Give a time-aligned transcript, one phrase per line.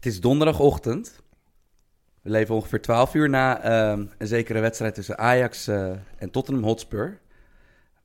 [0.00, 1.20] Het is donderdagochtend.
[2.22, 6.64] We leven ongeveer 12 uur na ehm, een zekere wedstrijd tussen Ajax eh, en Tottenham
[6.64, 7.20] Hotspur.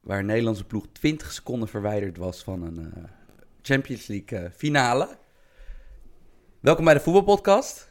[0.02, 3.04] Waar een Nederlandse ploeg 20 seconden verwijderd was van een eh,
[3.62, 5.18] Champions League eh, finale.
[6.60, 7.90] Welkom bij de voetbalpodcast.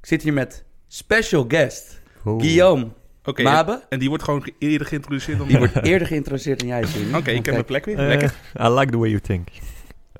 [0.00, 2.40] Ik zit hier met special guest Oh.
[2.40, 2.88] Guillaume
[3.24, 3.82] Oké, Mabe.
[3.88, 6.82] en die wordt gewoon ge- eerder geïntroduceerd dan Die wordt eerder geïntroduceerd dan jij.
[7.18, 7.96] Oké, ik heb mijn plek weer.
[7.96, 8.34] Lekker.
[8.60, 9.48] I like the way you think.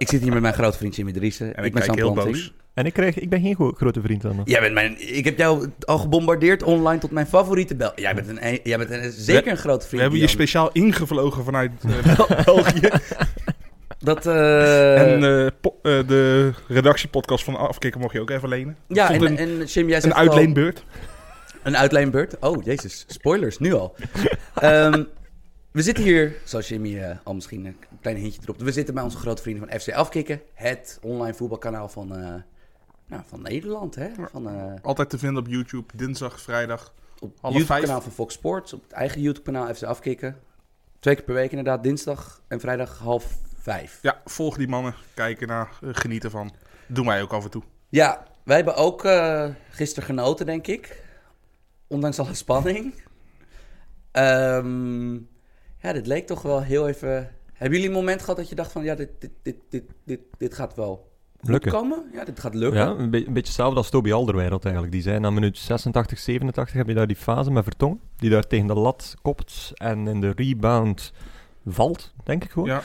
[0.00, 1.54] Ik zit hier met mijn grote vriend Jimmy Driessen.
[1.56, 2.52] En ik, ben Sam heel boos.
[2.74, 4.42] En ik, krijg, ik ben geen go- grote vriend van hem.
[4.44, 7.92] Jij bent mijn, ik heb jou al gebombardeerd online tot mijn favoriete bel.
[7.94, 10.02] Jij bent, een, jij bent een, zeker een grote We vriend.
[10.02, 11.70] hebben je speciaal ingevlogen vanuit
[12.04, 12.88] eh, België.
[13.98, 18.76] Dat, eh, en eh, po- eh, de redactiepodcast van Afkikken mocht je ook even lenen.
[18.88, 20.84] ja, en, een- en Jim, jij Een zegt al- uitleenbeurt.
[21.62, 22.36] Een uitleenbeurt.
[22.40, 23.04] Oh, jezus.
[23.08, 23.94] Spoilers, nu al.
[24.54, 25.02] Ehm,
[25.72, 28.60] we zitten hier, zoals Jimmy eh, al misschien een klein hintje erop.
[28.60, 30.40] We zitten bij onze grote vrienden van FC Afkikken.
[30.54, 32.34] Het online voetbalkanaal van, eh,
[33.06, 33.94] nou, van Nederland.
[33.94, 34.08] Hè?
[34.30, 36.94] Van, eh, Altijd te vinden op YouTube, dinsdag, vrijdag.
[37.18, 38.72] op het YouTube-kanaal van Fox Sports.
[38.72, 40.36] Op het eigen YouTube-kanaal FC Afkikken.
[40.98, 41.82] Twee keer per week inderdaad.
[41.82, 43.98] Dinsdag en vrijdag half vijf.
[44.02, 46.52] Ja, volg die mannen, kijken naar, genieten van.
[46.86, 47.62] Doen wij ook af en toe.
[47.88, 49.08] Ja, wij hebben ook
[49.70, 51.02] gisteren genoten, denk ik.
[51.86, 52.94] Ondanks alle spanning.
[54.10, 55.16] Ehm,
[55.80, 57.30] ja, dit leek toch wel heel even...
[57.52, 58.84] Hebben jullie een moment gehad dat je dacht van...
[58.84, 61.08] Ja, dit, dit, dit, dit, dit, dit gaat wel
[61.40, 61.70] Lukken.
[61.72, 62.04] komen?
[62.12, 62.80] Ja, dit gaat lukken.
[62.80, 64.92] Ja, een, be- een beetje hetzelfde als Toby Alderweireld eigenlijk.
[64.94, 68.00] Die zei na minuut 86, 87 heb je daar die fase met Vertongen.
[68.16, 71.12] Die daar tegen de lat kopt en in de rebound
[71.66, 72.68] valt, denk ik gewoon.
[72.68, 72.82] Ja,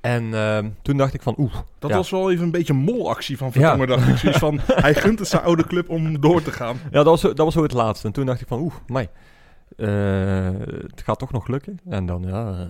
[0.00, 1.54] En ehm, toen dacht ik van oeh.
[1.78, 1.96] dat ja.
[1.96, 4.16] was wel even een beetje een molactie van Vertongen, dacht ik.
[4.16, 6.76] Zoiets van, hij gunt het zijn oude club om door te gaan.
[6.84, 8.06] Ja, dat was, zo- dat was zo het laatste.
[8.06, 9.08] En toen dacht ik van oeh, mai.
[9.76, 10.50] Eh,
[10.90, 11.78] het gaat toch nog lukken.
[11.88, 12.66] En dan ja, eh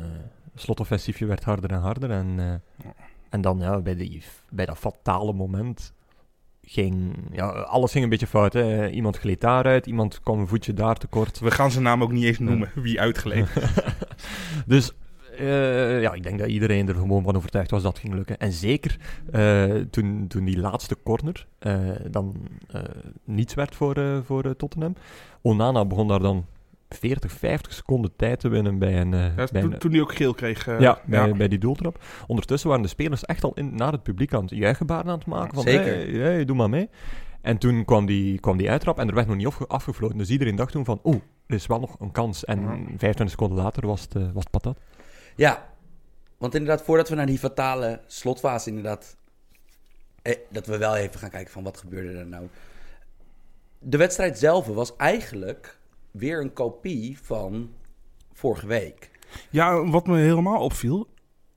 [0.56, 2.10] slotoffensiefje werd harder en harder.
[2.10, 2.90] En, eh,
[3.28, 5.92] en dan ja, bij, die, bij dat fatale moment
[6.62, 7.16] ging...
[7.32, 8.52] Ja, alles ging een beetje fout.
[8.52, 8.88] Hè.
[8.88, 11.38] Iemand gleed daaruit, iemand kwam een voetje daar tekort.
[11.38, 13.48] We gaan zijn naam ook niet eens noemen, wie uitgeleend.
[14.66, 14.92] dus
[16.00, 18.38] ja, ik denk dat iedereen er gewoon van overtuigd was dat het ging lukken.
[18.38, 18.98] En zeker
[19.90, 21.46] toen, toen die laatste corner
[22.10, 22.36] dan
[23.24, 24.94] niets werd voor, voor Tottenham.
[25.42, 26.44] Onana begon daar dan
[26.94, 29.14] 40, 50 seconden tijd te winnen bij een...
[29.14, 30.66] eh, Ja, bij toen, een- toen hij ook geel kreeg.
[30.66, 32.04] eh, ja, bij, bij die doeltrap.
[32.26, 35.26] Ondertussen waren de spelers echt al in, naar het publiek aan het juichgebaren aan het
[35.26, 35.54] maken.
[35.54, 35.84] Van, Zeker.
[35.84, 36.88] Hey, hey, doe maar mee.
[37.40, 40.18] En toen kwam die, kwam die uittrap en er werd nog niet afge- afgefloten.
[40.18, 42.44] Dus iedereen dacht toen van, oeh, er is wel nog een kans.
[42.44, 42.66] En Ja.
[42.76, 44.78] 25 seconden later was het, eh, was het patat.
[45.36, 45.68] Ja,
[46.38, 49.16] want inderdaad, voordat we naar die fatale slotfase inderdaad...
[50.22, 52.46] Eh, dat we wel even gaan kijken van wat gebeurde er nou.
[53.78, 55.78] De wedstrijd zelf was eigenlijk
[56.14, 57.70] weer een kopie van
[58.32, 59.10] vorige week.
[59.50, 61.08] Ja, wat me helemaal opviel.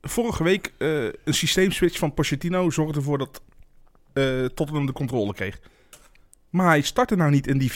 [0.02, 3.42] Vorige week eh, een systeemswitch van Pochettino zorgde ervoor dat
[4.14, 5.60] eh Tottenham de controle kreeg.
[6.50, 7.72] Maar hij startte nou niet in die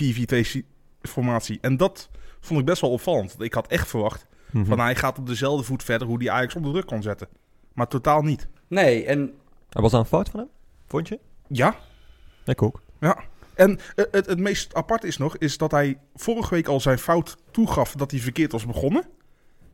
[1.03, 1.57] 4-4-2-formatie.
[1.61, 2.09] En dat
[2.39, 3.29] vond ik best wel opvallend.
[3.31, 4.65] Want Ik had echt verwacht Mhm.
[4.65, 7.27] van hij gaat op dezelfde voet verder hoe die Ajax onder druk kon zetten.
[7.73, 8.47] Maar totaal niet.
[8.67, 9.19] Nee, en
[9.69, 10.49] En was dat een fout van hem?
[10.87, 11.19] Vond je?
[11.47, 11.75] Ja,
[12.45, 12.81] Ik ook.
[12.99, 13.23] ja.
[13.61, 16.97] En eh, het, het meest apart is nog, is dat hij vorige week al zijn
[16.99, 19.03] fout toegaf dat hij verkeerd was begonnen.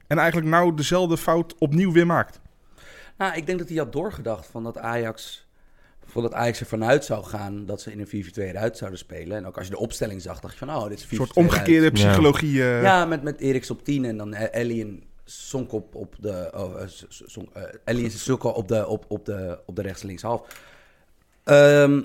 [0.07, 2.39] En eigenlijk nou dezelfde fout opnieuw weer maakt.
[3.17, 5.45] nou, ik denk dat hij had doorgedacht van dat Ajax...
[6.09, 9.37] Van dat Ajax ervan uit zou gaan dat ze in een 4-4-2 eruit zouden spelen.
[9.37, 11.15] En ook als je de opstelling zag, dacht je van, oh, dit is 4-4-2 Een
[11.15, 11.93] soort omgekeerde eruit.
[11.93, 12.63] psychologie.
[12.63, 12.81] eh.
[12.81, 16.51] Ja, met, met Eriks op 10 en dan eh, Ellie en Sonkop op de...
[16.55, 17.49] Oh, Son-
[17.83, 20.41] Ellie en Sissoko op de, op, op de, op de rechts links half.
[21.43, 22.01] Ehm,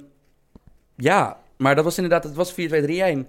[0.97, 2.25] ja, maar dat was inderdaad...
[2.25, 3.27] Het was 4-2-3-1.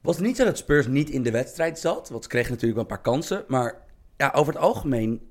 [0.00, 2.08] Was niet zo dat Spurs niet in de wedstrijd zat?
[2.08, 3.44] Want ze kregen natuurlijk wel een paar kansen.
[3.48, 3.82] Maar
[4.16, 5.30] ja, over het algemeen...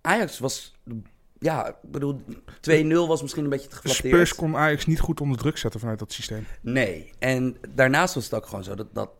[0.00, 0.74] Ajax was...
[1.38, 2.20] Ja, ik bedoel,
[2.70, 4.14] 2-0 was misschien een beetje te geflatteerd.
[4.14, 6.46] Spurs kon Ajax niet goed onder druk zetten vanuit dat systeem.
[6.60, 9.10] Nee, en daarnaast was het ook gewoon zo dat, dat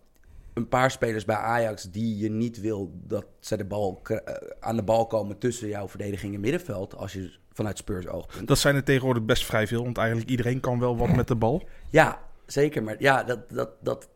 [0.54, 4.16] een paar spelers bij Ajax die je niet wil dat ze de bal, eh,
[4.60, 8.48] aan de bal komen tussen jouw verdediging en middenveld, als je vanuit Spurs oogpunt.
[8.48, 11.36] Dat zijn er tegenwoordig best vrij veel, want eigenlijk iedereen kan wel wat met de
[11.36, 11.68] bal.
[11.90, 14.08] Ja, zeker, maar ja, dat, dat, dat...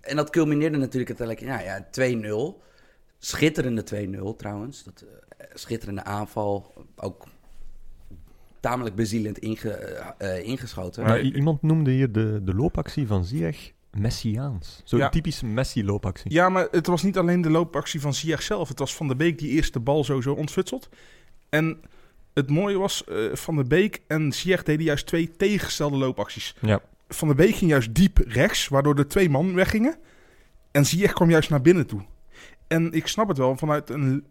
[0.00, 2.64] En dat culmineerde natuurlijk uiteindelijk, nou ja, 2-0.
[3.18, 3.84] Schitterende
[4.34, 4.84] 2-0 trouwens.
[4.84, 5.04] Dat,
[5.36, 7.26] eh, schitterende aanval, ook
[8.60, 11.04] tamelijk bezielend inge, eh, eh, ingeschoten.
[11.04, 14.80] Maar iemand noemde hier de, de loopactie van Ziyech Messiaans.
[14.84, 15.08] Zo'n Ja.
[15.08, 16.32] typische Messi-loopactie.
[16.32, 18.68] Ja, maar het was niet alleen de loopactie van Ziyech zelf.
[18.68, 20.88] Het was Van de Beek die eerst de bal sowieso ontfutselt.
[21.48, 21.80] En
[22.34, 26.54] het mooie was, eh, Van de Beek en Ziyech deden juist twee tegengestelde loopacties.
[26.60, 26.80] Ja.
[27.08, 29.98] Van de Beek ging juist diep rechts, waardoor de twee man weggingen.
[30.70, 32.02] En Ziyech kwam juist naar binnen toe.
[32.66, 34.24] En ik snap het wel, vanuit een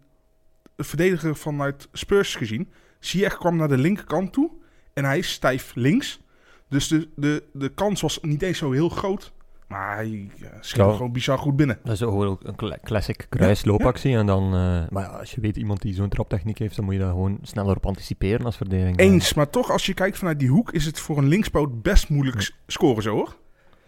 [0.80, 2.68] een verdediger vanuit Spurs gezien.
[2.98, 4.50] Ziyech kwam naar de linkerkant toe
[4.92, 6.20] en hij is stijf links.
[6.68, 9.32] Dus de, de, de kans was niet eens zo heel groot.
[9.70, 11.78] Maar hij ja, schiet gewoon bizar goed binnen.
[11.84, 14.16] Dat is ook een cla- classic kruisloopactie.
[14.16, 17.00] En dan, eh, maar als je weet iemand die zo'n traptechniek heeft, dan moet je
[17.00, 18.98] daar gewoon sneller op anticiperen als verdediging.
[18.98, 22.08] Eens, maar toch als je kijkt vanuit die hoek is het voor een linkspoot best
[22.08, 23.36] moeilijk scoren zo hoor.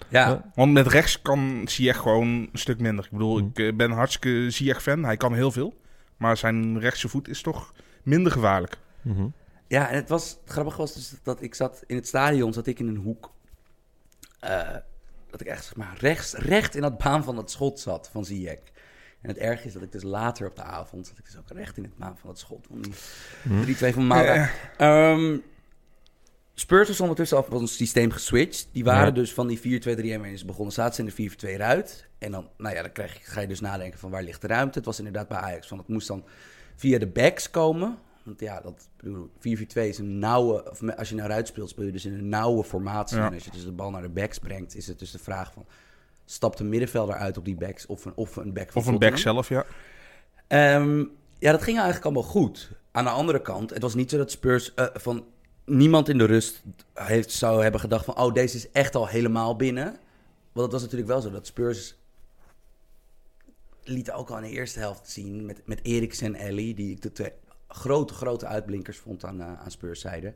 [0.09, 0.51] Ja, Ja.
[0.55, 3.05] Want met rechts kan Ziyech gewoon een stuk minder.
[3.05, 3.49] Ik bedoel, Hmm.
[3.49, 5.05] ik eh, ben hartstikke Ziyech fan.
[5.05, 5.75] Hij kan heel veel.
[6.17, 8.77] Maar zijn rechtse voet is toch minder gevaarlijk.
[9.03, 9.27] Mhm.
[9.69, 12.67] Ja, en het was het grappige was dus dat ik zat in het stadion, zat
[12.67, 13.31] ik in een hoek.
[14.41, 14.61] eh,
[15.33, 18.25] dat ik echt zeg maar rechts, recht in dat baan van het schot zat van
[18.25, 18.59] Ziyech.
[19.21, 21.49] En het erg is dat ik dus later op de avond zat ik dus ook
[21.51, 22.93] recht in het baan van het schot van die
[23.43, 23.63] Hm.
[23.63, 24.51] 3-2 van Maura.
[24.79, 25.37] Ehm,
[26.55, 28.69] Spurs was ondertussen al van het systeem geswitcht.
[28.73, 29.11] Die waren Ja.
[29.11, 30.73] dus van die 4-2-3-1 begonnen.
[30.75, 32.07] Zaten ze in de 4-2 eruit.
[32.19, 34.47] En dan, nou ja, dan krijg je, ga je dus nadenken van waar ligt de
[34.47, 34.79] ruimte.
[34.79, 36.25] Het was inderdaad bij Ajax van het moest dan
[36.77, 37.99] via de backs komen.
[38.25, 39.41] Want ja, dat bedoel, 4-4-2
[39.73, 40.71] is een nauwe...
[40.71, 43.17] Of als je naar uit speelt, speel je dus in een nauwe formatie.
[43.17, 43.27] Ja.
[43.27, 45.53] En als je dus de bal naar de backs brengt, is het dus de vraag
[45.53, 45.67] van...
[46.25, 49.17] Stapt een middenvelder uit op die backs of een, of een back Of een back
[49.17, 49.65] zelf, ja.
[50.47, 51.05] Ehm,
[51.39, 52.71] ja, dat ging eigenlijk allemaal goed.
[52.91, 55.25] Aan de andere kant, het was niet zo dat Spurs eh, van
[55.65, 56.63] niemand in de rust
[56.95, 59.85] heeft, zou hebben gedacht van, oh, deze is echt al helemaal binnen.
[60.53, 61.97] Want het was natuurlijk wel zo dat Spurs
[63.85, 67.03] liet ook al in de eerste helft zien met, met Eriksen en Ellie, die ik
[67.03, 67.33] de twee
[67.75, 70.35] grote, grote uitblinkers vond aan, eh, aan Spurs zijde.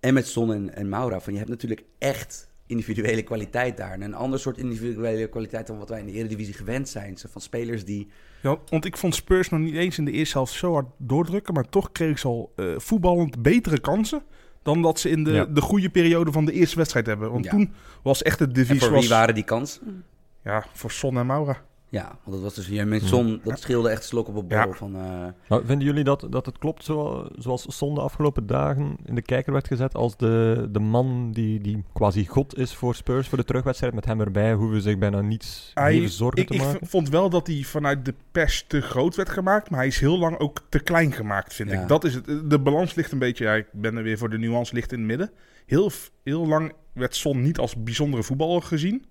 [0.00, 3.92] En met Son en, en Maura, van je hebt natuurlijk echt individuele kwaliteit daar.
[3.92, 7.16] En een ander soort individuele kwaliteit dan wat wij in de Eredivisie gewend zijn.
[7.16, 8.08] Zo van spelers die...
[8.42, 8.56] ja.
[8.68, 11.54] Want ik vond Spurs nog niet eens in de eerste helft zo hard doordrukken.
[11.54, 14.22] Maar toch kreeg ze al eh, voetballend betere kansen.
[14.62, 15.44] Dan dat ze in de, Ja.
[15.44, 17.32] de goede periode van de eerste wedstrijd hebben.
[17.32, 17.50] Want Ja.
[17.50, 17.72] toen
[18.02, 18.80] was echt het En devies...
[18.82, 20.04] voor Was, wie waren die kansen?
[20.44, 21.64] Ja, voor Son en Maura.
[21.90, 24.68] Ja, want dat was dus hier met Son, dat scheelde echt slok op een borrel
[24.68, 24.74] Ja.
[24.74, 24.94] van...
[24.96, 29.14] eh, Maar vinden jullie dat, dat het klopt zo, zoals Son de afgelopen dagen in
[29.14, 33.28] de kijker werd gezet als de, de man die, die quasi god is voor Spurs
[33.28, 33.94] voor de terugwedstrijd?
[33.94, 36.86] Met hem erbij hoeven ze zich bijna niets Hij- even zorgen Ik, te ik maken.
[36.86, 39.70] v- vond wel dat hij vanuit de pers te groot werd gemaakt.
[39.70, 41.82] Maar hij is heel lang ook te klein gemaakt, vind Ja.
[41.82, 41.88] ik.
[41.88, 42.50] Dat is het.
[42.50, 43.44] De balans ligt een beetje...
[43.44, 45.30] Ja, ik ben er weer voor de nuance, ligt in het midden.
[45.66, 45.90] Heel,
[46.24, 49.04] heel lang werd Son niet als bijzondere voetballer gezien.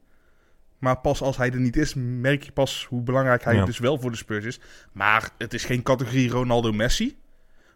[0.77, 3.65] Maar pas als hij er niet is, merk je pas hoe belangrijk hij Ja.
[3.65, 4.59] dus wel voor de Spurs is.
[4.91, 7.17] Maar het is geen categorie Ronaldo-Messi.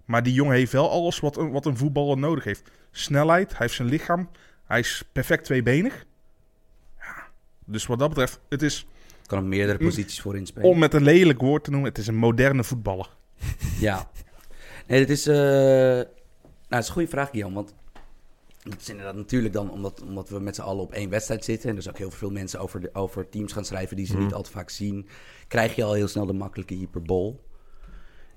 [0.05, 2.69] Maar die jongen heeft wel alles wat een, wat een voetballer nodig heeft.
[2.91, 4.29] Snelheid, hij heeft zijn lichaam.
[4.65, 6.05] Hij is perfect tweebenig.
[6.99, 7.23] Ja,
[7.65, 8.85] dus wat dat betreft, het is...
[9.25, 10.69] kan op meerdere posities voor inspelen.
[10.69, 13.09] Om met een lelijk woord te noemen, het is een moderne voetballer.
[13.79, 14.09] Ja.
[14.87, 15.27] Nee, dat is...
[15.27, 16.05] eh, nou,
[16.69, 17.55] dat is een goede vraag, Guillaume.
[17.55, 17.73] Want
[18.63, 21.69] dat is inderdaad natuurlijk dan omdat, omdat we met z'n allen op één wedstrijd zitten...
[21.69, 24.23] en dus ook heel veel mensen over, de, over teams gaan schrijven die ze Mhm.
[24.23, 25.07] niet al te vaak zien...
[25.47, 27.43] krijg je al heel snel de makkelijke hyperbol.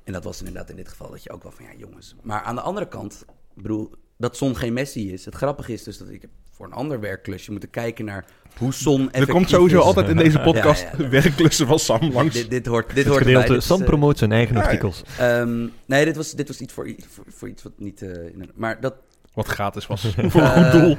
[0.05, 1.65] En dat was inderdaad in dit geval dat je ook wel van...
[1.65, 2.15] ja, jongens.
[2.23, 3.25] Maar aan de andere kant,
[3.55, 5.25] bedoel, dat Son geen Messi is.
[5.25, 8.25] Het grappige is dus dat ik heb voor een ander werkklusje moeten kijken naar
[8.59, 9.85] hoe Son Er komt sowieso is.
[9.85, 12.35] altijd in deze podcast Ja, ja, werkklussen van Sam langs.
[12.35, 14.67] Dit, dit hoort, dit hoort Dit is, Sam eh, promoot zijn eigen ja, ja.
[14.67, 15.03] artikels.
[15.19, 18.03] Ehm, nee, dit was, dit was iets voor, voor, voor iets wat niet...
[18.03, 18.95] eh, in een- maar dat...
[19.35, 20.01] Wat gratis was.
[20.17, 20.99] voor een eh, goed doel.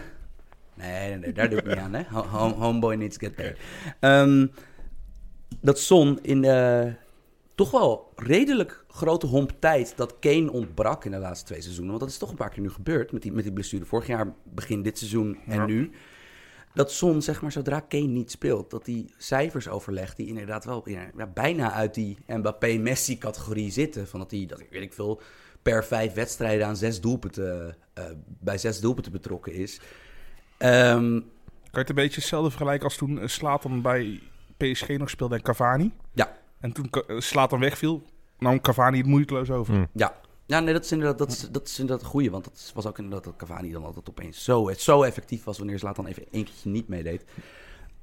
[0.74, 2.04] Nee, nee, nee, daar doe ik niet aan, hè.
[2.10, 3.58] Ho- home- homeboy needs to get paid.
[4.00, 4.48] Ehm,
[5.62, 6.94] dat Son in de
[7.56, 11.90] toch wel redelijk grote homp tijd dat Kane ontbrak in de laatste twee seizoenen.
[11.92, 13.86] Want dat is toch een paar keer nu gebeurd met die, met die blessure.
[13.86, 15.66] Vorig jaar, begin dit seizoen en Ja.
[15.66, 15.92] nu.
[16.74, 20.90] Dat Son, zeg maar, zodra Kane niet speelt, dat die cijfers overlegt die inderdaad wel
[20.90, 24.08] ja, bijna uit die Mbappé-Messi-categorie zitten.
[24.08, 25.22] Van dat hij, dat weet ik veel,
[25.66, 29.80] per vijf wedstrijden aan zes doelpunten, eh, bij zes doelpunten betrokken is.
[30.58, 31.20] Ehm,
[31.72, 34.22] Kan je het een beetje hetzelfde vergelijken als toen eh, Slatan bij
[34.58, 35.92] PSG nog speelde en Cavani?
[36.14, 36.38] Ja.
[36.60, 38.04] En toen eh, Slatan wegviel,
[38.40, 39.74] nam Cavani het moeiteloos over.
[39.74, 39.86] Hm.
[39.94, 42.32] Ja, ja nee, dat is inderdaad, dat is, dat is inderdaad een goeie.
[42.32, 45.58] Want dat was ook inderdaad dat Cavani dan altijd opeens zo, zo effectief was...
[45.58, 47.26] wanneer Zlatan dan even één keertje niet meedeed.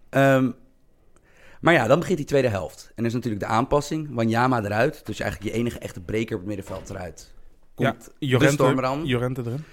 [0.08, 0.50] Ehm,
[1.60, 2.92] maar ja, dan begint die tweede helft.
[2.94, 4.14] En er is natuurlijk de aanpassing.
[4.14, 5.06] Wanyama eruit.
[5.06, 7.32] Dus eigenlijk je enige echte breker op het middenveld eruit.
[7.74, 9.04] Komt Ja, de Jorente, aan.
[9.06, 9.64] Jorente erin.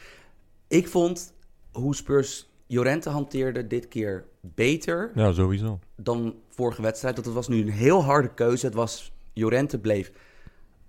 [0.68, 1.34] Ik vond
[1.72, 5.80] hoe Spurs Jorente hanteerde dit keer beter Ja, sowieso.
[5.96, 7.16] dan vorige wedstrijd.
[7.16, 8.66] Dat het was nu een heel harde keuze.
[8.66, 10.12] Het was, Jorente bleef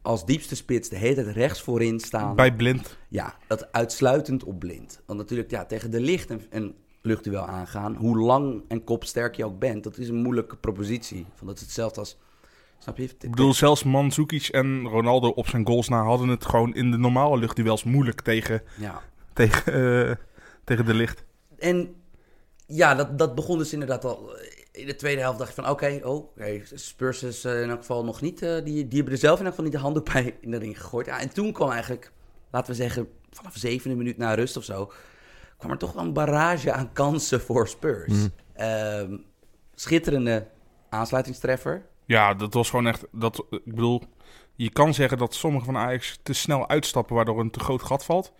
[0.03, 2.37] als diepste spits de hele tijd rechts voorin staan.
[2.37, 2.99] Bij Blind.
[3.09, 5.03] Ja, dat uitsluitend op blind.
[5.07, 9.45] Want natuurlijk, ja, tegen de licht en, en luchtduel aangaan, hoe lang en kopsterk je
[9.45, 11.27] ook bent, dat is een moeilijke propositie.
[11.35, 12.17] Van dat is hetzelfde als,
[12.83, 13.03] snap je?
[13.03, 16.97] Ik bedoel, zelfs Mandzukic en Ronaldo op zijn goals na hadden het gewoon in de
[16.97, 19.03] normale luchtduels moeilijk tegen, Ja.
[19.33, 19.73] tegen,
[20.09, 20.17] eh,
[20.65, 21.25] tegen de licht.
[21.59, 21.95] En
[22.67, 24.37] ja, dat, dat begon dus inderdaad al.
[24.73, 26.37] In de tweede helft dacht ik van, oké, oh,
[26.75, 29.45] Spurs is eh, in elk geval nog niet, eh, die, die hebben er zelf in
[29.45, 31.07] elk geval niet de handdoek bij in de ring gegooid.
[31.07, 32.13] Ja, en toen kwam eigenlijk,
[32.51, 34.93] laten we zeggen, vanaf zevende minuut na rust of zo,
[35.59, 38.13] kwam er toch wel een barrage aan kansen voor Spurs.
[38.13, 38.31] Mm.
[38.53, 39.17] Ehm,
[39.75, 40.47] schitterende
[40.89, 41.87] aansluitingstreffer.
[42.11, 43.07] Ja, dat was gewoon echt.
[43.13, 44.03] Dat, ik bedoel,
[44.55, 48.05] je kan zeggen dat sommigen van Ajax te snel uitstappen, waardoor een te groot gat
[48.05, 48.33] valt.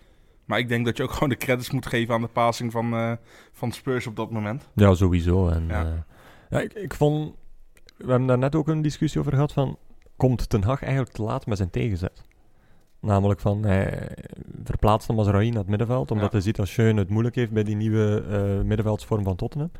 [0.45, 2.93] Maar ik denk dat je ook gewoon de credits moet geven aan de passing van,
[2.93, 3.11] eh,
[3.51, 4.69] van Spurs op dat moment.
[4.75, 5.47] Ja, sowieso.
[5.47, 6.05] En, Ja.
[6.49, 7.33] ja, ik, ik vond...
[7.97, 9.77] We hebben daar net ook een discussie over gehad van...
[10.17, 12.23] Komt Ten Hag eigenlijk te laat met zijn tegenzet?
[12.99, 13.63] Namelijk van...
[13.63, 14.07] Hij
[14.63, 16.11] verplaatst hem als naar het middenveld.
[16.11, 16.31] Omdat Ja.
[16.31, 19.71] hij ziet dat Schöne het moeilijk heeft bij die nieuwe eh middenveldsvorm van Tottenham.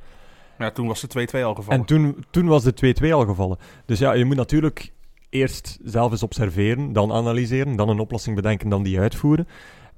[0.62, 1.80] Ja, toen was de 2-2 al gevallen.
[1.80, 3.58] En toen, toen was de 2-2 al gevallen.
[3.86, 4.91] Dus ja, je moet natuurlijk
[5.30, 9.48] eerst zelf eens observeren, dan analyseren, dan een oplossing bedenken, dan die uitvoeren.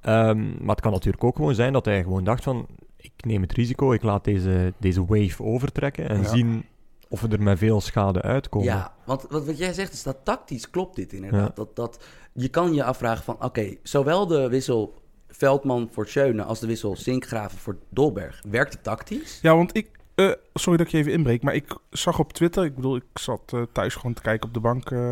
[0.02, 2.68] Ehm, maar het kan natuurlijk ook gewoon zijn dat hij gewoon dacht van,
[2.98, 6.28] ik neem het risico, ik laat deze, deze wave overtrekken en Ja.
[6.28, 6.66] zien
[7.10, 8.68] of we er met veel schade uitkomen.
[8.68, 11.48] Ja, want wat, wat jij zegt is dat tactisch klopt dit inderdaad.
[11.48, 11.52] Ja.
[11.56, 12.04] Dat, dat,
[12.34, 16.96] je kan je afvragen van, oké, zowel de wissel Veldman voor Schöne als de wissel
[16.96, 19.40] Sinkgraven voor Dolberg, werkt het tactisch?
[19.42, 19.90] Ja, want ik.
[20.16, 22.64] Eh, sorry dat ik je even inbreek, maar ik zag op Twitter.
[22.66, 24.92] Ik bedoel, ik zat eh, thuis gewoon te kijken op de bank.
[24.92, 25.10] eh,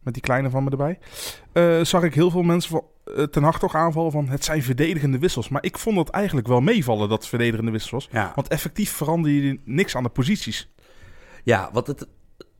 [0.00, 0.98] met die kleine van me erbij.
[1.84, 2.84] zag ik heel veel mensen van,
[3.30, 4.28] ten Hag toch aanvallen van.
[4.28, 5.48] Het zijn verdedigende wissels.
[5.48, 8.08] Maar ik vond het eigenlijk wel meevallen dat het verdedigende wissels was.
[8.12, 8.32] Ja.
[8.34, 10.72] Want effectief verander je niks aan de posities.
[11.42, 12.06] Ja, wat het,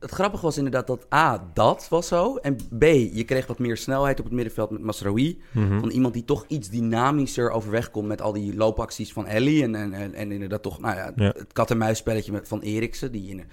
[0.05, 2.37] het grappige was inderdaad dat A, dat was zo.
[2.37, 2.83] En B,
[3.13, 5.43] je kreeg wat meer snelheid op het middenveld met Masraoui.
[5.51, 5.79] Mhm.
[5.79, 9.63] Van iemand die toch iets dynamischer overweg komt met al die loopacties van Ellie.
[9.63, 11.33] En, en, en, en inderdaad toch, nou ja, Ja.
[11.37, 13.13] het kat-en-muisspelletje van Eriksen.
[13.13, 13.45] Die in,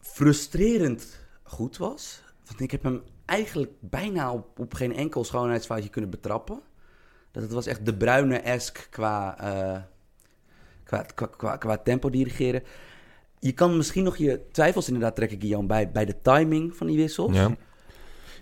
[0.00, 2.22] frustrerend goed was.
[2.46, 6.60] Want ik heb hem eigenlijk bijna op, op geen enkel schoonheidsfoutje kunnen betrappen.
[7.30, 9.82] Dat het was echt de bruine-esque qua, eh,
[10.84, 12.62] qua, qua, qua, qua tempo dirigeren.
[13.40, 16.96] Je kan misschien nog je twijfels inderdaad trekken, Guillaume, bij, bij de timing van die
[16.96, 17.36] wissels.
[17.36, 17.50] Ja.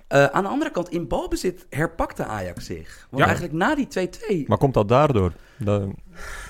[0.08, 3.06] Eh, aan de andere kant, in balbezit herpakte Ajax zich.
[3.10, 3.28] Want Ja.
[3.28, 3.86] eigenlijk na die
[4.44, 4.44] 2-2...
[4.48, 5.32] Maar komt dat daardoor?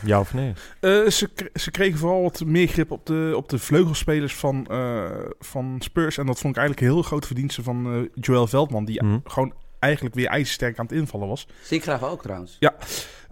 [0.04, 0.52] Ja of nee?
[0.80, 5.10] Eh, ze, ze kregen vooral wat meer grip op de, op de vleugelspelers van, eh,
[5.38, 6.18] van Spurs.
[6.18, 8.84] En dat vond ik eigenlijk een heel groot verdienste van eh, Joël Veldman.
[8.84, 9.18] Die Mhm.
[9.24, 11.48] gewoon eigenlijk weer ijzersterk aan het invallen was.
[11.62, 12.56] Sinkgraaf ook trouwens.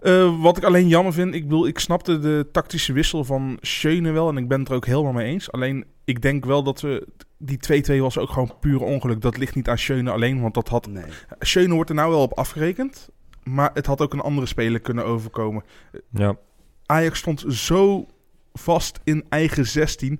[0.03, 4.11] Eh, wat ik alleen jammer vind, ik bedoel, ik snapte de tactische wissel van Schöne
[4.11, 4.29] wel.
[4.29, 5.51] En ik ben het er ook helemaal mee eens.
[5.51, 7.07] Alleen, ik denk wel dat we...
[7.37, 9.21] Die 2-2 was ook gewoon puur ongeluk.
[9.21, 10.87] Dat ligt niet aan Schöne alleen, want dat had...
[10.87, 11.03] Nee.
[11.39, 13.09] Schöne wordt er nou wel op afgerekend.
[13.43, 15.63] Maar het had ook een andere speler kunnen overkomen.
[16.09, 16.37] Ja.
[16.85, 18.07] Ajax stond zo
[18.53, 20.19] vast in eigen 16.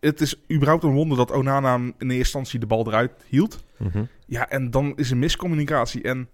[0.00, 3.64] Het is überhaupt een wonder dat Onana in eerste instantie de bal eruit hield.
[3.76, 4.04] Mhm.
[4.26, 6.02] Ja, en dan is er miscommunicatie.
[6.02, 6.28] En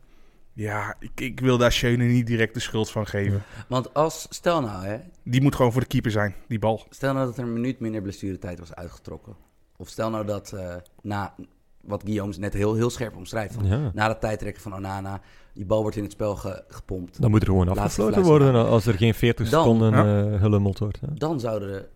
[0.57, 3.43] ja, ik, ik wil daar Schöne niet direct de schuld van geven.
[3.69, 6.87] Want als, stel nou hè, Die moet gewoon voor de keeper zijn, die bal.
[6.91, 9.37] stel nou dat er een minuut minder blessuretijd was uitgetrokken.
[9.77, 11.35] Of stel nou dat eh, na,
[11.81, 13.91] wat Guillaume net heel, heel scherp omschrijft, van, ja.
[13.95, 15.21] na het tijdrekken van Onana,
[15.55, 17.21] die bal wordt in het spel ge- gepompt.
[17.21, 20.33] Dan moet er gewoon Laatste afgesloten worden als er geen 40 Dan, seconden ja.
[20.33, 21.01] eh gelummeld wordt.
[21.01, 21.07] Hè?
[21.15, 21.87] Dan zouden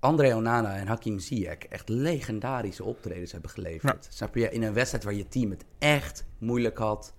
[0.00, 4.06] André Onana en Hakim Ziyech echt legendarische optredens hebben geleverd.
[4.10, 4.50] Snap je?
[4.50, 7.14] In een wedstrijd waar je team het echt moeilijk had,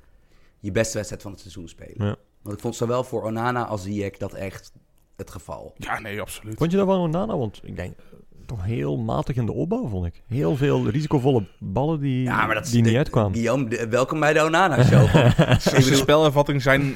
[0.59, 2.07] je beste wedstrijd van het seizoen spelen.
[2.07, 2.15] Ja.
[2.41, 4.71] Want ik vond zowel voor Onana als Ziyech dat echt
[5.15, 5.73] het geval.
[5.77, 6.57] Ja, nee, absoluut.
[6.57, 7.37] Vond je dat van Onana?
[7.37, 8.03] Want ik denk, eh,
[8.45, 10.21] toch heel matig in de opbouw, vond ik.
[10.27, 13.33] Heel veel risicovolle ballen die, Ja, maar dat is die niet de- uitkwamen.
[13.33, 15.11] Guillaume, de- welkom bij de Onana-show.
[15.75, 16.93] Bedoel- spelervatting zijn...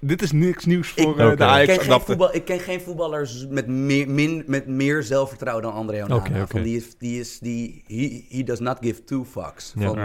[0.00, 1.76] Dit is niks nieuws voor Ik- eh, de ik, Ajax.
[1.76, 5.96] ken geen voetbal, ik ken geen voetballers met meer, min, met meer zelfvertrouwen dan André
[6.04, 6.14] Onana.
[6.16, 6.46] Oké, oké.
[6.46, 9.72] Van die is, die is, die, he, he does not give two fucks.
[9.78, 9.86] Ja.
[9.86, 9.96] Van,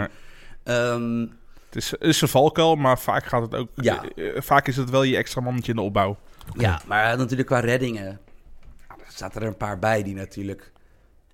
[0.64, 1.28] Nee.
[1.74, 3.68] Het is, is een valkuil, maar vaak gaat het ook...
[3.74, 4.04] Ja.
[4.14, 6.18] eh, vaak is het wel je extra mannetje in de opbouw.
[6.56, 8.04] Ja, maar natuurlijk qua reddingen.
[8.88, 10.72] ja, Er zaten er een paar bij die natuurlijk.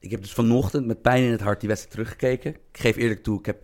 [0.00, 2.50] Ik heb dus vanochtend met pijn in het hart die wedstrijd teruggekeken.
[2.50, 3.56] Ik geef eerlijk toe, ik heb,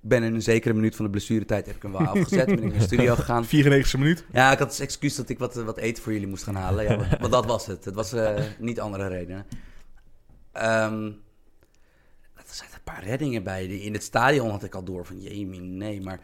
[0.00, 2.46] ben in een zekere minuut van de blessuretijd heb ik hem wel afgezet.
[2.46, 3.44] ben ik naar de studio gegaan.
[3.46, 4.24] 94e minuut.
[4.32, 6.84] Ja, ik had als excuus dat ik wat, wat eten voor jullie moest gaan halen.
[6.84, 7.84] Ja, want, want dat was het.
[7.84, 9.46] Het was eh, niet andere redenen.
[10.52, 11.10] Ehm,
[12.50, 13.66] er zaten een paar reddingen bij.
[13.66, 16.00] In het stadion had ik al door van, jee, nee.
[16.00, 16.20] Maar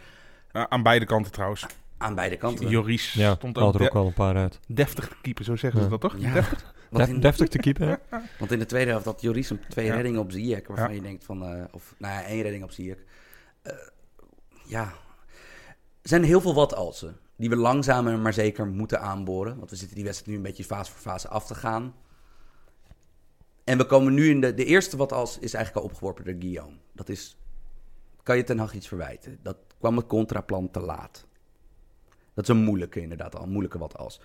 [0.53, 1.67] Eh, aan beide kanten trouwens.
[1.99, 2.69] aan beide kanten.
[2.69, 4.61] Joris Ja, stond ook er ook wel een paar uit.
[4.69, 5.91] deftig te keeper, zo zeggen ze Ja.
[5.91, 6.17] dat toch?
[6.19, 6.33] Ja.
[6.33, 6.75] Deftig?
[6.91, 8.01] Want Def- in- deftig te keeper?
[8.39, 9.95] Want in de tweede helft had Joris een twee Ja.
[9.95, 10.95] reddingen op Ziyech, waarvan Ja.
[10.95, 12.99] je denkt van, eh, of nou ja, één redding op Ziyech.
[13.63, 13.73] Eh,
[14.67, 14.83] ja,
[16.03, 19.57] er zijn heel veel wat alsen die we langzamer maar zeker moeten aanboren.
[19.59, 21.95] Want we zitten die wedstrijd nu een beetje fase voor fase af te gaan.
[23.67, 26.35] En we komen nu in de, de eerste wat als is eigenlijk al opgeworpen door
[26.39, 26.77] Guillaume.
[26.93, 27.37] Dat is,
[28.23, 29.39] kan je ten Hag iets verwijten?
[29.43, 31.27] Dat kwam het contraplan te laat.
[32.35, 34.21] Dat is een moeilijke inderdaad al, een moeilijke wat als.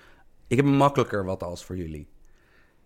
[0.47, 2.07] Ik heb een makkelijker wat als voor jullie.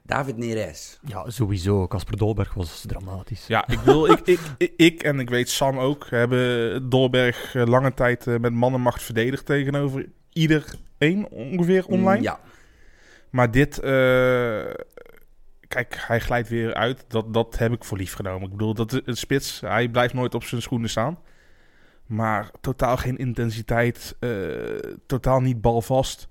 [0.01, 0.99] David Neres.
[1.01, 1.87] Ja, sowieso.
[1.87, 3.47] Casper Dolberg was dramatisch.
[3.47, 7.65] Ja, ik wil, ik, ik, ik, ik en ik weet Sam ook, hebben Dolberg eh,
[7.65, 12.21] lange tijd eh, met mannenmacht verdedigd tegenover ieder 1 ongeveer online.
[12.21, 12.39] Ja,
[13.29, 14.63] Maar dit, eh,
[15.75, 17.05] kijk, hij glijdt weer uit.
[17.07, 18.43] Dat, dat heb ik voor lief genomen.
[18.43, 21.19] Ik bedoel, dat een spits, hij blijft nooit op zijn schoenen staan.
[22.05, 24.29] Maar totaal geen intensiteit, eh,
[25.05, 26.27] totaal niet balvast.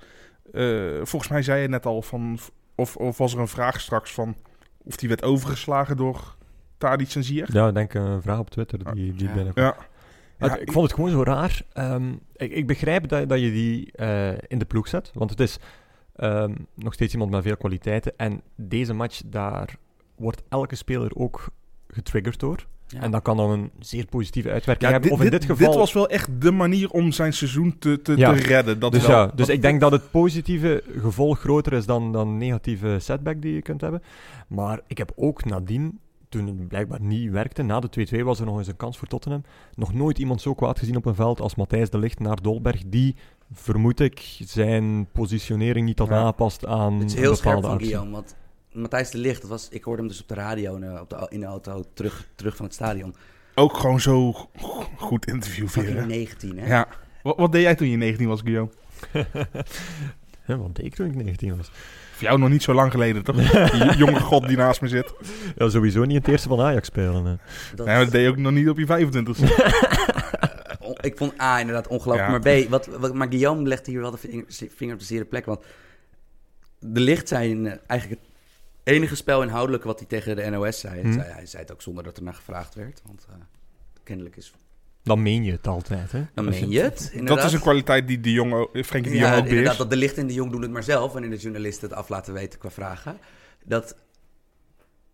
[0.52, 0.64] Eh,
[1.02, 2.38] volgens mij zei je net al van,
[2.74, 4.36] of, of was er een vraag straks van
[4.84, 6.36] of die werd overgeslagen door
[6.78, 7.52] Tadic en Ziyech?
[7.52, 9.34] Ja, ik denk een vraag op Twitter die, die Ja.
[9.34, 9.64] binnenkwam.
[9.64, 9.76] Ja.
[10.38, 11.62] Het- Ja, ik vond het gewoon zo raar.
[11.72, 15.40] Ehm, ik, ik begrijp dat, dat je die eh, in de ploeg zet, want het
[15.40, 15.58] is
[16.16, 18.12] ehm, nog steeds iemand met veel kwaliteiten.
[18.16, 19.76] En deze match, daar
[20.16, 21.46] wordt elke speler ook
[21.88, 22.66] getriggerd door.
[22.86, 23.00] ja.
[23.00, 25.10] En dat kan dan een zeer positieve uitwerking Ja, hebben.
[25.10, 25.66] dit, Of in dit, dit geval...
[25.70, 28.32] dit was wel echt de manier om zijn seizoen te, te, Ja.
[28.34, 28.78] te redden.
[28.78, 29.16] Dat dus wel.
[29.16, 33.54] ja, dus ik denk dat het positieve gevolg groter is dan, dan negatieve setback die
[33.54, 34.02] je kunt hebben.
[34.48, 38.46] Maar ik heb ook nadien, toen het blijkbaar niet werkte, na de 2-2 was er
[38.46, 39.42] nog eens een kans voor Tottenham,
[39.74, 42.82] nog nooit iemand zo kwaad gezien op een veld als Matthijs de Ligt naar Dolberg,
[42.86, 43.16] die,
[43.54, 46.14] vermoed ik, zijn positionering niet had Ja.
[46.16, 47.86] aangepast aan het is heel een scherp bepaalde van actie.
[47.88, 48.12] Guillaume.
[48.12, 48.34] Want
[48.72, 51.10] Matthijs de Ligt, dat was, ik hoorde hem dus op de radio en, eh, op
[51.10, 53.14] de, in de auto terug, terug van het stadion.
[53.54, 54.50] Ook gewoon zo go-
[54.96, 56.06] goed interview Fucking weer.
[56.06, 56.66] 19, hè?
[56.66, 56.88] Ja.
[57.22, 58.70] Wat, wat deed jij toen je 19 was, Guillaume?
[60.46, 61.70] Ja, wat deed ik toen ik 19 was?
[62.12, 63.36] Voor jou nog niet zo lang geleden, toch?
[63.70, 65.14] Die jonge god die naast me zit.
[65.56, 67.24] Ja, sowieso niet in het eerste van Ajax spelen.
[67.24, 67.34] hè.
[67.74, 69.38] Dat, Nee, maar dat deed je ook nog niet op je 25.
[71.04, 72.44] ik vond A inderdaad ongelooflijk.
[72.44, 72.52] Ja.
[72.52, 75.24] Maar B, wat, wat, maar Guillaume legde hier wel de vinger, vinger op de zere
[75.24, 75.44] plek.
[75.44, 75.64] Want
[76.78, 78.30] de Licht zijn eh, eigenlijk het
[78.94, 81.00] enige spel inhoudelijk wat hij tegen de NOS zei.
[81.00, 81.12] Hm.
[81.12, 81.32] zei.
[81.32, 83.02] Hij zei het ook zonder dat er naar gevraagd werd.
[83.06, 83.34] Want eh,
[84.02, 84.52] kennelijk is...
[85.02, 86.24] Dan meen je het altijd, hè?
[86.34, 89.30] Dan meen je het, dat is een kwaliteit die de jonge, eh, Frenkie de Jong
[89.30, 89.78] Ja, ook inderdaad, beheerst.
[89.78, 91.12] dat de Licht en de Jong doen het maar zelf.
[91.12, 93.18] Wanneer de journalisten het af laten weten qua vragen.
[93.64, 93.96] Dat...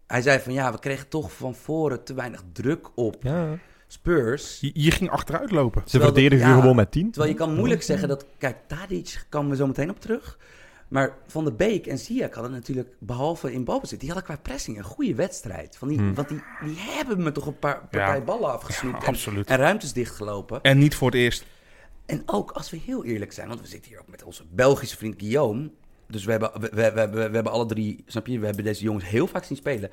[0.06, 3.58] Hij zei van ja, we kregen toch van voren te weinig druk op Ja,
[3.92, 4.58] Spurs.
[4.60, 5.82] Je, je ging achteruit lopen.
[5.86, 7.10] ze verdedigen ja, gewoon met 10.
[7.10, 8.26] Terwijl je kan moeilijk zeggen dat...
[8.38, 10.38] Kijk, Tadic komen we zo meteen op terug.
[10.88, 14.00] Maar Van der Beek en Ziyech hadden natuurlijk, behalve in balbezit...
[14.00, 15.76] die hadden qua pressing een goede wedstrijd.
[15.76, 16.14] Van die, Hmm.
[16.14, 19.02] Want die, die hebben me toch een paar partij ballen afgesnoept...
[19.02, 19.48] en, Absoluut.
[19.48, 20.62] en ruimtes dichtgelopen.
[20.62, 21.44] En niet voor het eerst.
[22.06, 23.48] En ook, als we heel eerlijk zijn...
[23.48, 25.70] want we zitten hier ook met onze Belgische vriend Guillaume...
[26.06, 28.04] dus we hebben, we, we, we, we, we hebben alle drie...
[28.06, 29.90] snap je, we hebben deze jongens heel vaak zien spelen...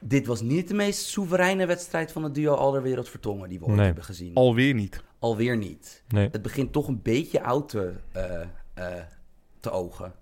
[0.00, 3.48] Dit was niet de meest soevereine wedstrijd van het duo Alderwereld Vertongen...
[3.48, 3.86] die we ooit Nee.
[3.86, 4.34] hebben gezien.
[4.34, 5.02] Alweer niet.
[5.18, 6.28] Alweer niet Nee.
[6.32, 8.40] het begint toch een beetje oud te, eh,
[8.74, 9.02] eh,
[9.60, 10.12] te ogen.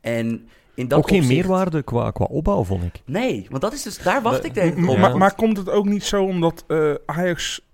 [0.00, 3.02] En in dat Ook geen opzicht- meerwaarde qua, qua opbouw, vond ik.
[3.04, 4.84] Nee, want dat is dus, daar wacht ik denk ik.
[4.90, 4.98] Ja.
[4.98, 7.66] Maar, maar komt het ook niet zo omdat eh, Ajax...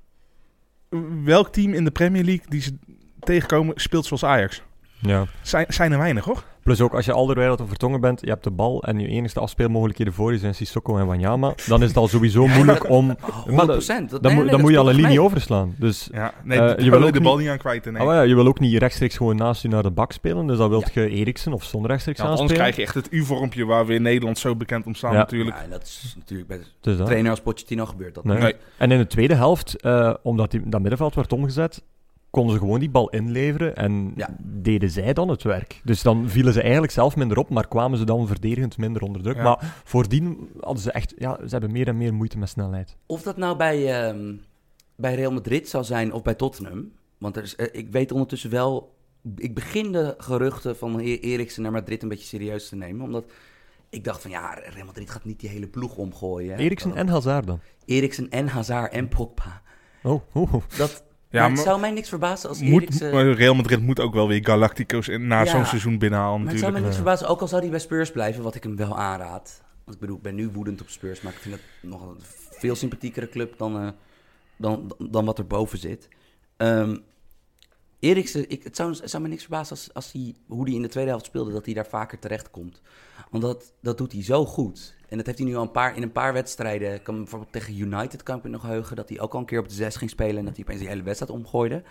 [1.25, 2.79] Welk team in de Premier League die ze
[3.21, 4.63] tegenkomen speelt zoals Ajax?
[5.01, 5.27] Ja.
[5.43, 6.45] Zijn, zijn er weinig, hoor.
[6.64, 9.40] Plus ook, als je Alderweireld of Vertongen bent, je hebt de bal en je enigste
[9.40, 13.11] afspeelmogelijkheden voor je zijn Sissoko en Wanyama, dan is het al sowieso moeilijk om...
[13.11, 13.50] Oh, 100%.
[13.55, 15.74] Maar dat, dan, nee, moet, nee, dan dat moet je al een linie overslaan.
[15.79, 17.85] Dus Ja, nee, Eh, daar je wil ook de bal niet aan kwijt.
[17.85, 18.05] Nee.
[18.05, 20.59] maar ja, je wil ook niet rechtstreeks gewoon naast je naar de bak spelen, dus
[20.59, 21.03] dan wil Ja.
[21.03, 22.72] je Eriksen of zonder rechtstreeks Ja, anders aanspelen.
[22.72, 25.18] krijg je echt het U-vormpje waar we in Nederland zo bekend om staan Ja.
[25.18, 25.57] natuurlijk.
[25.64, 28.24] Ja, dat is natuurlijk bij de Dus trainer als Pochettino gebeurt dat.
[28.24, 28.38] Nee.
[28.38, 28.55] Nee.
[28.79, 31.83] En in de tweede helft, eh, omdat die, dat middenveld werd omgezet,
[32.35, 34.37] konden ze gewoon die bal inleveren en Ja.
[34.42, 35.81] deden zij dan het werk.
[35.85, 39.23] Dus dan vielen ze eigenlijk zelf minder op, maar kwamen ze dan verdedigend minder onder
[39.23, 39.37] druk.
[39.37, 39.42] Ja.
[39.42, 42.97] Maar voordien hadden ze echt, ja, ze hebben meer en meer moeite met snelheid.
[43.07, 44.35] Of dat nou bij, ehm,
[44.97, 46.92] bij Real Madrid zou zijn of bij Tottenham.
[47.18, 48.92] Want er is, eh, ik weet ondertussen wel...
[49.37, 53.05] Ik begin de geruchten van Eriksen naar Madrid een beetje serieus te nemen.
[53.05, 53.25] Omdat
[53.90, 56.55] ik dacht van ja, Real Madrid gaat niet die hele ploeg omgooien.
[56.55, 56.61] hè.
[56.62, 57.61] Eriksen en Hazard dan?
[57.85, 59.62] Eriksen en Hazard en Pogba.
[60.03, 60.62] Oh, oh, oh.
[60.77, 63.12] Dat, Ja, maar het maar- zou mij niks verbazen als Moet, Eriksen...
[63.12, 65.51] maar Real Madrid moet ook wel weer Galactico's in, na Ja.
[65.51, 68.11] zo'n seizoen binnenhalen Maar het zou mij niks verbazen, ook al zou hij bij Spurs
[68.12, 69.62] blijven, wat ik hem wel aanraad.
[69.85, 72.16] Want ik bedoel, ik ben nu woedend op Spurs, maar ik vind het nog een
[72.51, 73.88] veel sympathiekere club dan, eh,
[74.57, 76.09] dan, dan wat er boven zit.
[76.57, 76.97] Ehm
[77.99, 80.83] Eriksen, ik, het zou, het zou me niks verbazen als, als hij, hoe hij in
[80.83, 82.81] de tweede helft speelde, dat hij daar vaker terecht komt.
[83.31, 84.94] Want dat, dat doet hij zo goed.
[85.14, 87.03] En dat heeft hij nu al een paar, in een paar wedstrijden.
[87.03, 89.59] Kan bijvoorbeeld tegen United kan ik me nog heugen, dat hij ook al een keer
[89.59, 91.83] op de zes ging spelen en dat hij opeens die hele wedstrijd omgooide.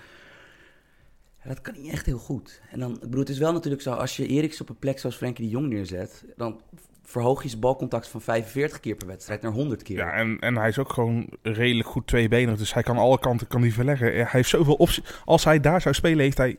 [1.43, 2.61] Ja, dat kan hij echt heel goed.
[2.71, 4.99] En dan, ik bedoel, het is wel natuurlijk zo, als je Eriksen op een plek
[4.99, 6.61] zoals Frenkie de Jong neerzet, dan
[7.03, 9.97] verhoog je zijn balcontact van 45 keer per wedstrijd naar 100 keer.
[9.97, 12.57] Ja, en, en hij is ook gewoon redelijk goed tweebenig.
[12.57, 14.13] Dus hij kan alle kanten kan hij verleggen.
[14.13, 15.21] Hij heeft zoveel opties.
[15.25, 16.57] Als hij daar zou spelen, heeft hij...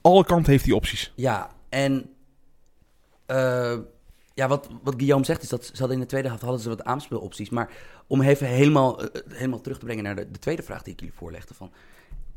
[0.00, 1.12] Alle kanten heeft hij opties.
[1.16, 2.10] Ja, en
[3.26, 3.78] eh,
[4.34, 6.68] ja, wat, wat Guillaume zegt is dat ze hadden in de tweede helft hadden ze
[6.68, 7.50] wat aanspeelopties.
[7.50, 7.70] Maar
[8.06, 11.00] om even helemaal, eh, helemaal terug te brengen naar de, de tweede vraag die ik
[11.00, 11.54] jullie voorlegde.
[11.54, 11.70] Van,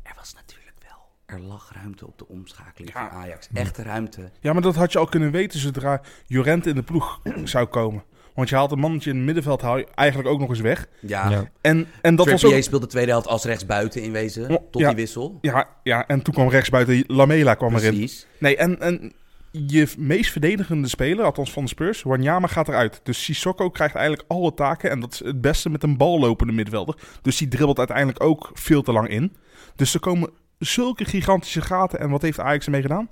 [0.02, 3.08] er was natuurlijk wel, er lag ruimte op de omschakeling Ja.
[3.08, 3.48] van Ajax.
[3.54, 4.30] Echte ruimte.
[4.40, 8.04] Ja, maar dat had je al kunnen weten zodra Jorent in de ploeg zou komen.
[8.34, 10.88] Want je haalt een mannetje in het middenveld haal je eigenlijk ook nog eens weg.
[11.00, 11.50] Ja, Ja.
[11.60, 12.62] En, en dat was ook...
[12.62, 14.86] speelde de tweede helft als rechtsbuiten in wezen, Oh, tot ja.
[14.88, 15.38] die wissel.
[15.40, 17.90] Ja, ja, en toen kwam rechtsbuiten Lamela kwam erin.
[17.90, 18.26] Precies.
[18.38, 19.12] Nee, en, en
[19.66, 23.00] je meest verdedigende speler, althans van de Spurs, Wanyama gaat eruit.
[23.02, 24.90] Dus Sissoko krijgt eigenlijk alle taken.
[24.90, 26.94] En dat is het beste met een ballopende middenvelder.
[27.22, 29.36] Dus die dribbelt uiteindelijk ook veel te lang in.
[29.76, 31.98] Dus er komen zulke gigantische gaten.
[32.00, 33.08] En wat heeft Ajax ermee gedaan?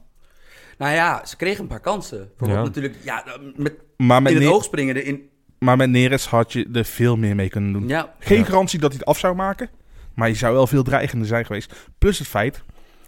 [0.78, 2.18] Nou ja, ze kregen een paar kansen.
[2.18, 2.64] Bijvoorbeeld Ja.
[2.64, 3.24] natuurlijk, ja,
[3.56, 5.04] met, Maar met, in het Ne- oog springen.
[5.04, 5.22] In,
[5.58, 7.88] maar met Neres had je er veel meer mee kunnen doen.
[7.88, 8.44] ja, Geen Ja.
[8.44, 9.68] garantie dat hij het af zou maken.
[10.14, 11.72] Maar je zou wel veel dreigender zijn geweest.
[11.98, 12.62] Plus het feit,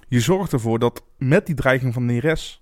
[0.09, 2.61] je zorgt ervoor dat met die dreiging van Neres...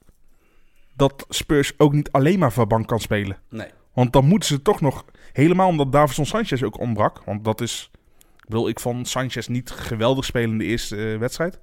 [0.97, 3.39] dat Spurs ook niet alleen maar van bank kan spelen.
[3.51, 3.69] nee.
[3.93, 5.05] Want dan moeten ze toch nog...
[5.33, 7.23] Helemaal omdat Davison Sanchez ook ontbrak.
[7.25, 7.91] Want dat is...
[8.37, 11.61] Ik bedoel, ik vond Sanchez niet geweldig spelen in de eerste eh, wedstrijd.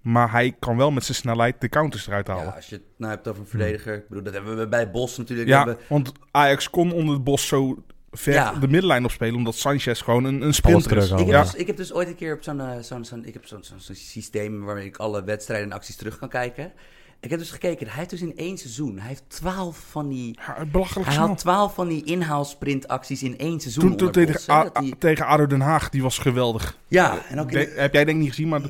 [0.00, 2.42] Maar hij kan wel met zijn snelheid de counters eruit halen.
[2.44, 3.94] Ja, Ja, als je het nou hebt over een verdediger.
[3.94, 5.48] Ik bedoel, dat hebben we bij Bos natuurlijk.
[5.48, 8.52] hebben, want Ajax kon onder het bos zo ver Ja.
[8.52, 9.34] de middenlijn opspelen.
[9.34, 11.10] Omdat Sanchez gewoon een, een sprinter is.
[11.10, 11.42] ik, heb Ja.
[11.42, 13.64] dus, ik heb dus ooit een keer op zo'n eh, zo'n zo'n ik heb zo'n
[13.64, 16.72] zo'n zo'n systeem waarmee ik alle wedstrijden en acties terug kan kijken.
[17.20, 20.38] Ik heb dus gekeken, hij heeft dus in één seizoen, hij heeft twaalf van die,
[20.46, 21.26] Ja, belachelijk hij snel.
[21.28, 23.96] had twaalf van die inhaalsprintacties in één seizoen.
[23.96, 26.78] Toen, tegen, Bos, hè, A- dat die- A- tegen ADO Den Haag, die was geweldig.
[26.88, 28.60] ja, en ook in De- heb jij denk ik niet gezien, maar...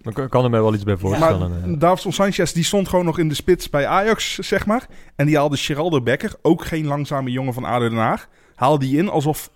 [0.00, 1.50] Ik kan- kan er mij wel iets bij voorstellen.
[1.60, 1.76] Maar ja.
[1.76, 4.86] Davison Sanchez die stond gewoon nog in de spits bij Ajax, zeg maar.
[5.16, 8.98] En die haalde Geraldo Becker, ook geen langzame jongen van ADO Den Haag, haalde die
[8.98, 9.50] in alsof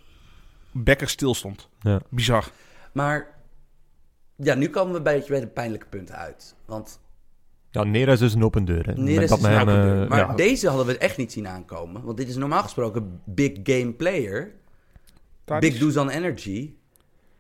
[0.72, 1.68] Becker stil stond.
[1.80, 2.00] Ja.
[2.08, 2.44] Bizar.
[2.92, 3.26] Maar
[4.36, 6.54] ja, nu komen we een beetje bij de pijnlijke punten uit.
[6.66, 7.00] Want
[7.70, 8.86] Ja, Neres is een open deur.
[8.86, 8.92] Hè.
[8.92, 10.08] Neres dat is een open eh, deur.
[10.08, 10.34] Maar ja.
[10.34, 12.02] deze hadden we echt niet zien aankomen.
[12.04, 14.52] Want dit is normaal gesproken big game player.
[15.44, 16.72] Big is- Energy.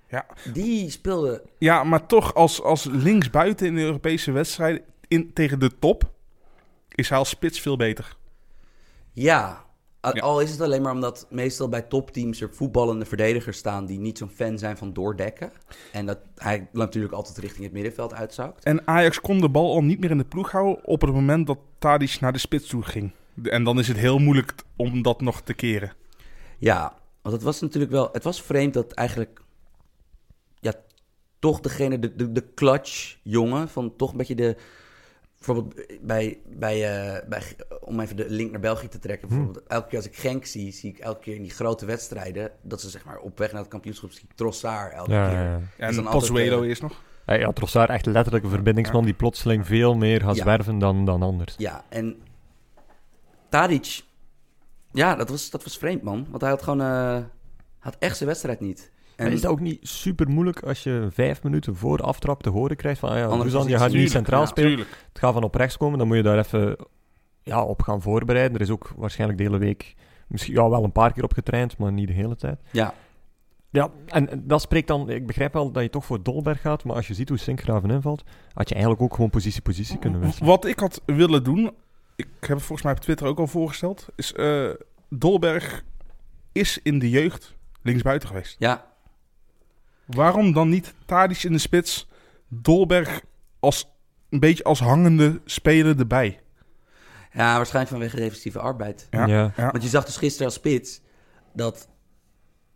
[0.08, 0.26] Ja.
[0.52, 1.42] Die speelde...
[1.58, 6.12] ja, maar toch als, als linksbuiten in de Europese wedstrijden in, tegen de top,
[6.88, 8.16] is hij als spits veel beter.
[9.12, 9.64] Ja,
[10.00, 10.10] Ja.
[10.10, 13.86] al is het alleen maar omdat meestal bij topteams er voetballende verdedigers staan...
[13.86, 15.52] die niet zo'n fan zijn van doordekken.
[15.92, 18.64] En dat hij natuurlijk altijd richting het middenveld uitzakt.
[18.64, 21.46] En Ajax kon de bal al niet meer in de ploeg houden op het moment
[21.46, 23.12] dat Tadic naar de spits toe ging.
[23.42, 25.92] En dan is het heel moeilijk om dat nog te keren.
[26.58, 28.08] Ja, want het was natuurlijk wel...
[28.12, 29.40] Het was vreemd dat eigenlijk...
[30.60, 30.72] Ja,
[31.38, 33.68] toch degene, de, de, de clutch jongen...
[33.68, 34.56] van toch een beetje de...
[35.44, 37.42] Bijvoorbeeld bij, bij, eh, bij...
[37.80, 39.28] Om even de link naar België te trekken.
[39.28, 40.72] Bijvoorbeeld elke keer als ik Genk zie...
[40.72, 42.50] zie ik elke keer in die grote wedstrijden...
[42.62, 44.10] dat ze zeg maar op weg naar het kampioenschap...
[44.10, 45.38] zie ik Trossard elke Ja, keer.
[45.38, 45.88] ja, ja.
[45.88, 47.02] is dan En altijd, Pozuelo eh, is nog.
[47.26, 50.42] Ja, Trossard echt letterlijk een verbindingsman die plotseling veel meer gaat Ja.
[50.42, 51.54] zwerven dan, dan anders.
[51.58, 52.16] Ja, en
[53.48, 54.00] Tadic...
[54.92, 56.26] Ja, dat was, dat was vreemd, man.
[56.30, 56.80] Want hij had gewoon...
[56.80, 57.18] eh,
[57.78, 58.90] had echt zijn wedstrijd niet.
[59.20, 62.42] En Maar is dat ook niet super moeilijk als je vijf minuten voor de aftrap
[62.42, 64.70] te horen krijgt van ah ja, je gaat nu Tuurlijk, centraal ja, spelen.
[64.70, 65.06] tuurlijk.
[65.08, 66.76] Het gaat van op rechts komen, dan moet je daar even
[67.42, 68.54] ja, op gaan voorbereiden.
[68.56, 69.94] Er is ook waarschijnlijk de hele week
[70.28, 72.60] misschien ja, wel een paar keer op getraind, maar niet de hele tijd.
[72.70, 72.94] Ja,
[73.70, 75.10] Ja, en en dat spreekt dan...
[75.10, 77.90] Ik begrijp wel dat je toch voor Dolberg gaat, maar als je ziet hoe Sinkgraven
[77.90, 80.48] invalt, had je eigenlijk ook gewoon positie-positie kunnen wisselen.
[80.48, 81.70] Wat ik had willen doen,
[82.16, 84.70] ik heb het volgens mij op Twitter ook al voorgesteld, is eh,
[85.08, 85.84] Dolberg
[86.52, 88.56] is in de jeugd linksbuiten geweest.
[88.58, 88.88] ja.
[90.10, 92.08] Waarom dan niet Tadic in de spits,
[92.48, 93.20] Dolberg
[93.60, 93.88] als
[94.28, 96.40] een beetje als hangende speler erbij?
[97.32, 99.06] ja waarschijnlijk vanwege defensieve arbeid.
[99.10, 99.26] Ja.
[99.26, 99.52] Ja.
[99.56, 99.70] Ja.
[99.70, 101.00] Want je zag dus gisteren als spits
[101.54, 101.88] dat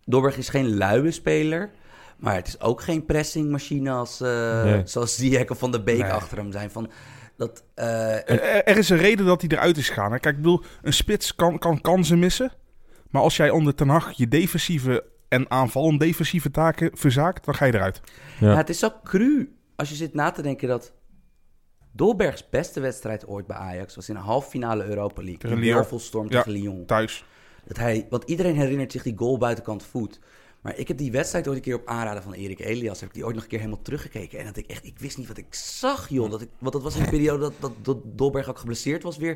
[0.04, 1.70] Dorberg is geen luie speler,
[2.18, 4.82] maar het is ook geen pressingmachine als, eh, Nee.
[4.84, 6.10] zoals Ziyech of Van de Beek Nee.
[6.12, 6.70] achter hem zijn.
[6.70, 6.90] Van,
[7.36, 10.12] dat, eh, Er, er is een reden dat hij eruit is gegaan.
[10.12, 10.18] hè.
[10.18, 12.52] Kijk, ik bedoel, een spits kan, kan kansen missen.
[13.10, 17.64] Maar als jij onder Ten Hag je defensieve en aanvallend defensieve taken verzaakt, dan ga
[17.64, 18.00] je eruit.
[18.40, 18.50] Ja.
[18.50, 20.92] ja, het is zo cru als je zit na te denken dat
[21.92, 25.50] Dolbergs beste wedstrijd ooit bij Ajax was in een halve finale Europa League.
[25.56, 25.74] Lyon.
[25.74, 26.86] wervelstorm tegen Lyon.
[26.86, 27.24] Thuis.
[27.64, 30.20] Dat hij, want iedereen herinnert zich die goal buitenkant voet.
[30.60, 33.00] Maar ik heb die wedstrijd ooit een keer op aanraden van Erik Elias...
[33.00, 34.38] heb ik die ooit nog een keer helemaal teruggekeken.
[34.38, 36.30] En dat ik echt, ik wist niet wat ik zag, joh.
[36.30, 39.16] Dat ik, want dat was in de periode dat, dat, dat Dolberg ook geblesseerd was
[39.16, 39.32] weer.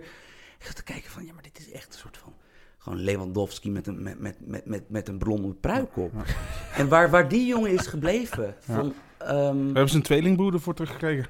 [0.58, 2.34] Ik zat te kijken van, ja, maar dit is echt een soort van...
[2.78, 6.12] Gewoon Lewandowski met een, met, met, met, met, met een blonde pruik op.
[6.76, 8.54] En waar, waar die jongen is gebleven.
[8.60, 11.26] Van, ehm, We hebben zijn tweelingbroeder voor teruggekregen.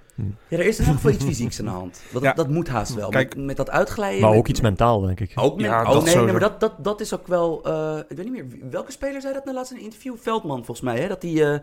[0.49, 2.03] ja, er is in elk geval iets fysieks aan de hand.
[2.13, 2.33] Dat, Ja.
[2.33, 3.09] dat moet haast wel.
[3.11, 4.21] Kijk, met, met dat uitglijden.
[4.21, 5.33] Maar met- ook iets mentaal, denk ik.
[5.35, 7.65] ook met, Ja, oh, dat nee, maar dat, dat, dat is ook wel...
[7.65, 10.17] eh, ik weet niet meer, welke speler zei dat nou laatst in een interview?
[10.17, 11.09] Veldman, volgens mij, hè?
[11.09, 11.59] Dat die, eh,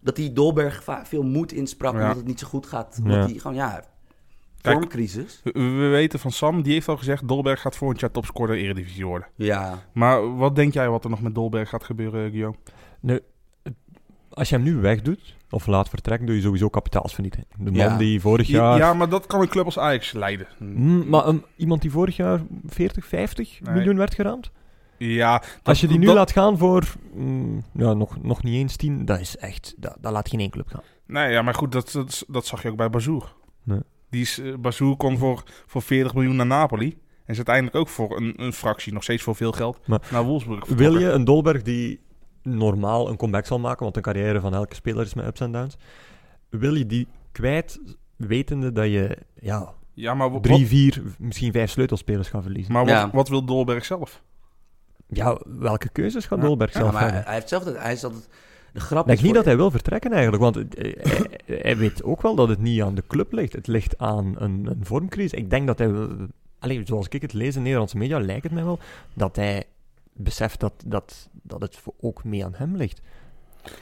[0.00, 2.00] dat die Dolberg veel moed insprak Ja.
[2.00, 3.00] omdat het niet zo goed gaat.
[3.04, 3.10] Ja.
[3.12, 3.84] Omdat die gewoon, ja.
[4.62, 5.40] Vormcrisis.
[5.44, 7.28] We, we weten van Sam, die heeft al gezegd...
[7.28, 9.28] Dolberg gaat volgend jaar topscorer Eredivisie worden.
[9.36, 12.56] Ja, Maar wat denk jij wat er nog met Dolberg gaat gebeuren, Guillaume?
[13.00, 13.20] Nu,
[14.30, 17.44] als je hem nu wegdoet, of laat vertrekken, doe je sowieso kapitaalsvernieting.
[17.56, 17.96] De man Ja.
[17.96, 18.78] die vorig Ja, jaar...
[18.78, 20.46] ja, maar dat kan een club als Ajax leiden.
[20.58, 23.74] Mm, maar een- iemand die vorig jaar 40, 50 Nee.
[23.74, 24.50] miljoen werd geraamd?
[24.98, 28.54] Ja, dat- Als je die nu dat- laat gaan voor mm, ja, nog, nog niet
[28.54, 30.82] eens 10, dat is echt, dat, dat laat geen één club gaan.
[31.06, 33.34] Nee, ja, maar goed, dat, dat, dat zag je ook bij Bazoer.
[33.62, 33.80] Nee.
[34.12, 36.88] Die is, eh, Bazoer kon voor, voor 40 miljoen naar Napoli.
[36.88, 40.22] En is uiteindelijk ook voor een, een fractie, nog steeds voor veel geld, Maar naar
[40.24, 42.00] Wolfsburg Wil je een Dolberg die
[42.42, 45.52] normaal een comeback zal maken, want een carrière van elke speler is met ups en
[45.52, 45.76] downs,
[46.50, 47.80] wil je die kwijt,
[48.16, 52.72] wetende dat je ja, Ja, maar, wa- drie, wat, vier, misschien vijf sleutelspelers gaat verliezen?
[52.72, 53.10] maar wat, Ja.
[53.12, 54.22] wat wil Dolberg zelf?
[55.08, 56.44] Ja, welke keuzes gaat Ja.
[56.44, 57.26] Dolberg Ja, zelf maar hij, hebben?
[57.26, 58.28] hij heeft zelf dat, hij is altijd
[58.72, 59.06] de grap.
[59.08, 62.34] Ik is niet dat hij wil vertrekken eigenlijk, want eh, hij, hij weet ook wel
[62.34, 63.52] dat het niet aan de club ligt.
[63.52, 65.32] Het ligt aan een, een vormcrisis.
[65.38, 65.90] Ik denk dat hij,
[66.58, 68.78] alleen zoals ik het lees in Nederlandse media, lijkt het mij wel
[69.14, 69.64] dat hij
[70.12, 73.00] beseft dat, dat, dat het voor- ook mee aan hem ligt.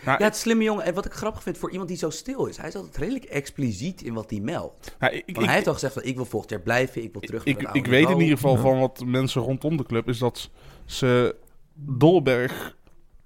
[0.04, 0.84] Nou, Ja, het slimme jongen.
[0.84, 3.24] En wat ik grappig vind voor iemand die zo stil is, hij is altijd redelijk
[3.24, 4.96] expliciet in wat hij meldt.
[4.98, 7.12] nou, ik, Want ik, hij heeft al gezegd van ik wil volgend jaar blijven, ik
[7.12, 8.60] wil terug naar ik, ik weet in ieder geval Ja.
[8.60, 10.50] van wat mensen rondom de club, is dat
[10.84, 11.36] ze
[11.74, 12.76] Dolberg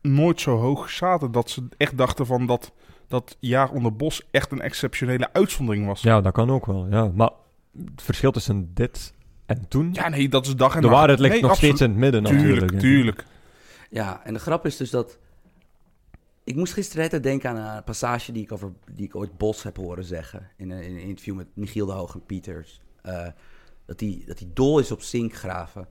[0.09, 1.33] nooit zo hoog zaten.
[1.33, 2.73] Dat ze echt dachten van dat
[3.09, 6.03] dat jaar onder Bos echt een exceptionele uitzondering was.
[6.03, 6.87] Ja, dat kan ook wel.
[6.91, 7.11] Ja.
[7.15, 7.31] Maar
[7.87, 9.13] het verschil tussen dit
[9.47, 10.99] en toen, Ja, nee, dat is dag en de nacht.
[10.99, 11.77] waarheid ligt Nee, nog absoluut.
[11.77, 12.79] steeds in het midden natuurlijk.
[12.79, 13.25] Tuurlijk.
[13.91, 15.19] Ja, en de grap is dus dat...
[16.45, 19.77] Ik moest gisteren denken aan een passage die ik, over, die ik ooit Bos heb
[19.77, 20.49] horen zeggen.
[20.57, 22.81] In een, in een interview met Michiel de Hoog en Pieters.
[23.03, 23.27] Eh,
[23.87, 25.87] dat hij dat hij dol is op zinkgraven.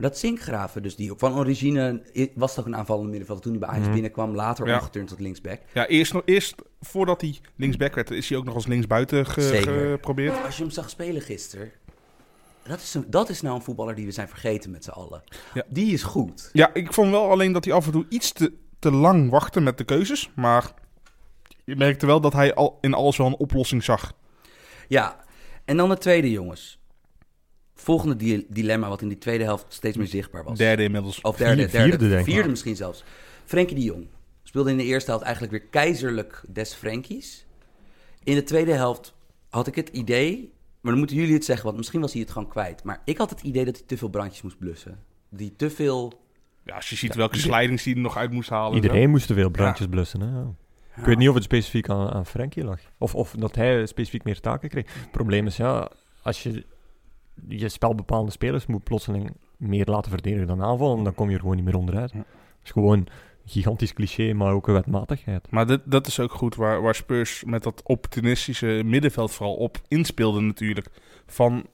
[0.00, 2.02] Dat zinkgraven, dus die van origine
[2.34, 3.92] was toch een aanvallende middenvelder toen hij bij Ajax Mhm.
[3.94, 4.34] binnenkwam.
[4.34, 4.74] Later Ja.
[4.74, 5.60] omgeturnd tot linksback.
[5.74, 9.40] Ja, eerst, nog, eerst voordat hij linksback werd, is hij ook nog als linksbuiten ge-
[9.40, 9.90] Zeker.
[9.90, 10.44] geprobeerd.
[10.44, 11.70] Als je hem zag spelen gisteren...
[12.62, 15.22] Dat is, een, dat is nou een voetballer die we zijn vergeten met z'n allen.
[15.54, 15.62] Ja.
[15.68, 16.50] Die is goed.
[16.52, 19.60] Ja, ik vond wel alleen dat hij af en toe iets te, te lang wachtte
[19.60, 20.30] met de keuzes.
[20.34, 20.72] Maar
[21.64, 24.12] je merkte wel dat hij al in alles wel een oplossing zag.
[24.88, 25.24] Ja,
[25.64, 26.79] en dan het tweede, jongens.
[27.80, 30.58] Volgende di- dilemma, wat in die tweede helft steeds meer zichtbaar was.
[30.58, 31.20] Derde inmiddels.
[31.20, 32.32] Of derde, Vier- derde, vierde, denk ik.
[32.32, 33.04] vierde misschien zelfs.
[33.44, 34.06] Frenkie de Jong
[34.42, 37.46] speelde in de eerste helft eigenlijk weer keizerlijk des Frenkies.
[38.24, 39.14] In de tweede helft
[39.48, 42.30] had ik het idee, maar dan moeten jullie het zeggen, want misschien was hij het
[42.30, 42.84] gewoon kwijt.
[42.84, 44.98] Maar ik had het idee dat hij te veel brandjes moest blussen.
[45.28, 46.20] Die te veel...
[46.64, 48.74] Ja, als je ziet welke slijdings hij er nog uit moest halen.
[48.74, 50.20] Iedereen moest te veel brandjes blussen.
[50.20, 50.26] Hè?
[50.26, 50.54] ja.
[50.94, 51.00] Ja.
[51.00, 52.78] Ik weet niet of het specifiek aan, aan Frenkie lag.
[52.98, 54.94] Of, of dat hij specifiek meer taken kreeg.
[54.94, 55.90] Het probleem is, ja,
[56.22, 56.64] als je
[57.48, 61.56] je spelbepalende spelers moet plotseling meer laten verdedigen dan aanvallen, dan kom je er gewoon
[61.56, 62.10] niet meer onderuit.
[62.12, 62.18] Ja.
[62.18, 62.26] Het
[62.64, 63.08] is gewoon een
[63.44, 65.50] gigantisch cliché, maar ook een wetmatigheid.
[65.50, 69.76] Maar dit, dat is ook goed waar, waar Spurs met dat opportunistische middenveld vooral op
[69.88, 70.86] inspeelde natuurlijk.
[71.26, 71.66] Van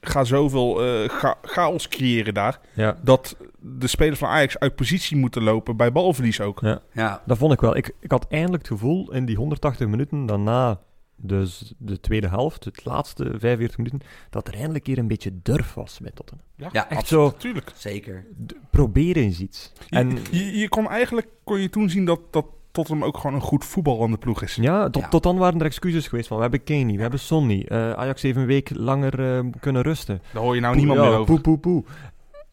[0.00, 2.60] ga zoveel eh, cha- chaos creëren daar.
[2.74, 6.60] Ja, Dat de spelers van Ajax uit positie moeten lopen bij balverlies ook.
[6.60, 6.80] ja.
[6.92, 7.76] Ja, dat vond ik wel.
[7.76, 10.80] Ik, ik had eindelijk het gevoel in die 180 minuten daarna,
[11.20, 14.00] dus de tweede helft, het laatste 45 minuten,
[14.30, 16.46] dat er eindelijk hier een beetje durf was bij Tottenham.
[16.56, 17.36] Ja, echt absoluut, zo.
[17.38, 17.72] Tuurlijk.
[17.74, 18.26] zeker.
[18.70, 19.72] Probeer eens iets.
[19.88, 23.34] En Je, je, je kon eigenlijk kon je toen zien dat, dat Tottenham ook gewoon
[23.34, 24.54] een goed voetballende ploeg is.
[24.54, 25.08] Ja, tot, Ja.
[25.08, 28.22] tot dan waren er excuses geweest van we hebben Kenny, we hebben Sonny, eh, Ajax
[28.22, 30.20] heeft een week langer eh, kunnen rusten.
[30.32, 31.34] Daar hoor je nou Poe- niemand ja, meer over.
[31.40, 31.84] Poe, poe, poe.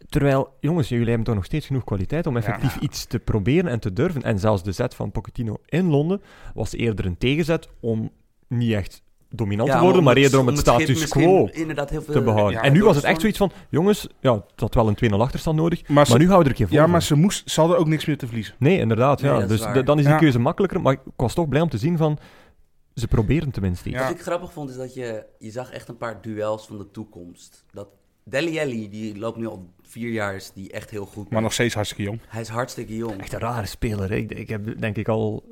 [0.10, 2.82] Terwijl, jongens, jullie hebben toch nog steeds genoeg kwaliteit om effectief Ja.
[2.82, 4.22] iets te proberen en te durven.
[4.22, 6.22] En zelfs de zet van Pochettino in Londen
[6.54, 8.12] was eerder een tegenzet om
[8.58, 11.68] niet echt dominant Ja, te worden, om maar eerder om het schip status quo heel
[11.88, 12.02] veel...
[12.14, 12.54] te behouden.
[12.60, 15.16] ja, en nu was het echt zoiets van, jongens, ja, het had wel een 2-0
[15.18, 17.16] achterstand nodig, Maar, maar ze, nu houden we er een keer ja, vol maar voor.
[17.18, 18.56] ze, moest, ze hadden ook niks meer te verliezen.
[18.60, 19.22] Nee, inderdaad.
[19.22, 19.42] Nee, ja.
[19.42, 19.86] is dus waar.
[19.86, 20.20] dan is die Ja.
[20.20, 22.18] keuze makkelijker, maar ik was toch blij om te zien van,
[22.94, 23.98] ze proberen tenminste iets.
[23.98, 24.04] Ja.
[24.08, 26.92] Wat ik grappig vond, is dat je, je zag echt een paar duels van de
[26.92, 27.64] toekomst.
[27.72, 27.88] Dat
[28.24, 31.30] Deli Alli, die loopt nu al vier jaar, is die echt heel goed.
[31.30, 32.20] Maar nog steeds hartstikke jong.
[32.28, 33.20] Hij is hartstikke jong.
[33.22, 34.10] Echt een rare speler.
[34.10, 34.16] hè.
[34.16, 35.44] Ik, ik heb denk ik al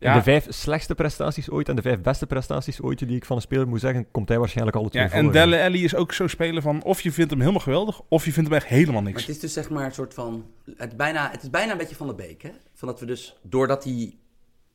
[0.00, 0.10] Ja.
[0.10, 3.36] in de vijf slechtste prestaties ooit en de vijf beste prestaties ooit die ik van
[3.36, 5.18] een speler moet zeggen, komt hij waarschijnlijk alle twee Ja, voor.
[5.18, 8.24] en Delle Alli is ook zo spelen van of je vindt hem helemaal geweldig, of
[8.24, 9.20] je vindt hem echt helemaal Maar niks.
[9.26, 10.46] het is dus zeg maar een soort van...
[10.76, 12.50] Het, bijna, het is bijna een beetje van de beek, hè?
[12.74, 14.14] Van dat we dus, doordat hij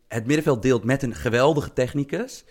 [0.08, 2.46] het middenveld deelt met een geweldige technicus...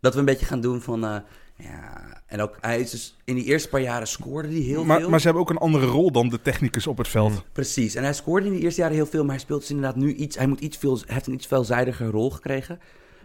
[0.00, 1.04] dat we een beetje gaan doen van...
[1.04, 1.16] eh,
[1.62, 5.00] ja, en ook, hij is dus in die eerste paar jaren scoorde hij heel Maar,
[5.00, 5.10] veel.
[5.10, 7.44] maar ze hebben ook een andere rol dan de technicus op het veld.
[7.52, 9.96] Precies, en hij scoorde in de eerste jaren heel veel, maar hij speelt dus inderdaad
[9.96, 10.36] nu iets...
[10.36, 12.80] Hij moet iets veel, heeft een iets veelzijdiger rol gekregen.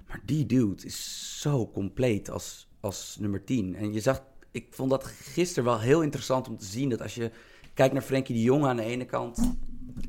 [0.07, 3.75] Maar die dude is zo compleet als, als nummer 10.
[3.75, 6.89] En je zag, ik vond dat gisteren wel heel interessant om te zien...
[6.89, 7.31] dat als je
[7.73, 9.55] kijkt naar Frenkie de Jong aan de ene kant...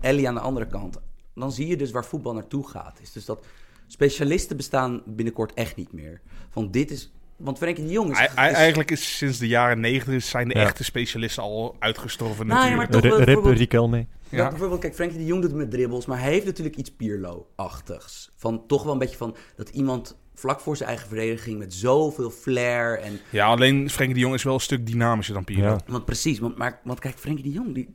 [0.00, 0.98] Ellie aan de andere kant...
[1.34, 2.98] dan zie je dus waar voetbal naartoe gaat.
[3.02, 3.46] Is dus dat
[3.86, 6.20] specialisten bestaan binnenkort echt niet meer.
[6.50, 7.12] Van dit is...
[7.38, 8.26] Want Frenkie de Jong is...
[8.34, 10.60] Eigenlijk is sinds de jaren negentig zijn de Ja.
[10.60, 12.92] echte specialisten al uitgestorven Nou ja, natuurlijk.
[12.92, 13.96] maar toch wel Rip bijvoorbeeld- Riquelme.
[13.96, 14.38] Ja.
[14.38, 14.48] Ja.
[14.48, 18.30] bijvoorbeeld, kijk, Frenkie de Jong doet het met dribbles, maar hij heeft natuurlijk iets Pirlo-achtigs.
[18.36, 22.30] Van toch wel een beetje van dat iemand vlak voor zijn eigen verdediging met zoveel
[22.30, 23.20] flair en...
[23.30, 25.62] Ja, alleen Frenkie de Jong is wel een stuk dynamischer dan Pirlo.
[25.68, 25.80] Ja.
[25.86, 27.94] Want precies, want, maar, want kijk, Frenkie de Jong, die,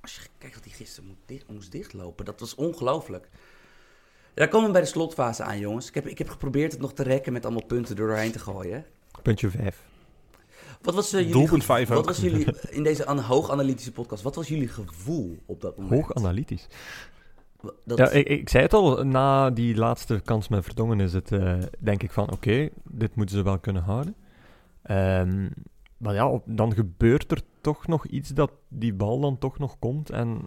[0.00, 3.28] als je kijkt wat hij gisteren moet dicht, moest dichtlopen, dat was ongelooflijk.
[4.34, 5.88] Daar komen we bij de slotfase aan, jongens.
[5.88, 8.38] Ik heb, ik heb geprobeerd het nog te rekken met allemaal punten er doorheen te
[8.38, 8.84] gooien.
[9.22, 9.84] Puntje 5.
[10.82, 12.04] Wat was, eh, jullie Doelpunt gevo- vijf Wat ook.
[12.04, 15.94] was jullie, in deze an- hoog analytische podcast, wat was jullie gevoel op dat moment?
[15.94, 16.66] Hoog analytisch.
[17.84, 21.32] Dat, Ja, ik, ik zei het al, na die laatste kans met Verdongen is het,
[21.32, 24.14] eh, denk ik van, oké, dit moeten ze wel kunnen houden.
[24.82, 25.48] Ehm,
[25.96, 29.78] maar ja, op- dan gebeurt er toch nog iets dat die bal dan toch nog
[29.78, 30.10] komt.
[30.10, 30.40] En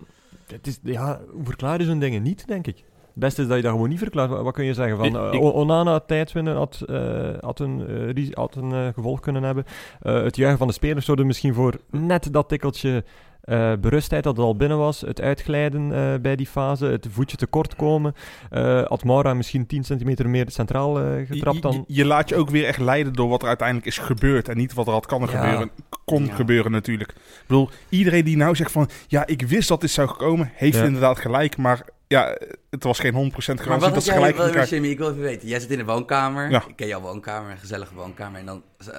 [0.47, 2.83] het is, ja, hoe verklaar je zo'n dingen niet, denk ik.
[3.15, 4.29] Het beste is dat je dat gewoon niet verklaart.
[4.29, 4.97] Wat, wat kun je zeggen?
[4.97, 8.71] Van, Ik- eh, ik- O- Onana tijd winnen had, eh, had een, eh, had een
[8.71, 9.63] eh, gevolg kunnen hebben.
[10.01, 13.03] Eh, het juichen van de spelers zorgde misschien voor net dat tikkeltje
[13.41, 15.01] eh, berustheid dat het al binnen was.
[15.01, 16.85] Het uitglijden eh, bij die fase.
[16.85, 18.13] Het voetje tekort komen.
[18.49, 21.83] Eh had Maura misschien 10 centimeter meer centraal eh, getrapt je, dan...
[21.87, 24.49] je, je laat je ook weer echt leiden door wat er uiteindelijk is gebeurd.
[24.49, 25.27] En niet wat er had kan Ja.
[25.27, 25.69] gebeuren.
[26.05, 26.33] Kon Ja.
[26.33, 27.09] gebeuren natuurlijk.
[27.11, 28.89] Ik bedoel, iedereen die nou zegt van...
[29.07, 30.51] Ja, ik wist dat dit zou komen.
[30.53, 30.83] Heeft Ja.
[30.83, 31.57] inderdaad gelijk.
[31.57, 32.37] Maar ja,
[32.69, 34.69] het was geen 100% maar garantie wat dat ze jij, gelijk wat.
[34.69, 35.47] Jimmy, ik wil even weten.
[35.47, 36.49] Jij zit in de woonkamer.
[36.49, 36.63] Ja.
[36.67, 38.39] Ik ken jouw woonkamer, een gezellige woonkamer.
[38.39, 38.97] En dan, eh,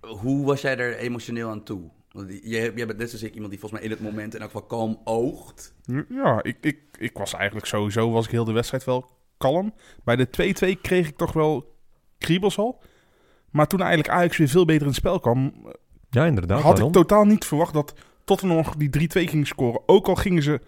[0.00, 1.90] hoe was jij er emotioneel aan toe?
[2.12, 4.40] Want jij, jij bent net zoals ik iemand die volgens mij in het moment in
[4.40, 5.74] elk geval kalm oogt.
[6.08, 8.10] Ja, ik, ik, ik was eigenlijk sowieso...
[8.10, 9.74] Was ik heel de wedstrijd wel kalm.
[10.04, 10.26] Bij de
[10.76, 11.76] 2-2 kreeg ik toch wel
[12.18, 12.82] kriebels al.
[13.50, 15.72] Maar toen eigenlijk Ajax weer veel beter in het spel kwam...
[16.10, 16.62] Ja, inderdaad.
[16.62, 19.80] had ik totaal niet verwacht dat Tottenham nog die 3-2 ging scoren.
[19.86, 20.60] Ook al gingen ze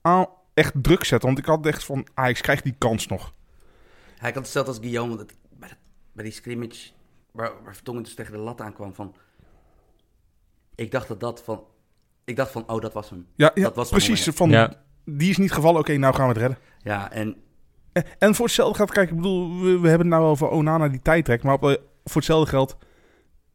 [0.00, 0.26] aan
[0.58, 1.28] echt druk zetten.
[1.28, 3.32] Want ik had echt van, Ajax krijgt die kans nog.
[4.18, 5.78] Hij had hetzelfde als Guillaume, want het, bij, dat-
[6.12, 6.90] bij die scrimmage
[7.30, 9.14] waar, waar Vertongen dus tegen de lat aankwam van...
[10.74, 11.62] Ik dacht dat dat van...
[12.24, 13.26] Ik dacht van, oh, dat was hem.
[13.34, 14.18] Ja, ja Dat was precies.
[14.26, 14.36] moment.
[14.36, 14.86] Van, Ja.
[15.04, 16.58] Die is niet gevallen, oké, nou gaan we het redden.
[16.82, 17.36] Ja, en
[17.92, 20.88] En, en voor hetzelfde geld, kijk, ik bedoel, we, we hebben het nou over Onana
[20.88, 21.42] die tijd trekt.
[21.42, 21.68] Maar op, eh,
[22.04, 22.76] voor hetzelfde geld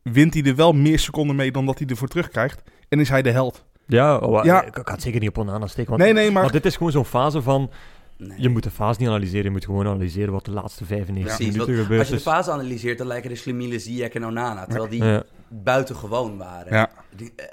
[0.02, 2.62] wint hij er wel meer seconden mee dan dat hij ervoor terugkrijgt.
[2.90, 3.66] En is hij de held.
[3.88, 4.64] Ja, oh, Ja.
[4.64, 5.90] Ik, ik had zeker niet op Onana steken.
[5.92, 7.70] Want, Nee, nee, maar- dit is gewoon zo'n fase van...
[8.18, 8.42] nee.
[8.42, 9.44] Je moet de fase niet analyseren.
[9.44, 12.30] Je moet gewoon analyseren wat de laatste 95 Precies, minuten want gebeurd als je de
[12.32, 14.66] fase analyseert, dan lijken de Slimile, Ziyech en Onana.
[14.66, 15.24] Terwijl die Ja.
[15.48, 16.74] buitengewoon waren.
[16.74, 16.90] Ja.
[17.16, 17.46] Die, eh,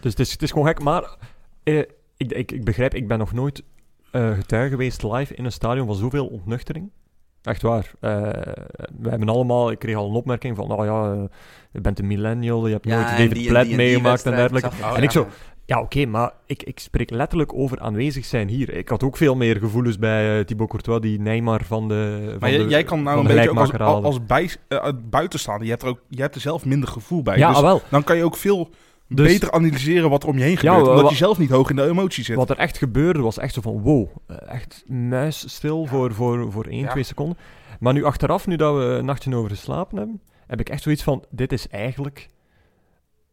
[0.00, 0.80] Dus het is, het is gewoon gek.
[0.82, 1.16] Maar
[1.62, 1.78] eh,
[2.16, 3.62] ik, ik, ik begrijp, ik ben nog nooit
[4.10, 6.90] eh, getuige geweest live in een stadion van zoveel ontnuchtering.
[7.46, 7.90] Echt waar.
[8.00, 8.10] Eh,
[9.00, 11.22] we hebben allemaal, ik kreeg al een opmerking van, nou ja, eh,
[11.72, 14.68] je bent een millennial, je hebt nooit en David Platt die meegemaakt en dergelijke.
[14.82, 15.20] Oh, en ik Ja.
[15.20, 15.26] zo,
[15.64, 18.74] ja oké, maar ik, ik spreek letterlijk over aanwezig zijn hier.
[18.74, 22.36] Ik had ook veel meer gevoelens bij eh, Thibaut Courtois, die Neymar van de van
[22.40, 24.06] Maar jij, de- jij kan nou een beetje ook als, haalde.
[24.06, 25.64] als bij, uit buitenstaander.
[25.64, 27.38] Je hebt, er ook, je hebt er zelf minder gevoel bij.
[27.38, 27.82] Ja, dus ah, wel.
[27.90, 28.68] dan kan je ook veel
[29.08, 30.88] Dus- beter analyseren wat er om je heen gebeurt.
[30.88, 32.36] omdat je zelf niet hoog in de emotie zit.
[32.36, 36.66] Wat er echt gebeurde was echt zo van wow, eh, echt muisstil voor, voor, voor
[36.66, 36.90] 1, Ja.
[36.90, 37.36] 2 seconden.
[37.80, 41.02] Maar nu achteraf, nu dat we een nachtje over geslapen hebben, heb ik echt zoiets
[41.02, 42.28] van, dit is eigenlijk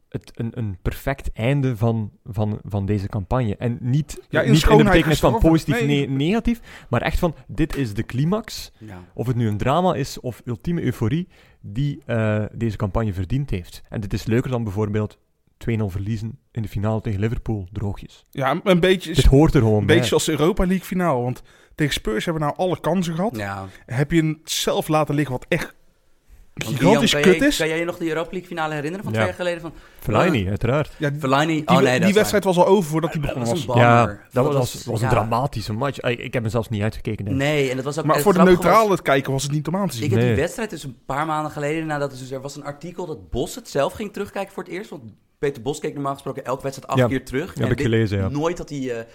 [0.09, 3.55] het, een, een perfect einde van, van, van deze campagne.
[3.57, 6.07] En niet, Ja, in niet in de betekenis van positief, Nee.
[6.07, 8.99] ne- negatief, maar echt van, dit is de climax, Ja.
[9.13, 11.27] of het nu een drama is of ultieme euforie,
[11.61, 13.81] die eh, deze campagne verdiend heeft.
[13.89, 15.17] En dit is leuker dan bijvoorbeeld
[15.69, 18.25] 2-0 verliezen in de finale tegen Liverpool, droogjes.
[18.31, 19.95] Ja, een beetje, Dit hoort er gewoon een bij.
[19.95, 21.21] beetje zoals de Europa League finale.
[21.21, 21.41] Want
[21.75, 23.35] tegen Spurs hebben we nou alle kansen gehad.
[23.35, 23.65] ja.
[23.85, 25.73] Heb je het zelf laten liggen wat echt
[26.53, 27.39] Want gigantisch kut kan, is.
[27.39, 29.19] jij, kan jij je nog de Europa League finale herinneren van Ja.
[29.19, 29.61] twee jaar geleden?
[29.61, 30.91] Van Fellaini, uiteraard.
[30.97, 31.53] Ja, die, Fellaini?
[31.53, 33.77] die, oh nee, dat die wedstrijd was al over voordat begonnen Dat was.
[33.77, 35.13] Ja, dat was, was een ja.
[35.13, 35.99] dramatische match.
[35.99, 37.25] Ik, ik heb hem zelfs niet uitgekeken.
[37.25, 37.37] denk.
[37.37, 38.05] Nee, en dat was ook...
[38.05, 40.05] Maar het voor de was- neutrale kijker was het niet om aan te zien.
[40.05, 43.05] Ik heb die wedstrijd dus een paar maanden geleden nadat dus er was een artikel
[43.05, 44.89] dat Bos het zelf ging terugkijken voor het eerst.
[44.89, 45.03] Want
[45.43, 47.53] Peter Bos keek normaal gesproken elke wedstrijd acht Ja, keer terug.
[47.53, 48.27] heb ik dit gelezen, ja.
[48.29, 48.79] Nooit dat hij.
[48.79, 49.07] eh, toen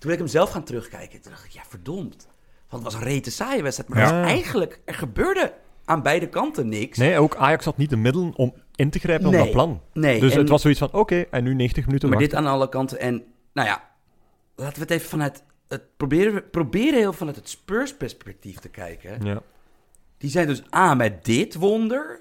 [0.00, 1.20] wil ik hem zelf gaan terugkijken.
[1.20, 2.26] Toen dacht ik, ja verdomd.
[2.68, 3.90] Want het was een rete saaie wedstrijd.
[3.90, 4.22] Maar Ja.
[4.24, 5.52] eigenlijk, er gebeurde
[5.84, 6.98] aan beide kanten niks.
[6.98, 9.80] Nee, ook Ajax had niet de middelen om in te grijpen op dat plan.
[9.92, 12.36] Nee, Dus en- het was zoiets van, oké, en nu 90 minuten Maar wachten.
[12.38, 12.98] dit aan alle kanten.
[13.00, 13.88] En nou ja,
[14.56, 15.42] laten we het even vanuit.
[15.68, 19.24] Het proberen, proberen heel vanuit het Spurs-perspectief te kijken.
[19.24, 19.42] Ja.
[20.18, 22.20] Die zijn dus A met dit wonder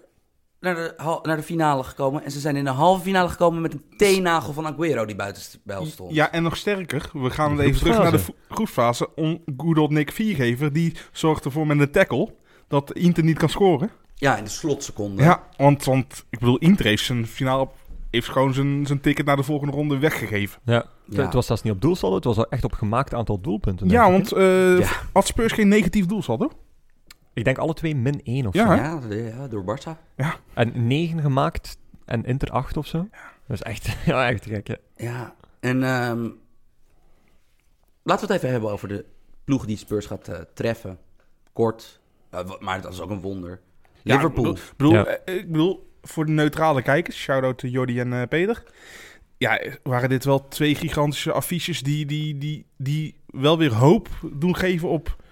[0.66, 2.24] naar de, naar de finale gekomen.
[2.24, 5.42] En ze zijn in de halve finale gekomen met een teennagel van Aguero die buiten
[5.42, 6.14] spel stond.
[6.14, 7.10] Ja, en nog sterker.
[7.14, 9.16] We gaan even terug naar de groepsfase.
[9.16, 12.34] On good old Nick Viergever, die zorgt ervoor met een tackle
[12.68, 13.90] dat Inter niet kan scoren.
[14.16, 15.24] Ja, in de slotseconde.
[15.24, 17.68] Ja, want, want ik bedoel, Inter heeft zijn finale
[18.16, 20.62] heeft gewoon zijn, zijn ticket naar de volgende ronde weggegeven.
[20.66, 20.86] Ja.
[21.06, 21.24] Ja.
[21.24, 23.90] Het was zelfs niet op doelsaldo, het was echt op gemaakt aantal doelpunten.
[23.90, 24.88] Ja, want eh Ja.
[25.14, 26.52] had Spurs geen negatief doelsaldo?
[27.36, 28.74] Ik denk alle twee min 1 of Ja, zo.
[28.84, 30.16] Ja, de- ja, door Barça.
[30.54, 33.08] En 9 gemaakt en Inter 8 of zo.
[33.48, 34.76] Dat is echt, ja, echt gek, hè.
[34.96, 36.30] Ja, en ehm,
[38.04, 39.06] laten we het even hebben over de
[39.44, 40.98] ploeg die Spurs gaat eh, treffen.
[41.54, 43.60] Kort, eh, wa- maar dat is ook een wonder.
[44.04, 44.52] Liverpool.
[44.56, 45.06] Ik bedoel, Ja.
[45.06, 48.64] eh, ik bedoel, voor de neutrale kijkers, shout-out to Jordi en eh, Peter.
[49.38, 54.56] ja, waren dit wel twee gigantische affiches die, die, die, die wel weer hoop doen
[54.56, 55.24] geven op,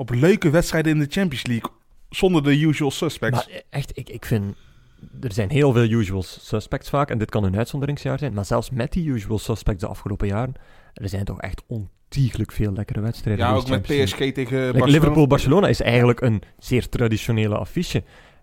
[0.00, 1.70] op leuke wedstrijden in de Champions League.
[2.08, 3.46] Zonder de usual suspects.
[3.46, 4.54] Maar echt, ik, ik vind...
[5.20, 8.70] Er zijn heel veel usual suspects vaak, en dit kan een uitzonderingsjaar zijn, maar zelfs
[8.70, 10.54] met die usual suspects de afgelopen jaren,
[10.94, 13.46] er zijn toch echt ontiegelijk veel lekkere wedstrijden.
[13.46, 14.86] ja, ook met PSG tegen Like, Barcelona.
[14.86, 18.02] Liverpool-Barcelona is eigenlijk een zeer traditionele affiche.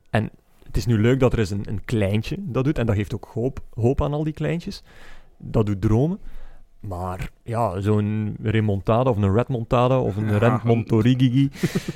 [0.10, 0.30] En
[0.64, 3.14] het is nu leuk dat er eens een, een kleintje dat doet, en dat geeft
[3.14, 4.84] ook hoop, hoop aan al die kleintjes.
[5.38, 6.20] Dat doet dromen.
[6.88, 11.50] Maar ja, zo'n remontada of een redmontada of een Ja, Redmontorigigi,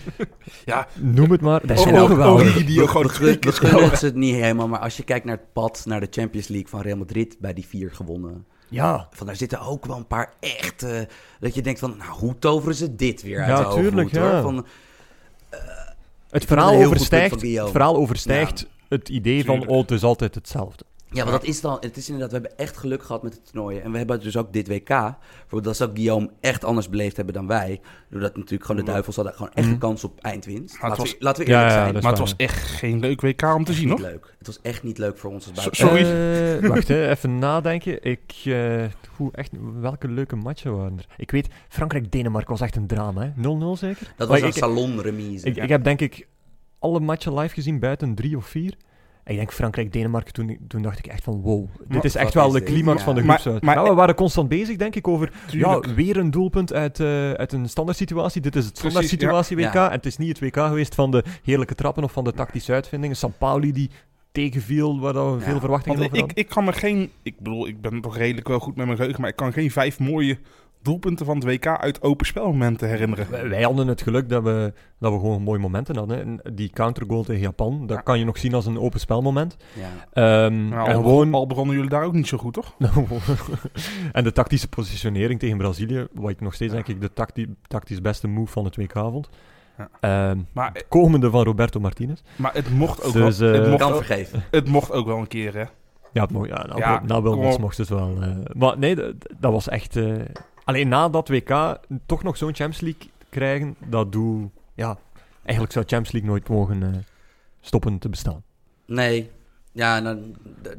[0.66, 1.68] Ja, noem het maar.
[1.68, 4.16] Dat zijn wel die ook gewoon we, gun- we twee keer- gunnen het ze het
[4.16, 6.98] niet helemaal, maar als je kijkt naar het pad naar de Champions League van Real
[6.98, 8.46] Madrid bij die vier gewonnen.
[8.70, 11.08] Ja, Van daar zitten ook wel een paar echte.
[11.40, 14.16] Dat je denkt van, nou, hoe toveren ze dit weer uit Ja, de hoogte, tuurlijk,
[14.16, 14.24] hoor?
[14.26, 14.42] ja.
[14.42, 14.66] Van, het
[16.30, 20.84] het verhaal overstijgt, het verhaal overstijgt het idee van, oh, het is altijd hetzelfde.
[21.14, 23.46] Ja, maar dat is dan, het is inderdaad, we hebben echt geluk gehad met het
[23.46, 23.84] toernooien.
[23.84, 27.34] En we hebben dus ook dit WK, bijvoorbeeld dat zou Guillaume echt anders beleefd hebben
[27.34, 27.82] dan wij.
[28.10, 29.74] Doordat natuurlijk gewoon de Duivels hadden gewoon echt Mhm.
[29.74, 30.80] een kans op eindwinst.
[30.80, 32.04] Maar Laten, was- we, laten we Ja, eerlijk ja, zijn.
[32.04, 34.08] maar het was echt geen leuk WK om te zien, niet hoor.
[34.10, 34.34] leuk.
[34.38, 36.08] Het was echt niet leuk voor ons als buitenlanders.
[36.10, 36.64] Sorry.
[36.64, 38.04] Eh, wacht, hè, even nadenken.
[38.04, 38.84] Ik, eh,
[39.16, 41.06] hoe, echt, welke leuke matchen waren er?
[41.18, 43.32] Ik weet, Frankrijk-Denemarken was echt een drama, hè?
[43.36, 44.14] 0-0 zeker?
[44.18, 45.46] Dat Maar was een salonremise.
[45.48, 46.28] ik, ik heb denk ik
[46.80, 48.74] alle matchen live gezien buiten drie of vier.
[49.32, 52.34] En ik denk Frankrijk-Denemarken, toen, toen dacht ik echt van wow, dit Maar- is echt
[52.34, 53.04] wel is de climax Ja.
[53.06, 53.64] van de Maar- groepsuit.
[53.64, 55.86] maar- ja, we waren constant bezig, denk ik, over Tuurlijk.
[55.86, 58.42] ja, weer een doelpunt uit, eh, uit een standaard situatie.
[58.42, 59.74] Dit is het standaard Precies, situatie WK.
[59.74, 59.88] Ja.
[59.90, 62.74] En het is niet het WK geweest van de heerlijke trappen of van de tactische
[62.74, 63.16] uitvindingen.
[63.16, 63.90] San Pauli die
[64.32, 66.38] tegenviel, waar we Ja, veel verwachtingen Want over ik, hadden.
[66.46, 67.10] ik kan me geen...
[67.24, 69.22] Ik bedoel, ik ben toch redelijk wel goed met mijn geheugen...
[69.22, 70.38] maar ik kan geen vijf mooie
[70.82, 73.50] doelpunten van het WK uit open spelmomenten herinneren.
[73.50, 76.20] Wij, hadden het geluk dat we, dat we gewoon mooie momenten hadden.
[76.22, 78.02] En die countergoal tegen Japan, dat Ja.
[78.04, 79.58] kan je nog zien als een open spelmoment.
[79.74, 79.88] Ja.
[80.14, 81.34] Ehm, Nou, en al, gewoon...
[81.34, 82.76] al begonnen jullie daar ook niet zo goed, toch?
[84.12, 88.02] en de tactische positionering tegen Brazilië, wat ik nog steeds denk ik de tacti tactisch
[88.02, 89.30] beste move van het WK vond.
[89.78, 89.90] Ja.
[90.00, 92.22] Ehm, Maar, komende van Roberto Martinez.
[92.36, 94.44] maar het, mocht ook Dus, wel, eh, het, mocht Kan ook, vergeven.
[94.52, 95.64] het mocht ook wel een keer, hè?
[96.14, 98.18] Ja, het mo- ja, nou, Ja, nou wel, mocht het wel.
[98.22, 98.30] eh.
[98.58, 99.96] maar nee, dat, dat was echt...
[99.96, 100.14] eh,
[100.64, 104.50] alleen na dat WK toch nog zo'n Champions League krijgen, dat doe...
[104.74, 104.98] Ja,
[105.44, 106.90] eigenlijk zou Champions League nooit mogen eh,
[107.62, 108.44] stoppen te bestaan.
[108.86, 109.30] Nee.
[109.72, 110.78] Ja, nou, d- d-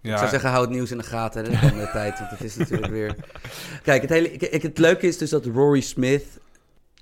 [0.00, 2.18] Ja, ik zou zeggen, hou het nieuws in de gaten hè, de komende tijd.
[2.18, 3.16] Want het is natuurlijk weer...
[3.82, 6.40] Kijk, het, hele, kijk, het leuke is dus dat Rory Smith...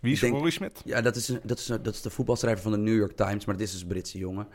[0.01, 0.83] Wie is ik denk- Rory Smit?
[0.85, 3.17] Ja, dat is, een- dat, is, een- dat is de voetbalschrijver van de New York
[3.17, 3.45] Times.
[3.45, 4.47] Maar dat is dus een Britse jongen.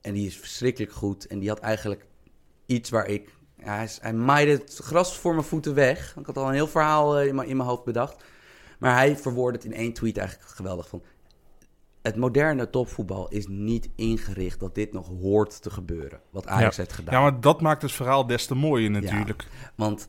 [0.00, 1.26] En die is verschrikkelijk goed.
[1.26, 2.06] En die had eigenlijk
[2.66, 3.34] iets waar ik...
[3.64, 6.16] Ja, hij, hij maaide het gras voor mijn voeten weg.
[6.18, 8.24] Ik had al een heel verhaal eh, in, mijn, in mijn hoofd bedacht.
[8.78, 11.02] Maar hij verwoordde het in één tweet eigenlijk geweldig van...
[12.02, 16.20] Het moderne topvoetbal is niet ingericht dat dit nog hoort te gebeuren.
[16.30, 17.14] Wat Ajax heeft gedaan.
[17.14, 19.46] Ja, maar dat maakt het verhaal des te mooier natuurlijk.
[19.74, 20.08] Want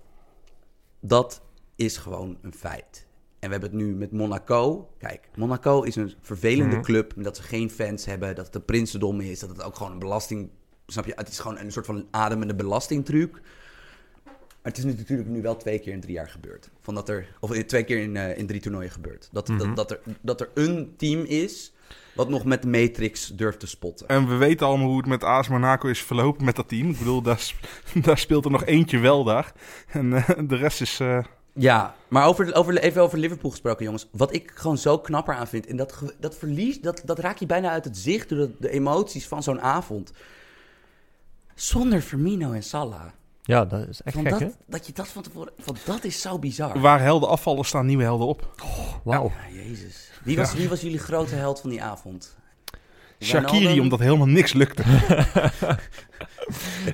[0.99, 1.41] dat
[1.76, 3.08] is gewoon een feit.
[3.39, 4.89] En we hebben het nu met Monaco.
[4.97, 6.84] Kijk, Monaco is een vervelende Mhm.
[6.84, 7.14] club.
[7.16, 8.36] Dat ze geen fans hebben.
[8.36, 9.39] Dat het een prinsendom is.
[9.39, 10.49] Dat het ook gewoon een belasting...
[10.92, 11.14] Snap je?
[11.16, 13.32] Het is gewoon een soort van ademende belastingtruc.
[14.24, 16.70] Maar het is nu natuurlijk nu wel twee keer in drie jaar gebeurd.
[16.82, 19.30] Van dat er, of in- twee keer in, eh, in drie toernooien gebeurd.
[19.32, 19.58] Dat, Mhm.
[19.58, 21.74] dat, dat, er, dat er een team is
[22.16, 24.08] wat nog met de Matrix durft te spotten.
[24.08, 26.89] En we weten allemaal hoe het met AS Monaco is verlopen met dat team.
[26.89, 27.54] Ik bedoel, daar,
[28.06, 29.54] daar speelt er nog eentje wel daar.
[29.88, 31.00] En eh, de rest is...
[31.00, 31.24] eh,
[31.54, 34.08] Ja, maar over, over, even over Liverpool gesproken, jongens.
[34.12, 35.66] Wat ik gewoon zo knapper aan vind.
[35.68, 38.70] En dat, dat verlies, dat, dat raak je bijna uit het zicht door de, de
[38.70, 40.12] emoties van zo'n avond.
[41.56, 43.02] Zonder Firmino en Salah.
[43.43, 44.47] Ja, dat is echt Van gek, dat, hè?
[44.68, 45.52] dat je dat van tevoren.
[45.58, 46.80] Van dat is zo bizar.
[46.80, 48.64] waar helden afvallen, staan nieuwe helden op.
[49.04, 49.32] Wauw.
[49.49, 50.10] Ja, jezus.
[50.24, 50.58] Wie was, Ja.
[50.58, 52.38] wie was jullie grote held van die avond?
[53.20, 53.82] Shakiri, Wijnaldum?
[53.84, 54.84] omdat helemaal niks lukte.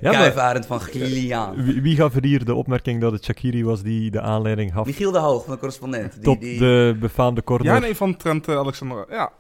[0.02, 1.64] Ja, kuifarend van Gillian.
[1.64, 4.86] Wie, wie gaf er hier de opmerking dat het Shakiri was die de aanleiding gaf
[4.86, 6.14] Michiel de Hoog van de correspondent.
[6.14, 7.74] Die, tot die, de befaamde corner?
[7.74, 9.06] Ja, nee, van Trent eh, Alexander.
[9.10, 9.32] Ja.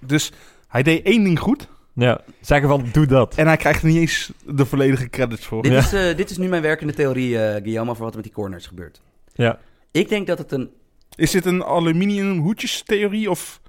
[0.00, 0.32] Dus
[0.68, 1.68] hij deed één ding goed.
[1.94, 3.34] Ja, zeggen van, doe dat.
[3.34, 5.62] En hij krijgt er niet eens de volledige credits voor.
[5.62, 5.78] dit, Ja.
[5.78, 8.34] is, eh, dit is nu mijn werkende theorie, eh Guillaume, over wat er met die
[8.34, 9.00] corners gebeurt.
[9.34, 9.58] Ja.
[9.90, 10.70] Ik denk dat het een
[11.14, 13.60] Is dit een aluminium hoedjes theorie of...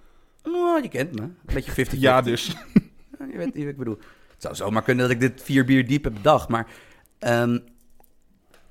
[0.44, 1.22] Nou, je kent me.
[1.22, 2.56] Een beetje 50 Ja, dus.
[3.20, 3.98] Ja, je weet je wat ik bedoel.
[4.32, 6.50] Het zou zomaar kunnen dat ik dit vier bier diep heb bedacht.
[6.50, 6.68] Maar
[7.20, 7.60] ehm,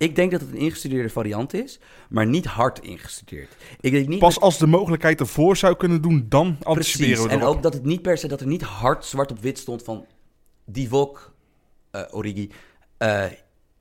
[0.03, 1.81] ik denk dat het een ingestudeerde variant is.
[2.09, 3.57] Maar niet hard ingestudeerd.
[3.81, 7.27] Ik denk niet Pas dat- als de mogelijkheid ervoor zou kunnen doen, dan anticiperen precies.
[7.27, 7.55] we En erop.
[7.57, 10.07] ook dat het niet per se, dat er niet hard zwart op wit stond van...
[10.65, 11.35] Divok,
[11.91, 12.51] eh Origi,
[12.99, 13.25] eh,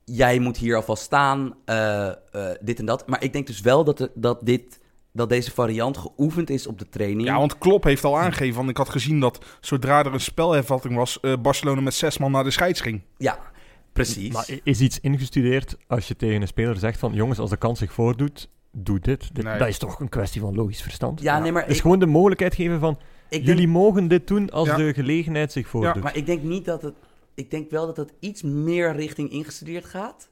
[0.04, 2.08] jij moet hier alvast staan, eh,
[2.60, 3.06] dit en dat.
[3.08, 4.80] Maar ik denk dus wel dat, er- dat, dit,
[5.12, 7.24] dat deze variant geoefend is op de training.
[7.28, 10.94] Ja, want Klopp heeft al aangegeven, want ik had gezien dat zodra er een spelhervatting
[10.96, 13.00] was, Barcelona met zes man naar de scheids ging.
[13.16, 13.38] Ja,
[13.92, 14.32] Precies.
[14.32, 17.12] Maar is iets ingestudeerd als je tegen een speler zegt van...
[17.14, 19.34] Jongens, als de kans zich voordoet, doe dit.
[19.34, 19.58] Dit- Nee.
[19.58, 21.20] Dat is toch een kwestie van logisch verstand?
[21.22, 22.98] ja, nee, maar Het is ik, gewoon de mogelijkheid geven van...
[23.28, 24.76] ik Jullie denk, mogen dit doen als Ja.
[24.76, 26.02] de gelegenheid zich voordoet.
[26.02, 26.94] maar ik denk niet dat het...
[27.34, 30.28] Ik denk wel dat het iets meer richting ingestudeerd gaat.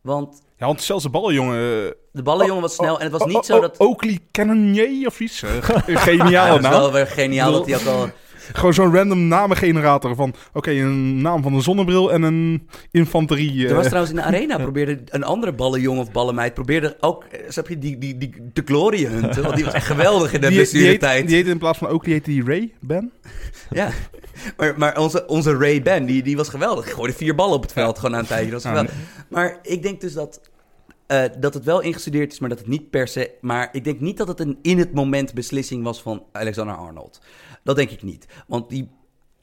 [0.00, 1.94] Want Ja, want zelfs de ballenjongen...
[2.12, 3.78] de ballenjongen was snel en het was oh, niet oh, zo dat...
[3.78, 5.42] oh, Oakley Cannonier of iets.
[5.42, 6.72] Eh, ge- Ja, Geniaal dat is naam.
[6.72, 8.08] wel weer geniaal dat hij ook al...
[8.52, 10.34] Gewoon zo'n random namengenerator van...
[10.52, 13.64] Oké, een naam van een zonnebril en een infanterie.
[13.64, 16.54] eh, Er was trouwens in de arena, probeerde een andere ballenjongen of ballenmeid...
[16.54, 19.42] probeerde ook, eh, snap je, die, die, die de glory hunten.
[19.42, 21.26] Want die was echt geweldig in de die, die, blessuretijd.
[21.26, 23.12] die heette in plaats van Oakley heette die Ray, Ben.
[23.70, 23.90] Ja,
[24.56, 26.84] maar, maar onze, onze Ray Ben, die, die was geweldig.
[26.84, 28.50] Die gooide vier ballen op het veld gewoon aan een tijdje.
[28.50, 28.94] Dat was geweldig.
[29.28, 30.40] Maar ik denk dus dat,
[31.06, 33.30] eh, dat het wel ingestudeerd is, maar dat het niet per se...
[33.40, 37.20] Maar ik denk niet dat het een in het moment beslissing was van Alexander Arnold.
[37.64, 38.26] Dat denk ik niet.
[38.46, 38.88] Want die,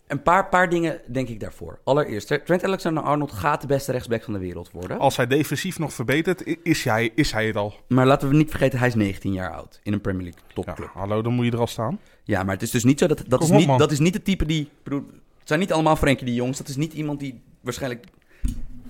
[0.07, 1.79] een paar, paar dingen denk ik daarvoor.
[1.83, 4.99] Allereerst, Trent Alexander-Arnold gaat de beste rechtsback van de wereld worden.
[4.99, 7.73] Als hij defensief nog verbetert, is hij, is hij het al.
[7.87, 10.53] Maar laten we niet vergeten, hij is 19 jaar oud in een Premier League Ja,
[10.53, 10.89] topclub.
[10.93, 11.99] hallo, dan moet je er al staan.
[12.23, 13.23] Ja, maar het is dus niet zo dat...
[13.27, 13.77] Dat, is op, niet, man.
[13.77, 14.69] dat is niet het type die...
[14.83, 15.03] bedoel,
[15.39, 16.57] het zijn niet allemaal Frenkie de Jongs.
[16.57, 18.05] Dat is niet iemand die waarschijnlijk...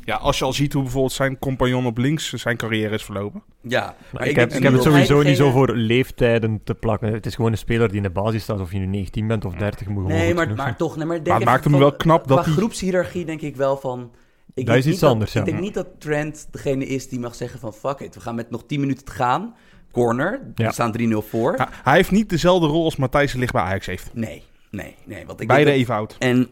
[0.04, 3.44] Ja, als je al ziet hoe bijvoorbeeld zijn compagnon op links zijn carrière is verlopen.
[3.62, 7.14] Ja, Maar ik, heb, ik heb het sowieso niet zo voor leeftijden te plakken.
[7.14, 8.60] Het is gewoon een speler die in de basis staat.
[8.60, 10.78] Of je nu 19 bent of 30, moet gewoon Nee, maar, genoeg maar zijn.
[10.78, 10.96] toch...
[10.98, 13.56] Nee, maar denk Maar het maakt hem van- wel knap dat hij- groepshierarchie denk ik
[13.56, 14.12] wel van...
[14.54, 15.40] Ik Dat is niet iets anders, ja.
[15.40, 17.74] Ik denk niet dat Trent degene is die mag zeggen van...
[17.74, 19.56] Fuck it, we gaan met nog 10 minuten te gaan.
[19.92, 20.68] Corner, Ja.
[20.68, 21.54] we staan 3-0 voor.
[21.54, 24.10] Hij, hij heeft niet dezelfde rol als Matthijs de Ligt bij Ajax heeft.
[24.14, 25.26] Nee, nee, nee.
[25.26, 26.16] Want ik Beide denk dat- even oud.
[26.20, 26.50] En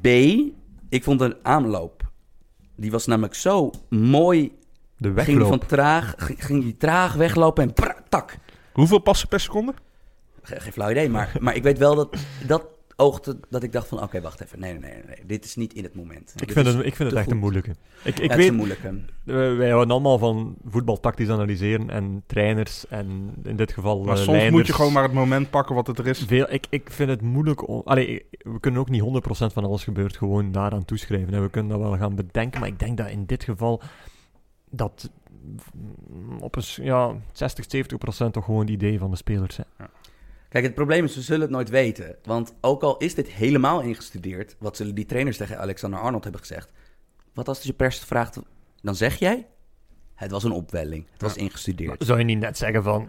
[0.00, 0.06] B,
[0.88, 2.08] ik vond de aanloop...
[2.80, 4.52] Die was namelijk zo mooi.
[4.96, 5.68] De Ging die, van wegloop.
[5.68, 7.74] traag, ging ging die traag weglopen en
[8.08, 8.36] tak.
[8.72, 9.74] Hoeveel passen per seconde?
[10.42, 12.16] Ge- Geen flauw idee, maar, maar ik weet wel dat
[12.46, 12.64] dat
[13.00, 14.02] oogte dat ik dacht van...
[14.02, 14.60] Oké, wacht even.
[14.60, 15.16] Nee, nee, nee, nee.
[15.26, 16.32] Dit is niet in het moment.
[16.36, 17.70] Ik Dit vind het, ik vind het echt een moeilijke.
[17.70, 17.76] Ik,
[18.18, 18.88] Ja, ik het is weet, een moeilijke.
[19.26, 24.16] eh, wij houden allemaal van voetbal tactisch analyseren en trainers en in dit geval Maar
[24.16, 26.18] eh, soms moet je gewoon maar het moment pakken wat het er is.
[26.18, 27.82] Veel, ik, ik vind het moeilijk om...
[27.84, 29.06] Allee, we kunnen ook niet 100%
[29.52, 31.34] van alles gebeurt gewoon daaraan toeschrijven.
[31.34, 33.82] En we kunnen dat wel gaan bedenken, maar ik denk dat in dit geval
[34.70, 35.10] dat
[36.10, 37.64] mm, op een ja, 60,
[38.26, 39.66] 70% toch gewoon het idee van de spelers zijn.
[40.50, 42.16] Kijk, het probleem is, we zullen het nooit weten.
[42.22, 44.56] Want ook al is dit helemaal ingestudeerd...
[44.58, 46.72] wat zullen die trainers tegen Alexander Arnold hebben gezegd?
[47.34, 48.38] Wat als je pers vraagt,
[48.82, 49.46] dan zeg jij...
[50.14, 51.06] Het was een opwelling.
[51.12, 52.04] Het was ingestudeerd.
[52.04, 53.08] Zou je niet net zeggen van...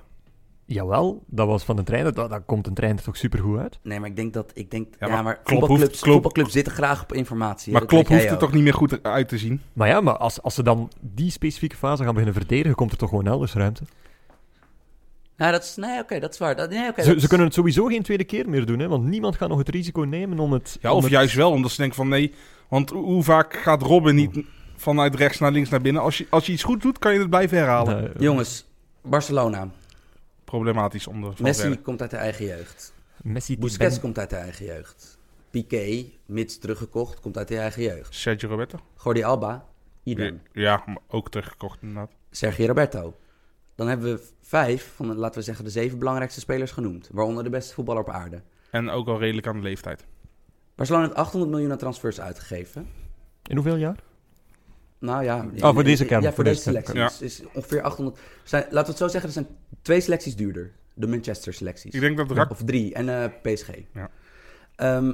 [0.66, 3.80] Jawel, dat was van de trainer, dat, dat komt een trainer toch supergoed uit?
[3.84, 4.52] Nee, maar ik denk dat...
[4.54, 7.74] Ik denk, Ja, ja, maar maar, Klopp hoeft- voetbalclubs, zitten graag op informatie.
[7.74, 9.62] Maar weet hoeft er toch niet meer goed uit te zien.
[9.74, 12.98] Maar ja, maar als, als ze dan die specifieke fase gaan beginnen verdedigen, komt er
[12.98, 13.84] toch gewoon elders ruimte.
[15.42, 15.76] Ja, dat is...
[15.76, 16.56] Nee, oké, dat is waar.
[16.56, 18.88] Dat, nee, oké, ze, dat ze kunnen het sowieso geen tweede keer meer doen, hè,
[18.88, 20.78] want niemand gaat nog het risico nemen om het...
[20.82, 22.34] Ja, om of het- juist wel, omdat ze denken van nee.
[22.68, 24.40] Want hoe vaak gaat Robin niet
[24.76, 26.02] vanuit rechts naar links naar binnen?
[26.02, 28.14] Als je, als je iets goed doet, kan je het blijven herhalen.
[28.16, 28.66] Eh, Jongens,
[29.02, 29.70] Barcelona.
[30.46, 32.94] Problematisch om de Messi komt uit de eigen jeugd.
[33.24, 35.18] Messi Busquets ben- komt uit de eigen jeugd.
[35.50, 38.16] Piqué, mits teruggekocht, komt uit de eigen jeugd.
[38.16, 38.80] Sergio Roberto.
[39.04, 39.66] Jordi Alba,
[40.04, 40.42] idem.
[40.54, 42.12] Ja, maar ook teruggekocht inderdaad.
[42.32, 43.16] Sergio Roberto.
[43.82, 47.10] Dan hebben we vijf van, de, laten we zeggen, de zeven belangrijkste spelers genoemd.
[47.12, 48.42] Waaronder de beste voetballer op aarde.
[48.70, 50.06] En ook al redelijk aan de leeftijd.
[50.76, 52.88] Barcelona heeft 800 miljoen aan transfers uitgegeven.
[53.44, 54.04] In hoeveel jaar?
[55.00, 55.46] Nou ja.
[55.60, 56.94] Oh, voor deze kern, Ja, voor voor deze deze selectie.
[56.94, 57.08] kern.
[57.08, 58.20] Is, is ongeveer 800.
[58.44, 59.48] Zijn, laten we het zo zeggen, er zijn
[59.82, 60.72] twee selecties duurder.
[60.94, 61.94] De Manchester selecties.
[61.94, 62.52] Ik denk dat Rak...
[62.52, 62.94] Of drie.
[62.94, 63.70] En eh, PSG.
[63.94, 64.10] Ja.
[64.76, 65.14] Ehm,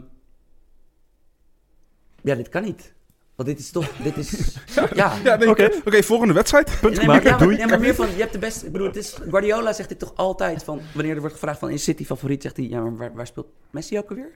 [2.22, 2.94] ja, dit kan niet.
[3.38, 3.90] Want dit is toch...
[4.04, 4.56] Dit is...
[4.94, 5.14] ja.
[5.24, 5.70] Ja, nee, Oké.
[5.86, 6.78] Oké, volgende wedstrijd.
[6.82, 7.58] Punt Nee, maar, maken, ja, maar, doei.
[7.58, 8.66] ja, maar meer van, je hebt de beste...
[8.66, 10.80] Ik bedoel, het is, Guardiola zegt dit toch altijd van...
[10.94, 12.42] Wanneer er wordt gevraagd van, is City favoriet?
[12.42, 14.32] Zegt hij, ja, maar waar, waar speelt Messi ook alweer?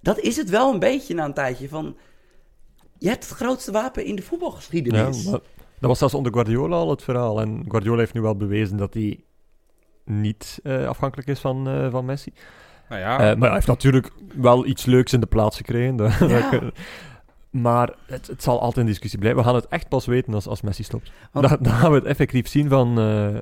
[0.00, 1.96] Dat is het wel een beetje na een tijdje van...
[2.98, 5.24] Je hebt het grootste wapen in de Ja, voetbalgeschiedenis.
[5.24, 5.40] maar
[5.78, 7.40] dat was zelfs onder Guardiola al het verhaal.
[7.40, 9.20] En Guardiola heeft nu wel bewezen dat hij
[10.04, 12.32] niet eh, afhankelijk is van, eh, van Messi.
[12.88, 15.96] Nou ja, Eh, maar hij heeft natuurlijk wel iets leuks in de plaats gekregen.
[16.00, 16.60] Dat- Ja.
[17.60, 19.40] Maar het, het zal altijd een discussie blijven.
[19.40, 21.10] We gaan het echt pas weten als, als Messi stopt.
[21.32, 22.98] Want- Dan, dan gaan we het effectief zien van...
[22.98, 23.36] eh,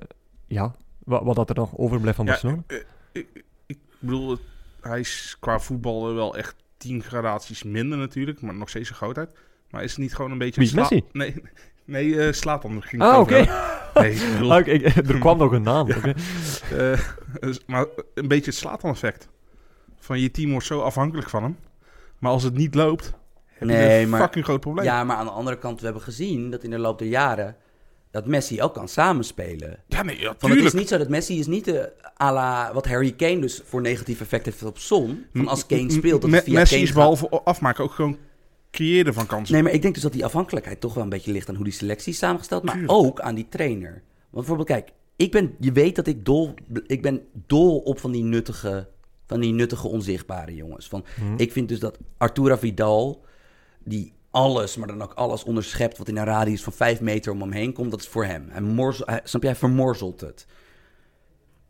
[0.47, 2.63] ja, wat, wat dat er nog overblijft van ja, Barcelona.
[2.67, 2.79] eh,
[3.13, 4.39] ik, ik bedoel,
[4.81, 8.41] hij is qua voetbal wel echt tien gradaties minder natuurlijk.
[8.41, 9.31] Maar nog steeds een grootheid.
[9.71, 10.61] Maar is het niet gewoon een beetje...
[10.61, 11.05] Wie, sla- Messi?
[11.13, 11.35] Nee,
[11.85, 13.47] nee eh Slatan ging Ah, oké.
[13.95, 15.89] Nee, bedoel, Ah, er kwam nog een naam.
[15.91, 17.01] eh,
[17.41, 19.29] dus- maar een beetje het Slatan-effect.
[19.99, 21.57] Van je team wordt zo afhankelijk van hem.
[22.19, 23.13] Maar als het niet loopt,
[23.59, 24.85] heb je Nee, een maar- fucking groot probleem.
[24.85, 27.57] Ja, maar aan de andere kant, we hebben gezien dat in de loop der jaren...
[28.11, 29.79] dat Messi ook kan samenspelen.
[29.87, 31.93] Ja, nee, ja, Want het is niet zo dat Messi is niet de
[32.23, 35.25] à la wat Harry Kane dus voor negatief effect heeft op Son.
[35.35, 36.95] Van als Kane speelt, dat via Messi Kane is gaat.
[36.97, 38.19] behalve afmaken ook gewoon
[38.71, 39.55] creëerde van kansen.
[39.55, 41.65] Nee, maar ik denk dus dat die afhankelijkheid toch wel een beetje ligt aan hoe
[41.65, 42.93] die selectie is samengesteld, maar Tuurlijk.
[42.99, 43.91] ook aan die trainer.
[43.91, 44.03] Want
[44.47, 46.55] bijvoorbeeld, kijk, ik ben, je weet dat ik dol,
[46.87, 48.89] ik ben dol op van die nuttige,
[49.27, 50.89] van die nuttige onzichtbare jongens.
[50.89, 51.35] Van, Mhm.
[51.37, 53.25] Ik vind dus dat Artura Vidal,
[53.85, 57.41] die alles, maar dan ook alles onderschept wat in een radius van vijf meter om
[57.41, 58.47] hem heen komt, dat is voor hem.
[58.51, 60.47] Hij, morzel, hij, snap je, hij vermorzelt het.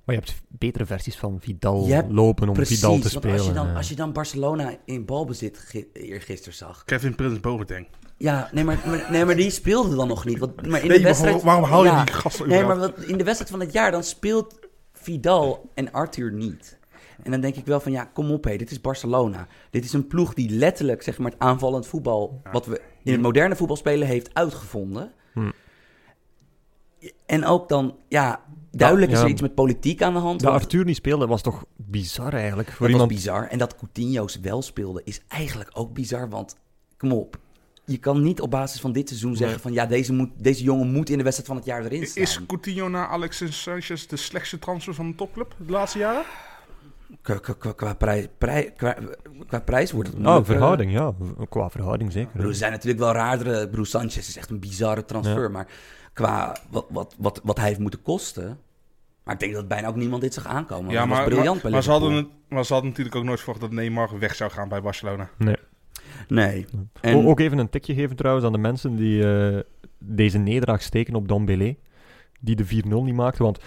[0.04, 3.36] Maar je hebt betere versies van Vidal hebt- lopen om Precies, Vidal te spelen.
[3.38, 3.74] als je, dan, ja.
[3.74, 6.84] als je dan Barcelona in balbezit gi- eergisteren zag.
[6.84, 7.88] Kevin Prins Boateng.
[8.16, 10.38] Ja, nee maar, maar- nee, maar die speelde dan nog niet.
[10.38, 12.04] Want, maar in Nee, de maar wedstrijd, waarom- waarom hou je ja.
[12.04, 14.58] die gasten Nee, maar wat, in de wedstrijd van het jaar, dan speelt
[14.92, 16.78] Vidal en Arthur niet.
[17.22, 19.46] En dan denk ik wel van, ja, kom op hé, dit is Barcelona.
[19.70, 22.40] Dit is een ploeg die letterlijk, zeg maar, het aanvallend voetbal...
[22.52, 25.12] wat we in het moderne voetbal spelen, heeft uitgevonden.
[25.32, 25.50] Hm.
[27.26, 29.24] En ook dan, ja, duidelijk is ja.
[29.24, 30.40] er iets met politiek aan de hand.
[30.40, 32.68] Dat want- Arthur niet speelde was toch bizar eigenlijk.
[32.68, 33.10] Voor dat iemand...
[33.10, 33.48] was bizar.
[33.48, 36.28] En dat Coutinho's wel speelde is eigenlijk ook bizar.
[36.28, 36.56] Want,
[36.96, 37.38] kom op.
[37.86, 39.72] Je kan niet op basis van dit seizoen zeggen van...
[39.72, 42.22] ja, deze, moet, deze jongen moet in de wedstrijd van het jaar erin staan.
[42.22, 46.24] Is Coutinho na Alexis Sanchez de slechtste transfer van de topclub de laatste jaren?
[47.22, 48.96] Qua, qua, qua, qua prij- prij- qua,
[49.46, 51.12] qua prijs wordt het Oh, moeilijk, verhouding, ja.
[51.48, 52.46] Qua verhouding zeker.
[52.46, 53.68] er zijn natuurlijk wel raardere...
[53.68, 55.42] Bedoel, Sanchez is echt een bizarre transfer.
[55.42, 55.48] Ja.
[55.48, 55.66] Maar
[56.12, 58.58] qua wat, wat, wat, wat hij heeft moeten kosten...
[59.24, 60.92] Maar ik denk dat bijna ook niemand dit zag aankomen.
[60.92, 63.38] ja, was maar, briljant maar, bij maar ze hadden maar ze hadden natuurlijk ook nooit
[63.40, 65.30] verwacht dat Neymar weg zou gaan bij Barcelona.
[65.38, 65.56] Nee.
[66.28, 66.66] Nee.
[66.76, 69.60] O- En, Ook even een tikje geven trouwens aan de mensen die eh,
[69.98, 71.76] deze nederlaag steken op Dombele.
[72.40, 73.42] Die de 4-0 niet maakte.
[73.42, 73.58] Want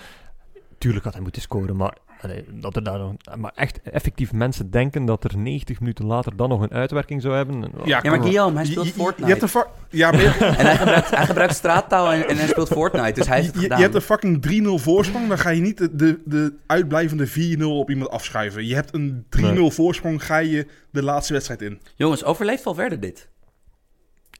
[0.77, 4.71] tuurlijk had hij moeten scoren, maar, allee, dat er daar nog, maar echt effectief mensen
[4.71, 7.61] denken dat er 90 minuten later dan nog een uitwerking zou hebben.
[7.85, 8.21] Ja, ja, maar.
[8.21, 9.27] Guillaume, hij Je- speelt je, je, Fortnite.
[9.33, 12.47] je hebt een ja, maar je, En hij gebruikt, hij gebruikt straattaal en, en hij
[12.47, 13.11] speelt Fortnite.
[13.13, 13.81] Dus hij heeft het je- je gedaan.
[13.81, 14.41] hebt een fucking
[14.79, 15.27] 3-0 voorsprong.
[15.27, 18.65] Dan ga je niet de, de, de uitblijvende 4-0 op iemand afschuiven.
[18.65, 19.71] Je hebt een 3-0 Nee.
[19.71, 21.81] voorsprong, ga je de laatste wedstrijd in.
[21.95, 23.29] Jongens, overleeft Valverde dit?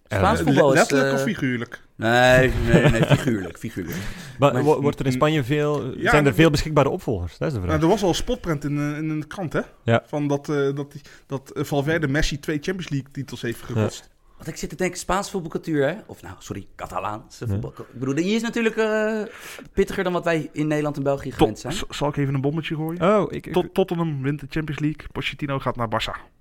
[0.07, 0.77] Eh, Spaans Le- voetbal is...
[0.79, 1.81] letterlijk eh, of figuurlijk?
[1.97, 3.97] Nee, nee, nee, figuurlijk, figuurlijk.
[4.39, 7.37] Maar, Maar- wo- wordt er in Spanje veel, Ja, zijn er veel beschikbare opvolgers?
[7.37, 7.71] Dat is de vraag.
[7.71, 9.61] Nou, er was al een spotprint in, eh, in een krant, hè?
[9.83, 10.03] Ja.
[10.07, 14.09] Van dat, eh, dat, die- dat eh, Valverde Messi twee Champions League titels heeft gekotst.
[14.35, 15.95] Want ik zit te denken, Spaans voetbalcultuur, hè?
[16.05, 17.51] Of nou, sorry, Catalaanse Ja.
[17.51, 17.73] voetbal.
[17.77, 19.21] Ik bedoel, die is natuurlijk eh,
[19.73, 21.85] pittiger dan wat wij in Nederland en België gewend Tot, zijn.
[21.89, 23.01] zal ik even een bommetje gooien?
[23.01, 25.07] Oh, ik, ik- Tot, Tottenham wint de Champions League.
[25.11, 26.35] Pochettino gaat naar Barça.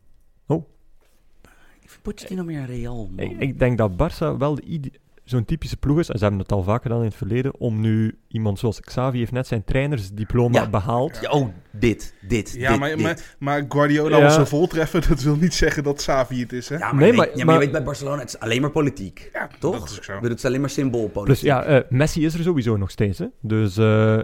[1.83, 3.19] Ik vind Pochettino meer een Real, man.
[3.25, 4.93] ik, ik denk dat Barça wel de ide-
[5.27, 7.81] zo'n typische ploeg is, en ze hebben het al vaker gedaan in het verleden, om
[7.81, 10.69] nu iemand zoals Xavi heeft net zijn trainersdiploma Ja.
[10.71, 11.19] behaald.
[11.21, 13.01] Ja, oh, dit, dit, Ja, dit, maar, dit.
[13.01, 14.23] maar, maar Guardiola Ja.
[14.23, 15.09] was een voltreffer.
[15.09, 16.77] Dat wil niet zeggen dat Xavi het is, hè?
[16.77, 18.61] Ja, maar, Nee, je weet, maar- ja, maar je weet bij Barcelona, het is alleen
[18.61, 19.31] maar politiek.
[19.33, 19.79] Ja, Toch?
[19.79, 20.19] Dat is ook zo.
[20.21, 21.25] Het is alleen maar symboolpolitiek.
[21.25, 23.19] Plus ja, eh, Messi is er sowieso nog steeds.
[23.19, 23.27] Hè?
[23.43, 24.19] Dus eh,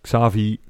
[0.00, 0.60] Xavi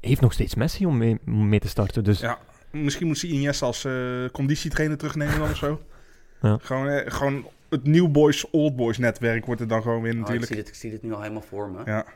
[0.00, 2.04] heeft nog steeds Messi om mee, om mee te starten.
[2.04, 2.38] Dus Ja.
[2.70, 3.92] Misschien moet ze Iniesta als eh,
[4.32, 5.80] conditietrainer terugnemen dan of zo.
[6.42, 6.58] Ja.
[6.62, 10.18] Gewoon, eh, gewoon het New Boys, Old Boys netwerk wordt er dan gewoon weer Oh,
[10.18, 10.46] ik, natuurlijk.
[10.46, 11.82] zie dit, ik zie dit nu al helemaal voor me.
[11.84, 12.06] Ja.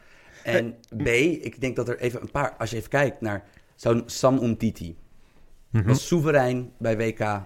[0.44, 1.06] En B,
[1.44, 2.54] ik denk dat er even een paar...
[2.56, 3.44] Als je even kijkt naar
[3.74, 4.96] zo'n Sam Umtiti.
[5.70, 5.86] mhm.
[5.86, 7.42] Was soeverein bij WK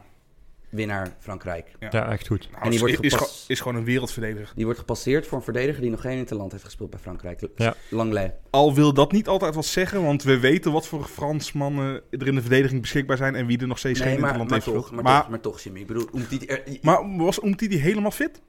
[0.74, 1.70] winnaar Frankrijk.
[1.90, 2.48] ja, echt goed.
[2.50, 4.52] Nou, En die is, wordt is, gepas- is gewoon een wereldverdediger.
[4.54, 7.48] Die wordt gepasseerd voor een verdediger die nog geen interland heeft gespeeld bij Frankrijk.
[7.56, 7.74] Ja.
[7.90, 8.34] Langley.
[8.50, 12.34] Al wil dat niet altijd wat zeggen, want we weten wat voor Fransmannen er in
[12.34, 14.84] de verdediging beschikbaar zijn en wie er nog steeds Nee, geen maar, interland maar, heeft
[14.84, 15.02] gespeeld.
[15.02, 15.80] maar, Maar, toch, maar toch, Jimmy.
[15.80, 16.46] Ik bedoel, Umtiti...
[16.46, 18.40] er- maar was Umtiti helemaal fit?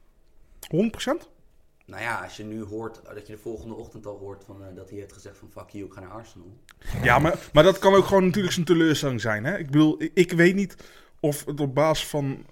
[0.68, 1.30] 100%?
[1.88, 4.76] nou ja, als je nu hoort, dat je de volgende ochtend al hoort van, eh,
[4.76, 6.58] dat hij heeft gezegd van fuck you, ik ga naar Arsenal.
[7.04, 9.44] Ja, maar, maar dat kan ook gewoon natuurlijk zijn teleurstelling zijn.
[9.46, 9.58] Hè?
[9.58, 10.76] Ik bedoel, ik, ik weet niet
[11.20, 12.46] of het op basis van...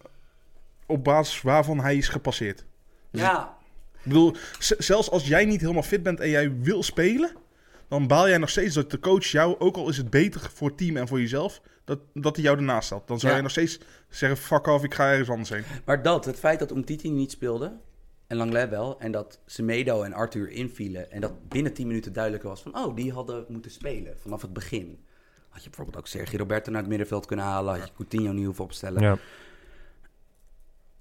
[0.86, 2.66] Op basis waarvan hij is gepasseerd.
[3.11, 3.57] Ja,
[3.93, 7.32] Ik bedoel, zelfs als jij niet helemaal fit bent en jij wil spelen...
[7.88, 10.68] dan baal jij nog steeds dat de coach jou, ook al is het beter voor
[10.68, 11.61] het team en voor jezelf...
[11.84, 13.07] dat, dat hij jou ernaast stelt.
[13.07, 13.38] Dan zou Ja.
[13.38, 15.64] je nog steeds zeggen, fuck off, ik ga ergens anders heen.
[15.86, 17.72] maar dat, het feit dat Umtiti niet speelde,
[18.28, 22.43] en Langley wel, en dat Semedo en Arthur invielen, en dat binnen 10 minuten duidelijk
[22.43, 25.05] was van, oh, die hadden moeten spelen vanaf het begin.
[25.54, 28.45] Had je bijvoorbeeld ook Sergio Roberto naar het middenveld kunnen halen, had je Coutinho niet
[28.45, 29.01] hoeven opstellen.
[29.01, 29.18] Ja,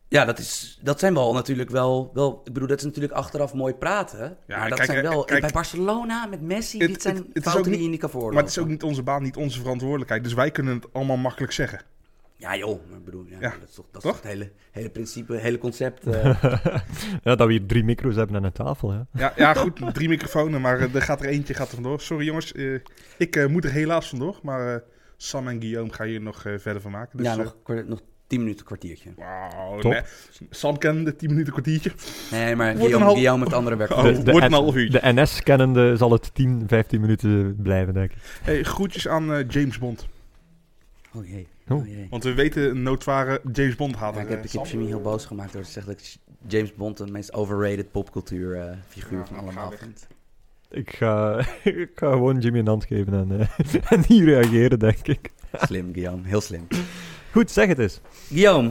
[0.08, 0.24] Ja.
[0.24, 3.74] dat, is, dat zijn wel natuurlijk wel, wel, ik bedoel, dat is natuurlijk achteraf mooi
[3.74, 7.16] praten, Ja, maar dat kijk, zijn wel, kijk, bij Barcelona met Messi, het- dit zijn
[7.16, 8.36] het- het is fouten ook niet- die je niet kan veroorloven.
[8.38, 10.24] Maar het is ook niet onze baan, niet onze verantwoordelijkheid.
[10.24, 11.80] Dus wij kunnen het allemaal makkelijk zeggen.
[12.42, 14.20] Ja joh, maar ik bedoel, ja, Ja, dat is toch, dat is toch?
[14.22, 16.06] het hele, hele principe, hele concept.
[16.06, 16.42] eh.
[17.24, 18.92] ja, dat we hier drie micro's hebben aan een tafel.
[18.92, 19.06] Ja.
[19.14, 22.00] Ja, ja goed, drie microfoons, maar eh, er gaat er eentje gaat er vandoor.
[22.00, 22.74] Sorry jongens, eh,
[23.18, 24.38] ik eh, moet er helaas vandoor.
[24.42, 24.80] Maar eh,
[25.16, 27.18] Sam en Guillaume gaan hier nog eh, verder van maken.
[27.18, 29.10] Dus, ja, nog, nog 10 minuten, kwartiertje.
[29.16, 29.92] Wauw, Top.
[29.92, 30.00] nee.
[30.50, 31.92] Sam kende 10 minuten kwartiertje.
[32.30, 33.90] Nee, maar Wordt Guillaume, half- Guillaume heeft andere werk.
[33.90, 35.00] Oh, De, de, wordt een N- half uurtje.
[35.00, 38.18] de NS-kennende zal het 10, 15 minuten blijven, denk ik.
[38.42, 40.08] Hey, groetjes aan eh, James Bond.
[41.14, 41.46] Oh jee.
[41.68, 41.78] Oh.
[41.78, 42.06] Oh jee.
[42.10, 44.22] Want we weten een noodware James Bond Ja, hater.
[44.22, 46.96] ik heb, ik heb Jimmy heel boos gemaakt door te zeggen dat ik James Bond
[46.96, 49.78] de meest overrated popcultuur eh, figuur Ja, van allemaal weg.
[49.78, 50.06] vind.
[50.70, 55.06] Ik ga, ik ga gewoon Jimmy een hand geven en, eh, en niet reageren, denk
[55.08, 55.30] ik.
[55.52, 56.28] Slim, Guillaume.
[56.28, 56.66] Heel slim.
[57.32, 58.00] Goed, zeg het eens.
[58.28, 58.70] Guillaume,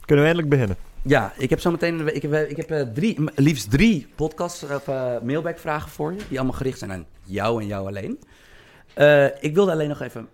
[0.00, 0.76] Kunnen we eindelijk beginnen?
[1.02, 4.88] ja, ik heb zo meteen ik heb, ik heb eh, drie, liefst drie podcast of
[4.88, 8.18] eh, mailback-vragen voor je, die allemaal gericht zijn aan jou en jou alleen.
[8.94, 10.28] Eh, ik wilde alleen nog even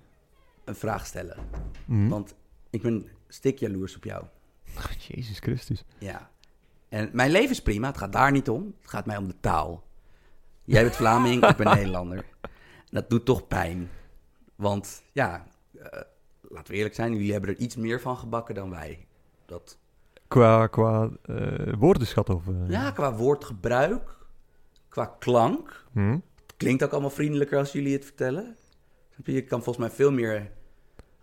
[0.66, 1.36] een vraag stellen,
[1.86, 2.08] Hm?
[2.08, 2.34] want
[2.70, 4.24] ik ben stik jaloers op jou.
[4.98, 5.84] Jezus Christus.
[5.98, 6.30] Ja.
[6.88, 8.74] En mijn leven is prima, het gaat daar niet om.
[8.80, 9.84] Het gaat mij om de taal.
[10.64, 12.24] Jij bent Vlaming, ik ben Nederlander.
[12.90, 13.88] Dat doet toch pijn.
[14.54, 15.46] Want ja,
[15.78, 16.00] eh,
[16.42, 19.06] laten we eerlijk zijn, jullie hebben er iets meer van gebakken dan wij.
[19.46, 19.78] Dat,
[20.28, 22.48] Qua, qua eh, woordenschat of...
[22.48, 24.16] eh, ja, qua woordgebruik,
[24.88, 25.84] qua klank.
[25.92, 26.10] hm?
[26.46, 28.56] Het klinkt ook allemaal vriendelijker als jullie het vertellen.
[29.24, 30.50] Je kan volgens mij veel meer...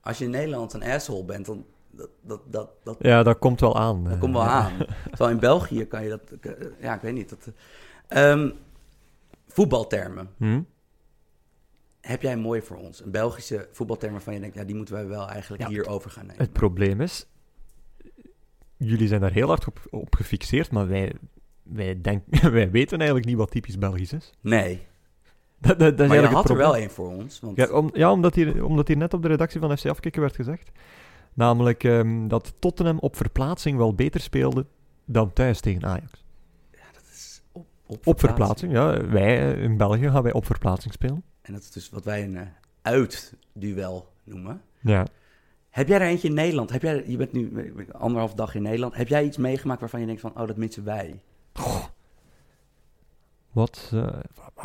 [0.03, 1.65] Als je in Nederland een asshole bent, dan...
[1.95, 4.03] Dat, dat, dat, dat, Ja, dat komt wel aan.
[4.03, 4.19] Dat eh.
[4.19, 4.73] komt wel aan.
[5.09, 6.53] Terwijl in België kan je dat...
[6.79, 7.29] Ja, ik weet niet.
[7.29, 7.49] Dat,
[8.07, 8.49] Ehm,
[9.47, 10.29] voetbaltermen.
[10.37, 10.61] Hm?
[12.01, 13.03] Heb jij mooi voor ons?
[13.03, 14.55] Een Belgische voetbalterm waarvan je denkt...
[14.55, 16.41] Ja, die moeten wij wel eigenlijk Ja, hierover gaan nemen.
[16.41, 17.27] Het probleem is,
[18.77, 21.13] jullie zijn daar heel hard op, op gefixeerd, maar wij,
[21.63, 24.33] wij, denk, wij weten eigenlijk niet wat typisch Belgisch is.
[24.41, 24.87] Nee.
[25.63, 27.39] Dat, dat, dat is maar je had het er wel één voor ons.
[27.39, 30.21] Want Ja, om, ja omdat, hier, omdat hier net op de redactie van FC Afkikken
[30.21, 30.71] werd gezegd.
[31.33, 34.65] Namelijk ehm, dat Tottenham op verplaatsing wel beter speelde
[35.05, 36.23] dan thuis tegen Ajax.
[36.71, 39.07] dat is op, op, Op verplaatsing, ja.
[39.07, 41.23] Wij eh, in België gaan wij op verplaatsing spelen.
[41.41, 42.47] En dat is dus wat wij een eh,
[42.81, 44.61] uitduel noemen.
[44.79, 45.07] Ja.
[45.69, 46.71] Heb jij er eentje in Nederland?
[46.71, 48.95] Heb jij, je bent nu anderhalf dag in Nederland.
[48.95, 50.31] Heb jij iets meegemaakt waarvan je denkt van...
[50.37, 51.21] Oh, dat missen wij?
[53.53, 53.89] Wat?
[53.93, 53.99] eh,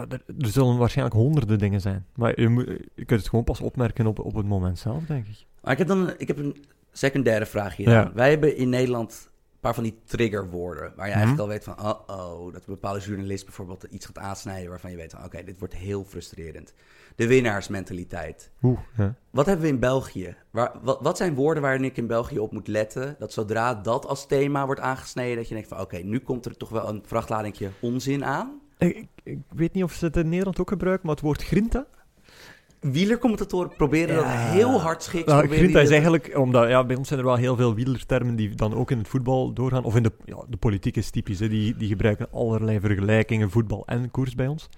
[0.09, 2.07] er, er zullen waarschijnlijk honderden dingen zijn.
[2.15, 5.27] Maar je, moet, je kunt het gewoon pas opmerken op, op het moment zelf, denk
[5.27, 5.47] ik.
[5.63, 7.89] Maar ik heb dan ik heb een secundaire vraag hier.
[7.91, 8.13] Ja.
[8.15, 10.93] Wij hebben in Nederland een paar van die triggerwoorden.
[10.97, 11.21] Waar je Mhm.
[11.23, 14.97] eigenlijk al weet van, oh-oh, dat een bepaalde journalist bijvoorbeeld iets gaat aansnijden waarvan je
[14.97, 16.75] weet van, oké, dit wordt heel frustrerend.
[17.17, 18.51] De winnaarsmentaliteit.
[18.63, 19.15] Oeh, ja.
[19.31, 20.37] Wat hebben we in België?
[20.51, 23.17] Waar, wat, wat zijn woorden waarin ik in België op moet letten?
[23.19, 26.57] Dat zodra dat als thema wordt aangesneden, dat je denkt van, oké, nu komt er
[26.57, 28.61] toch wel een vrachtladingje onzin aan.
[28.79, 29.07] Ik,
[29.55, 31.87] weet niet of ze het in Nederland ook gebruiken, maar het woord grinta.
[32.81, 34.31] Wielercommentatoren proberen dat Ja.
[34.31, 35.27] heel hard schiks.
[35.33, 38.37] Nou, grinta is dat- eigenlijk, omdat ja, bij ons zijn er wel heel veel wielertermen
[38.37, 39.85] die dan ook in het voetbal doorgaan.
[39.85, 41.49] Of in de, ja, de politiek is typisch, hè.
[41.49, 44.69] Die, die gebruiken allerlei vergelijkingen, voetbal en koers bij ons.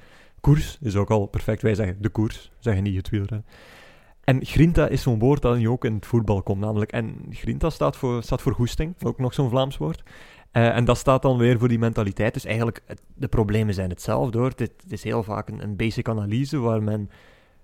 [0.40, 3.46] Koers is ook al perfect, wij zeggen de koers, zeggen niet het wielrennen.
[4.24, 6.92] En grinta is zo'n woord dat nu ook in het voetbal komt, namelijk.
[6.92, 10.02] En grinta staat voor, staat voor goesting, ook nog zo'n Vlaams woord.
[10.50, 12.34] Eh, en dat staat dan weer voor die mentaliteit.
[12.34, 14.48] Dus eigenlijk, het- de problemen zijn hetzelfde hoor.
[14.48, 17.10] Het, het is heel vaak een, basic analyse waar men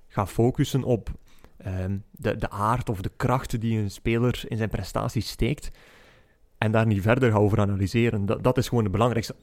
[0.09, 1.11] gaat focussen op
[1.57, 5.71] ehm, de, de aard of de krachten die een speler in zijn prestaties steekt.
[6.59, 8.27] En daar niet verder gaat over analyseren.
[8.27, 9.35] Dat, dat is gewoon het belangrijkste.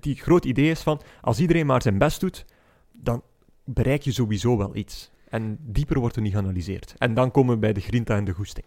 [0.00, 2.44] Die groot idee is van, als iedereen maar zijn best doet,
[2.92, 3.22] dan
[3.64, 5.10] bereik je sowieso wel iets.
[5.28, 6.94] En dieper wordt er niet geanalyseerd.
[6.98, 8.66] En dan komen we bij de grinta en de goesting.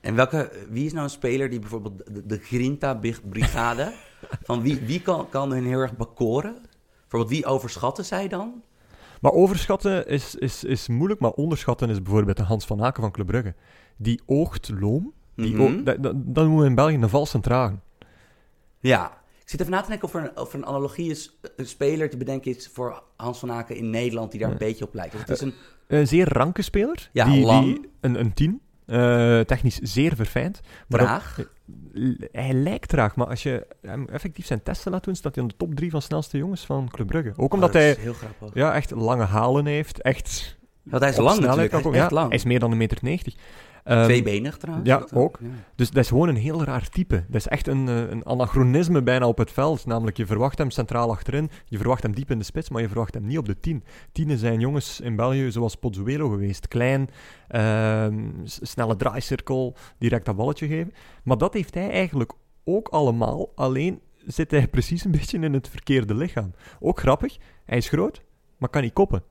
[0.00, 3.92] En welke, wie is nou een speler die bijvoorbeeld de, de Grinta-brigade,
[4.48, 6.56] van wie, wie kan, kan hun heel erg bekoren?
[7.00, 8.62] Bijvoorbeeld, wie overschatten zij dan?
[9.20, 13.12] Maar overschatten is, is, is moeilijk, maar onderschatten is bijvoorbeeld de Hans van Aken van
[13.12, 13.54] Club Brugge.
[13.96, 15.12] Die oogt loom.
[15.36, 15.60] Die Mhm.
[15.62, 17.82] oo- dat, dat, dat noemen we in België een valse tragen.
[18.80, 19.16] Ja.
[19.42, 21.66] Ik zit even na te denken of er een, of er een analogie is, een
[21.66, 24.94] speler te bedenken is voor Hans van Aken in Nederland die daar een beetje op
[24.94, 25.12] lijkt.
[25.18, 25.54] Het is een,
[25.86, 27.08] Een zeer ranke speler.
[27.12, 27.64] Ja, die, lang.
[27.64, 28.60] die- een, een tien.
[28.88, 30.60] Eh, technisch zeer verfijnd.
[30.88, 31.38] Maar Traag.
[31.38, 31.48] op-
[32.32, 35.48] hij lijkt traag, maar als je hem effectief zijn testen laat doen, staat hij in
[35.48, 37.32] de top drie van snelste jongens van Club Brugge.
[37.36, 38.14] Ook omdat Oh, dat hij heel
[38.54, 40.00] ja, echt lange halen heeft.
[40.02, 41.72] Echt Want hij is lang natuurlijk.
[41.72, 42.28] Hij is echt lang.
[42.28, 43.34] Hij is meer dan een meter 90.
[43.88, 44.88] Ehm, Tweebenig trouwens.
[44.88, 45.38] ja, ook.
[45.74, 47.24] Dus dat is gewoon een heel raar type.
[47.28, 49.86] Dat is echt een, eh, een anachronisme bijna op het veld.
[49.86, 52.88] Namelijk, je verwacht hem centraal achterin, je verwacht hem diep in de spits, maar je
[52.88, 53.84] verwacht hem niet op de 10.
[54.12, 56.68] Tienen zijn jongens in België zoals Pozzuelo geweest.
[56.68, 57.08] Klein,
[57.48, 60.92] ehm, snelle draaicirkel, direct dat balletje geven.
[61.24, 62.32] Maar dat heeft hij eigenlijk
[62.64, 66.52] ook allemaal, alleen zit hij precies een beetje in het verkeerde lichaam.
[66.80, 68.22] Ook grappig, hij is groot,
[68.58, 69.22] maar kan niet koppen.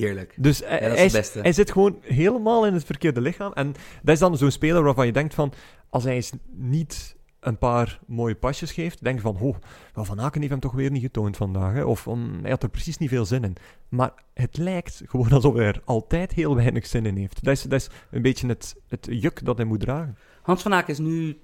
[0.00, 0.34] Heerlijk.
[0.36, 3.52] Dus Ja, is hij, hij zit gewoon helemaal in het verkeerde lichaam.
[3.52, 5.52] En dat is dan zo'n speler waarvan je denkt van...
[5.88, 9.38] Als hij eens niet een paar mooie pasjes geeft, denk je van...
[9.40, 9.56] Oh,
[9.94, 11.74] wel, Van Aken heeft hem toch weer niet getoond vandaag.
[11.74, 11.84] Hè?
[11.84, 13.56] Of om, hij had er precies niet veel zin in.
[13.88, 17.44] Maar het lijkt gewoon alsof hij er altijd heel weinig zin in heeft.
[17.44, 20.18] Dat is, dat is een beetje het, het juk dat hij moet dragen.
[20.42, 21.38] Hans van Aken is nu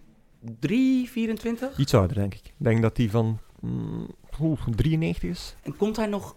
[0.59, 1.79] 3, 24.
[1.79, 2.47] Iets ouder, denk ik.
[2.47, 4.09] Ik denk dat hij van mm,
[4.41, 5.55] oeh, 93 is.
[5.63, 6.35] En komt hij nog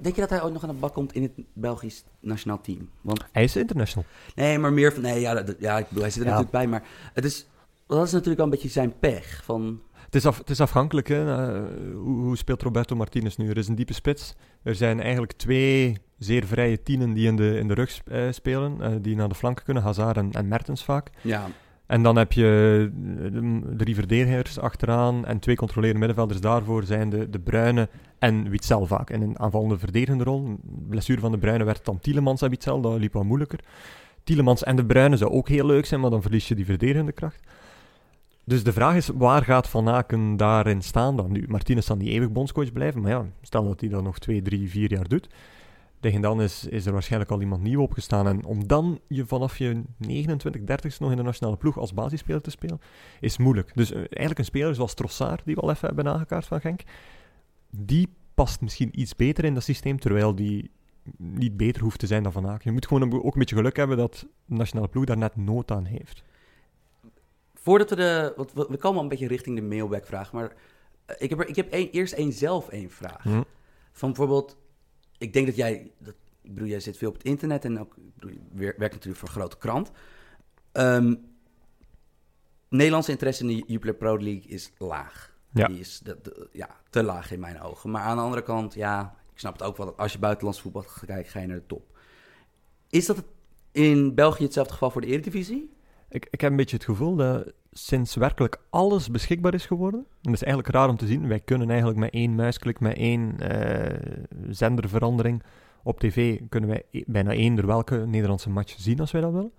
[0.00, 2.88] denk je dat hij ooit nog aan de bak komt in het Belgisch nationaal team?
[3.00, 4.04] Want, Hij is international.
[4.34, 5.02] nee, maar meer van...
[5.02, 6.34] Nee, ja, dat, ja ik bedoel, hij zit er Ja.
[6.34, 6.66] natuurlijk bij.
[6.66, 7.46] Maar het is,
[7.86, 9.40] dat is natuurlijk wel een beetje zijn pech.
[9.44, 11.24] Van, Het is, af, het is afhankelijk, hè.
[11.92, 13.48] hoe, hoe speelt Roberto Martinez nu?
[13.48, 14.34] Er is een diepe spits.
[14.62, 18.80] Er zijn eigenlijk twee zeer vrije tienen die in de, in de rug eh, spelen,
[18.80, 21.10] eh, die naar de flanken kunnen, Hazard en, en Mertens vaak.
[21.20, 21.46] ja,
[21.90, 27.10] En dan heb je eh, de drie verdedigers achteraan en twee controlerende middenvelders daarvoor zijn
[27.10, 27.88] de, de Bruyne
[28.18, 29.10] en Witzel vaak.
[29.10, 30.58] In een aanvallende verdedigende rol.
[30.88, 33.60] Blessure van de Bruyne werd dan Tielemans en Witzel, dat liep wat moeilijker.
[34.24, 37.12] Tielemans en de Bruyne zou ook heel leuk zijn, maar dan verlies je die verdedigende
[37.12, 37.40] kracht.
[38.44, 41.32] Dus de vraag is, waar gaat Van Aken daarin staan dan?
[41.32, 44.42] Nu, Martinez zal niet eeuwig bondscoach blijven, maar ja, stel dat hij dat nog twee,
[44.42, 45.28] drie, vier jaar doet.
[46.00, 48.26] Tegen dan is, is er waarschijnlijk al iemand nieuw opgestaan.
[48.26, 52.40] En om dan je vanaf je 29, 30 nog in de nationale ploeg als basisspeler
[52.40, 52.80] te spelen,
[53.20, 53.70] is moeilijk.
[53.74, 56.82] Dus eh, eigenlijk een speler zoals Trossard, die we al even hebben aangekaart van Genk,
[57.70, 60.70] die past misschien iets beter in dat systeem, terwijl die
[61.16, 62.60] niet beter hoeft te zijn dan Van Aken.
[62.64, 65.70] Je moet gewoon ook een beetje geluk hebben dat de nationale ploeg daar net nood
[65.70, 66.22] aan heeft.
[67.54, 68.32] Voordat we de...
[68.36, 70.32] Want we, komen al een beetje richting de mailback-vraag.
[70.32, 70.52] Maar
[71.06, 73.22] eh, ik heb, er, ik heb één- eerst één zelf één vraag.
[73.22, 73.42] Hm.
[73.92, 74.56] Van bijvoorbeeld...
[75.20, 75.90] Ik denk dat jij...
[75.98, 77.94] Dat, ik bedoel, jij zit veel op het internet en ook...
[78.14, 79.90] Bedoel, je wer- werkt natuurlijk voor een grote krant.
[80.72, 81.14] Ehm,
[82.68, 85.36] Nederlandse interesse in de Jupiler Pro League is laag.
[85.52, 85.66] Ja.
[85.66, 87.90] Die is de, de- ja, te laag in mijn ogen.
[87.90, 89.18] Maar aan de andere kant, ja...
[89.32, 89.86] Ik snap het ook wel.
[89.86, 91.98] dat Als je buitenlands voetbal gaat kijken, ga je naar de top.
[92.88, 93.24] Is dat
[93.72, 95.70] in België hetzelfde geval voor de Eredivisie?
[96.10, 100.06] Ik, ik heb een beetje het gevoel dat sinds werkelijk alles beschikbaar is geworden, en
[100.22, 103.40] dat is eigenlijk raar om te zien, wij kunnen eigenlijk met één muisklik, met één
[103.40, 104.16] eh,
[104.48, 105.42] zenderverandering
[105.82, 109.52] op tv, kunnen wij e- bijna eender welke Nederlandse match zien als wij dat willen.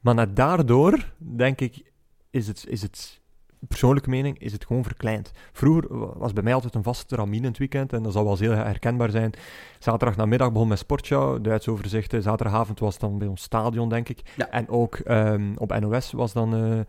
[0.00, 1.92] Maar net daardoor, denk ik,
[2.30, 3.19] is het, is het
[3.68, 5.32] persoonlijke mening, is het gewoon verkleind.
[5.52, 8.24] Vroeger wa- was bij mij altijd een vaste ramine in het weekend, en dat zal
[8.24, 9.32] wel heel herkenbaar zijn.
[9.78, 12.22] Zaterdag namiddag begon met Sportshow, Duits overzichten.
[12.22, 14.20] Zaterdagavond was dan bij ons stadion, denk ik.
[14.36, 14.48] Ja.
[14.50, 16.80] En ook ehm, op NOS was dan eh,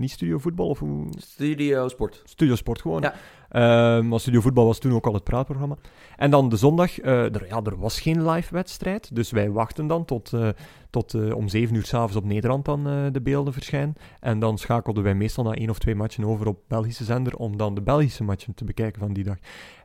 [0.00, 1.06] niet Studio Voetbal, of hoe?
[1.18, 2.22] Studio Sport.
[2.24, 3.02] Studio Sport gewoon.
[3.02, 3.14] Ja.
[3.50, 5.76] Ehm, maar Studio Voetbal was toen ook al het praatprogramma.
[6.16, 9.86] En dan de zondag, eh, er, ja, er was geen live wedstrijd, dus wij wachten
[9.86, 10.48] dan tot, eh,
[10.90, 13.94] tot eh, om zeven uur s'avonds op Nederland dan de beelden verschijnen.
[14.20, 17.56] En dan schakelden wij meestal na één of twee matchen over op Belgische zender om
[17.56, 19.36] dan de Belgische matchen te bekijken van die dag.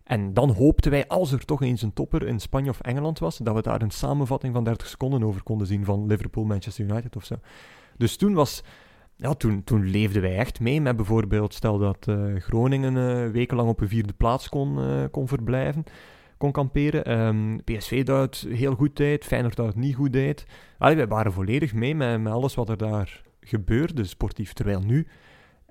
[0.03, 3.37] En dan hoopten wij, als er toch eens een topper in Spanje of Engeland was,
[3.37, 7.15] dat we daar een samenvatting van 30 seconden over konden zien van Liverpool, Manchester United
[7.15, 7.35] of zo.
[7.97, 8.63] Dus toen was...
[9.17, 13.69] Ja, toen, toen leefden wij echt mee met bijvoorbeeld, stel dat eh, Groningen eh, wekenlang
[13.69, 15.83] op een vierde plaats kon, eh, kon verblijven,
[16.37, 17.05] kon kamperen.
[17.05, 20.45] Ehm, PSV het heel goed deed, Feyenoord het niet goed deed.
[20.77, 24.53] Allee, wij waren volledig mee met, met alles wat er daar gebeurde, sportief.
[24.53, 25.07] Terwijl nu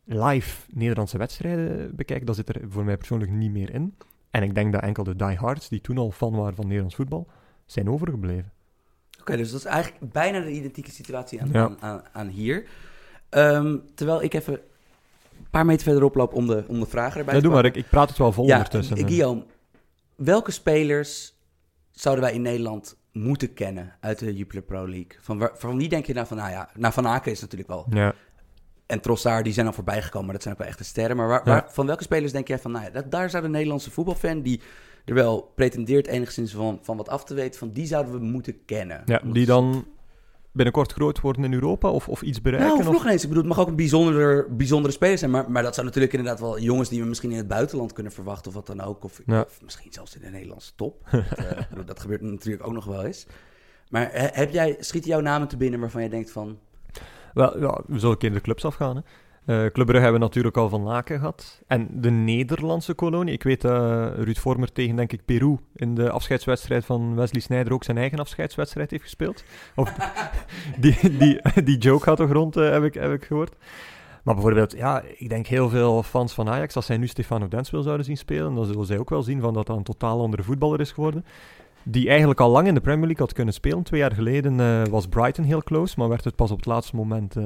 [0.04, 3.94] live Nederlandse wedstrijden bekijken, dat zit er voor mij persoonlijk niet meer in.
[4.30, 7.28] En ik denk dat enkel de diehards, die toen al fan waren van Nederlands voetbal,
[7.66, 8.52] zijn overgebleven.
[9.20, 11.64] Oké, dus dat is eigenlijk bijna de identieke situatie aan, Ja.
[11.64, 12.66] aan, aan, aan hier.
[13.34, 17.34] Ehm, terwijl ik even een paar meter verderop loop om de, om de vragen erbij
[17.34, 18.96] Ja, te doe maar, ik, ik praat het wel vol Ja, ondertussen.
[18.96, 19.44] eh, Guillaume,
[20.16, 21.34] welke spelers
[21.92, 25.16] zouden wij in Nederland moeten kennen uit de Jupiler Pro League?
[25.20, 27.70] Van, waar, van wie denk je nou van, nou ja, nou Van Aken is natuurlijk
[27.70, 27.86] wel...
[27.90, 28.14] Ja.
[28.86, 31.16] En Trossard, die zijn al voorbij gekomen, maar dat zijn ook wel echte sterren.
[31.16, 31.50] Maar waar, Ja.
[31.52, 34.42] waar- van welke spelers denk jij van, nou ja, dat, daar zou de Nederlandse voetbalfan...
[34.42, 34.60] die
[35.04, 37.58] er wel pretendeert enigszins van, van wat af te weten...
[37.58, 39.02] van die zouden we moeten kennen.
[39.06, 39.86] Ja, die dan
[40.54, 42.68] binnenkort groot worden in Europa of, of iets bereiken?
[42.78, 43.22] Nou, of of- eens.
[43.22, 45.30] Ik bedoel, het mag ook een bijzonder, bijzondere speler zijn.
[45.30, 48.12] Maar, maar dat zijn natuurlijk inderdaad wel jongens die we misschien in het buitenland kunnen
[48.12, 48.48] verwachten.
[48.48, 49.04] Of wat dan ook.
[49.04, 49.40] Of, Ja.
[49.40, 51.02] of misschien zelfs in de Nederlandse top.
[51.10, 53.26] dat, eh, dat gebeurt natuurlijk ook nog wel eens.
[53.90, 56.58] Maar he- heb jij, schieten jouw namen te binnen waarvan je denkt van...
[57.34, 58.96] Wel, ja, we zullen een keer de clubs afgaan.
[58.96, 59.02] Hè.
[59.44, 61.62] Brugge hebben we natuurlijk al van Laken gehad.
[61.66, 63.32] En de Nederlandse kolonie.
[63.32, 67.72] Ik weet dat Ruud Vormer tegen, denk ik, Peru in de afscheidswedstrijd van Wesley Sneijder
[67.72, 69.44] ook zijn eigen afscheidswedstrijd heeft gespeeld.
[69.74, 69.94] Of,
[70.80, 73.54] die, die, die joke gaat toch rond, eh, heb, ik, heb ik gehoord.
[74.22, 77.82] Maar bijvoorbeeld, ja, ik denk heel veel fans van Ajax, als zij nu Stefano Denswil
[77.82, 80.42] zouden zien spelen, dan zullen zij ook wel zien van dat dat een totaal andere
[80.42, 81.24] voetballer is geworden.
[81.82, 83.82] Die eigenlijk al lang in de Premier League had kunnen spelen.
[83.82, 86.96] Twee jaar geleden eh, was Brighton heel close, maar werd het pas op het laatste
[86.96, 87.36] moment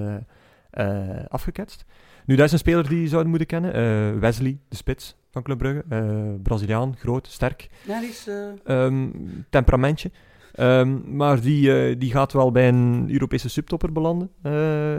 [1.28, 1.84] afgeketst.
[2.26, 3.72] Nu, dat is een speler die je zouden moeten kennen.
[3.74, 5.84] Eh, Wesley, de spits van Club Brugge.
[5.88, 7.68] Eh, Braziliaan, groot, sterk.
[7.86, 8.26] Ja, die is...
[8.28, 9.08] eh, Ehm,
[9.50, 10.10] temperamentje.
[10.54, 14.30] Ehm, maar die, eh, die gaat wel bij een Europese subtopper belanden.
[14.42, 14.94] eh,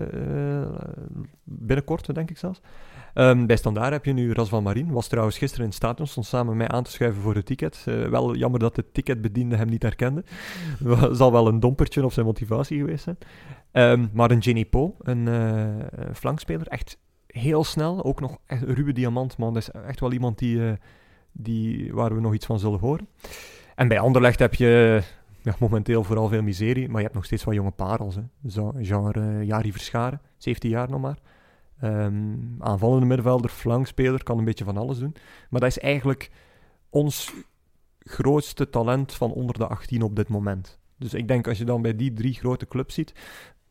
[0.61, 0.67] eh,
[1.43, 2.61] binnenkort, denk ik zelfs.
[3.13, 4.91] Ehm, bij Standaard heb je nu Rasvan Marin.
[4.91, 7.83] Was trouwens gisteren in stadion, stond samen met mij aan te schuiven voor het ticket.
[7.85, 10.23] Eh, wel jammer dat de ticketbediende hem niet herkende.
[11.11, 13.17] Zal wel een dompertje op zijn motivatie geweest zijn.
[13.71, 16.97] Ehm, maar een Jenny Po, een eh, een flankspeler, echt
[17.27, 18.03] heel snel.
[18.03, 19.53] Ook nog echt ruwe diamant, man.
[19.53, 20.73] Dat is echt wel iemand die, eh,
[21.31, 23.07] die, waar we nog iets van zullen horen.
[23.75, 25.01] En bij Anderlecht heb je
[25.41, 28.15] ja, momenteel vooral veel miserie, maar je hebt nog steeds wat jonge parels.
[28.15, 28.21] Hè.
[28.49, 31.17] Zo, genre Jari Verscharen, 17 jaar nog maar.
[31.79, 35.15] Ehm, aanvallende middenvelder, flankspeler, kan een beetje van alles doen.
[35.49, 36.31] Maar dat is eigenlijk
[36.89, 37.33] ons
[37.99, 40.79] grootste talent van onder de 18 op dit moment.
[40.97, 43.09] Dus ik denk als je dan bij die drie grote clubs ziet,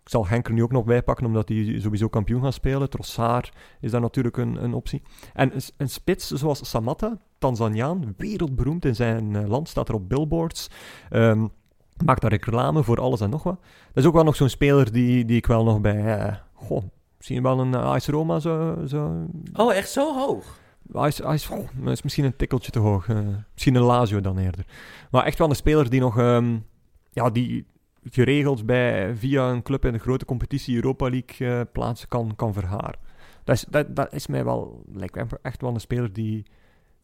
[0.03, 2.91] ik zal Henk er nu ook nog bij pakken, omdat hij sowieso kampioen gaat spelen.
[2.91, 5.03] Trossard is daar natuurlijk een, een optie.
[5.35, 10.71] En een, spits zoals Samatta, Tanzaniaan, wereldberoemd in zijn uh, land, staat er op billboards.
[11.11, 11.51] Um,
[12.05, 13.61] maakt daar reclame voor alles en nog wat.
[13.61, 16.27] Dat is ook wel nog zo'n speler die, die ik wel nog bij...
[16.27, 16.83] Uh, goh,
[17.29, 19.27] misschien wel een uh, Ice Roma zo, zo...
[19.53, 20.61] Oh, echt zo hoog?
[20.95, 21.39] Ice,
[21.85, 23.09] is misschien een tikkeltje te hoog.
[23.53, 24.65] misschien een Lazio dan eerder.
[25.11, 26.19] Maar echt wel een speler die nog...
[26.19, 26.67] Um,
[27.11, 27.67] ja, die,
[28.11, 32.53] geregeld bij, via een club in de grote competitie Europa League uh, plaatsen kan, kan
[32.53, 32.99] verharen.
[33.45, 36.47] Dat is, dat, dat is mij wel, lijkt mij echt wel een speler die,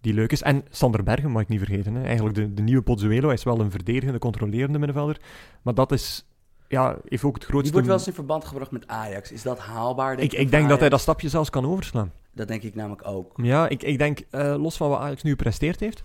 [0.01, 0.43] die leuk is.
[0.43, 1.95] En Sander Bergen mag ik niet vergeten.
[1.95, 2.03] Hè.
[2.05, 5.21] Eigenlijk de, de nieuwe Pozzuelo is wel een verdedigende, controlerende middenvelder.
[5.63, 6.27] Maar dat is,
[6.69, 7.63] ja, heeft ook het grootste...
[7.63, 9.33] Die wordt wel eens in verband gebracht met Ajax.
[9.33, 10.17] Is dat haalbaar?
[10.17, 12.13] Denk ik, ik denk dat hij dat stapje zelfs kan overslaan.
[12.33, 13.33] Dat denk ik namelijk ook.
[13.37, 16.03] Ja, ik, ik denk, uh, los van wat Ajax nu gepresteerd heeft,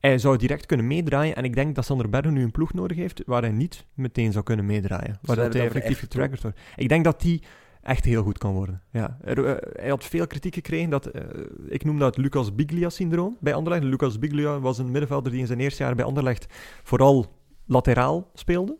[0.00, 1.36] hij zou direct kunnen meedraaien.
[1.36, 4.32] En ik denk dat Sander Bergen nu een ploeg nodig heeft waar hij niet meteen
[4.32, 5.18] zou kunnen meedraaien.
[5.22, 6.60] Waar dat hij effectief getrackerd wordt.
[6.76, 7.42] Ik denk dat die
[7.82, 8.82] echt heel goed kan worden.
[8.90, 9.18] Ja.
[9.24, 10.90] Er, uh, hij had veel kritiek gekregen.
[10.90, 11.22] Dat, uh,
[11.68, 13.84] ik noem dat Lucas Biglia-syndroom bij Anderlecht.
[13.84, 16.46] Lucas Biglia was een middenvelder die in zijn eerste jaar bij Anderlecht
[16.82, 17.26] vooral
[17.64, 18.76] lateraal speelde.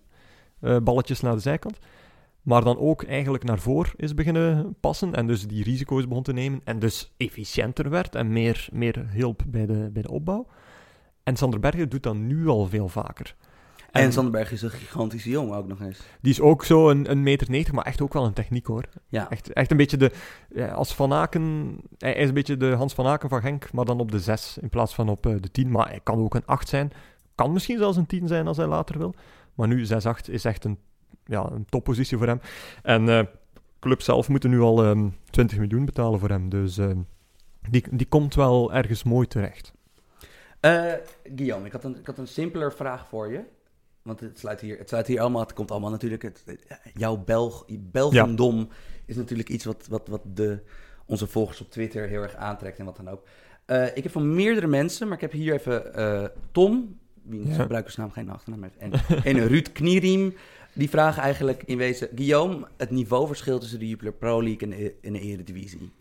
[0.64, 1.78] Uh, balletjes naar de zijkant.
[2.42, 5.14] Maar dan ook eigenlijk naar voren is beginnen passen.
[5.14, 6.60] En dus die risico's begon te nemen.
[6.64, 10.46] En dus efficiënter werd en meer, meer hielp bij de, bij de opbouw.
[11.22, 13.34] En Sander Bergen doet dat nu al veel vaker.
[13.90, 16.00] En, en Sander Bergen is een gigantische jongen ook nog eens.
[16.20, 18.84] Die is ook zo een, een meter 90, maar echt ook wel een techniek hoor.
[19.08, 19.30] Ja.
[19.30, 20.12] Echt, echt een beetje de,
[20.72, 24.00] als Van Aken, hij is een beetje de Hans van Aken van Genk, maar dan
[24.00, 25.70] op de 6 in plaats van op uh, de 10.
[25.70, 26.92] Maar hij kan ook een 8 zijn.
[27.34, 29.14] Kan misschien zelfs een 10 zijn als hij later wil.
[29.54, 29.88] Maar nu 6-8
[30.30, 30.78] is echt een,
[31.24, 32.40] ja, een toppositie voor hem.
[32.82, 33.22] En uh,
[33.80, 36.48] club zelf moeten nu al um, ehm, 20 miljoen betalen voor hem.
[36.48, 36.90] Dus uh,
[37.70, 39.72] die, die komt wel ergens mooi terecht.
[40.60, 40.92] Uh,
[41.36, 43.40] Guillaume, ik had, een, ik had een simpeler vraag voor je.
[44.02, 46.22] Want het sluit hier, het sluit hier allemaal, het komt allemaal natuurlijk.
[46.22, 46.44] Het,
[46.94, 48.68] jouw Belg, Belgendom
[49.06, 50.62] is natuurlijk iets wat, wat, wat de,
[51.06, 53.22] onze volgers op Twitter heel erg aantrekt en wat dan ook.
[53.66, 57.54] Uh, ik heb van meerdere mensen, maar ik heb hier even uh, Tom, wie ja.
[57.54, 58.92] gebruikersnaam geen achternaam heeft, en,
[59.38, 60.34] en Ruud Knieriem.
[60.72, 64.94] Die vragen eigenlijk in wezen, Guillaume, het niveauverschil tussen de Jupiler Pro League en de,
[65.02, 65.92] en de Eredivisie.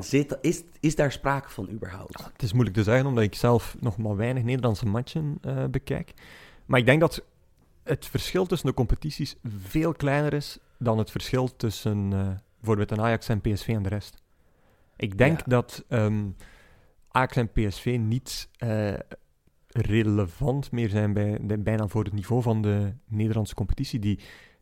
[0.00, 2.24] Zit, is, is daar sprake van überhaupt?
[2.32, 6.12] het is moeilijk te zeggen, omdat ik zelf nog maar weinig Nederlandse matchen uh, bekijk.
[6.66, 7.22] Maar ik denk dat
[7.82, 9.36] het verschil tussen de competities
[9.66, 13.88] veel kleiner is dan het verschil tussen uh, bijvoorbeeld een Ajax en PSV en de
[13.88, 14.22] rest.
[14.96, 15.44] Ik denk ja.
[15.46, 16.36] dat um,
[17.10, 18.92] Ajax en PSV niet uh,
[19.72, 23.98] relevant meer zijn bij, bijna voor het niveau van de Nederlandse competitie.
[23.98, 24.18] Die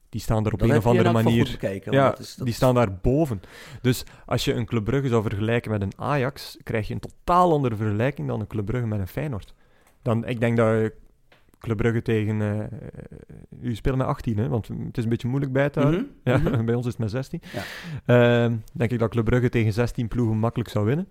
[0.09, 1.57] die staan er op een of andere manier.
[1.91, 3.41] Ja, dat is, dat die staan daar boven.
[3.83, 7.53] Dus als je een Club Brugge zou vergelijken met een Ajax, krijg je een totaal
[7.53, 9.55] andere vergelijking dan een Club Brugge met een Feyenoord.
[10.03, 10.93] Dan, ik denk dat
[11.59, 12.41] Club Brugge tegen.
[12.41, 12.63] Uh,
[13.63, 16.01] u speelt met 18, hè, want het is een beetje moeilijk bij te houden.
[16.01, 16.33] Mm -hmm.
[16.33, 16.67] ja, mm -hmm.
[16.67, 17.41] bij ons is het met 16.
[18.07, 18.47] Ja.
[18.47, 21.09] Uh, denk ik dat Club Brugge tegen 16 ploegen makkelijk zou winnen.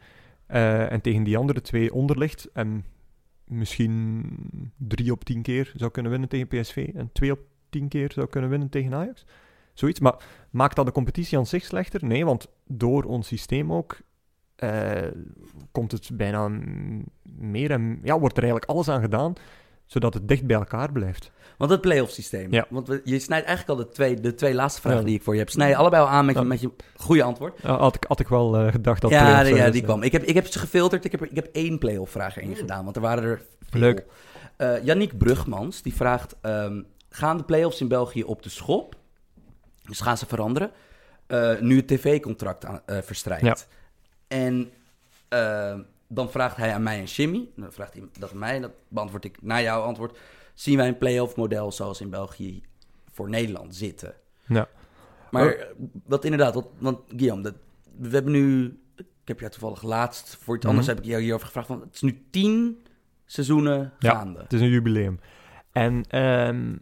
[0.51, 2.49] Uh, en tegen die andere twee onderligt.
[2.53, 2.85] En
[3.47, 6.89] misschien 3 op 10 keer zou kunnen winnen tegen PSV.
[6.95, 7.39] En 2 op
[7.69, 9.25] tien keer zou kunnen winnen tegen Ajax.
[9.73, 9.99] Zoiets.
[9.99, 12.05] Maar maakt dat de competitie aan zich slechter?
[12.05, 13.99] Nee, want door ons systeem ook
[14.63, 15.01] uh,
[15.71, 16.51] komt het bijna
[17.23, 19.33] meer en ja, wordt er eigenlijk alles aan gedaan
[19.87, 21.31] zodat het dicht bij elkaar blijft.
[21.57, 22.53] Want het playoff systeem.
[22.53, 22.65] Ja.
[22.69, 25.05] Want we, je snijdt eigenlijk al de twee, de twee laatste vragen ja.
[25.05, 25.49] die ik voor je heb.
[25.49, 27.59] Snij je allebei al aan met, je, met je goede antwoord.
[27.61, 30.03] Ja, had, ik, had ik wel uh, gedacht dat Ja, de, ja die kwam.
[30.03, 31.05] Ik heb, ik heb ze gefilterd.
[31.05, 32.83] Ik heb, ik heb één playoff vraag erin gedaan.
[32.83, 33.79] Want er waren er veel.
[33.79, 34.05] Leuk.
[34.57, 36.35] Uh, Yannick Brugmans, die vraagt...
[36.41, 38.95] Um, gaan de play-offs in België op de schop.
[39.85, 40.71] Dus gaan ze veranderen.
[41.27, 43.43] Uh, nu het tv-contract uh, verstrijkt.
[43.43, 43.55] Ja.
[44.27, 44.71] En
[46.07, 47.47] dan vraagt hij aan mij en Jimmy.
[47.55, 48.59] Dan vraagt hij dat aan mij.
[48.59, 50.17] Dat beantwoord ik naar jouw antwoord.
[50.57, 52.61] Zien wij een play-off model zoals in België
[53.11, 54.13] voor Nederland zitten?
[54.47, 54.67] Ja.
[55.31, 55.61] Maar oh.
[56.05, 57.53] wat inderdaad, wat, want Guillaume, dat,
[57.97, 58.79] we hebben nu...
[58.95, 60.97] Ik heb jou toevallig laatst, voor iets anders mm -hmm.
[60.97, 61.67] heb ik jou hierover gevraagd.
[61.67, 62.83] Van, het is nu tien
[63.25, 64.37] seizoenen gaande.
[64.37, 65.19] Ja, het is een jubileum.
[65.71, 66.79] En um,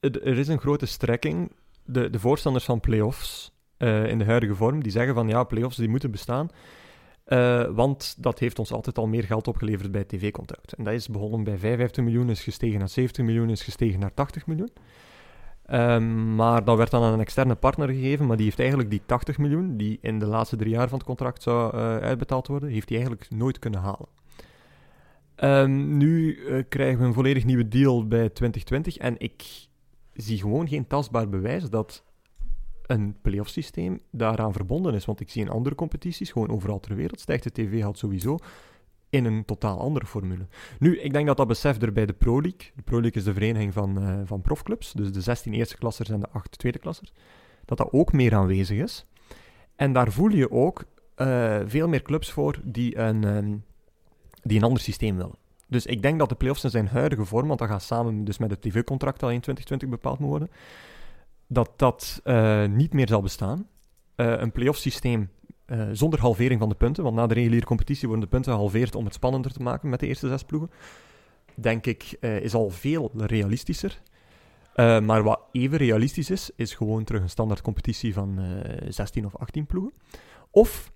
[0.00, 1.52] er is een grote strekking.
[1.84, 5.76] De, de voorstanders van playoffs uh, in de huidige vorm, die zeggen van ja, playoffs
[5.76, 6.50] die moeten bestaan.
[7.32, 10.72] Uh, want dat heeft ons altijd al meer geld opgeleverd bij tv-contract.
[10.72, 14.14] En dat is begonnen bij 55 miljoen, is gestegen naar 70 miljoen, is gestegen naar
[14.14, 14.70] 80 miljoen.
[15.70, 19.02] Um, maar dat werd dan aan een externe partner gegeven, maar die heeft eigenlijk die
[19.06, 22.68] 80 miljoen, die in de laatste drie jaar van het contract zou uh, uitbetaald worden,
[22.68, 24.08] heeft hij eigenlijk nooit kunnen halen.
[25.34, 29.68] Ehm, nu eh, krijgen we een volledig nieuwe deal bij 2020 en ik
[30.12, 32.04] zie gewoon geen tastbaar bewijs dat
[32.92, 35.04] een playoff systeem daaraan verbonden is.
[35.04, 38.38] Want ik zie in andere competities, gewoon overal ter wereld, stijgt de tv had sowieso
[39.10, 40.46] in een totaal andere formule.
[40.78, 42.70] Nu, ik denk dat dat besef er bij de Pro League.
[42.74, 46.10] De Pro League is de vereniging van, eh, van profclubs, dus de 16 eerste klassers
[46.10, 47.12] en de 8 tweede klassers,
[47.64, 49.06] dat dat ook meer aanwezig is.
[49.76, 50.84] En daar voel je ook
[51.14, 53.56] eh, veel meer clubs voor die een, ehm,
[54.42, 55.34] die een ander systeem willen.
[55.66, 58.38] Dus ik denk dat de playoffs in zijn huidige vorm, want dat gaat samen dus
[58.38, 60.50] met het tv-contract dat in 2020 bepaald moet worden,
[61.52, 63.66] dat dat eh, niet meer zal bestaan.
[64.16, 65.30] Uh, een playoff systeem
[65.66, 68.94] uh, zonder halvering van de punten, want na de reguliere competitie worden de punten gehalveerd
[68.94, 70.70] om het spannender te maken met de eerste zes ploegen,
[71.54, 74.00] denk ik, is al veel realistischer.
[74.76, 78.40] maar wat even realistisch is, is gewoon terug een standaard competitie van
[78.88, 79.92] 16 of 18 ploegen.
[80.50, 80.92] Of,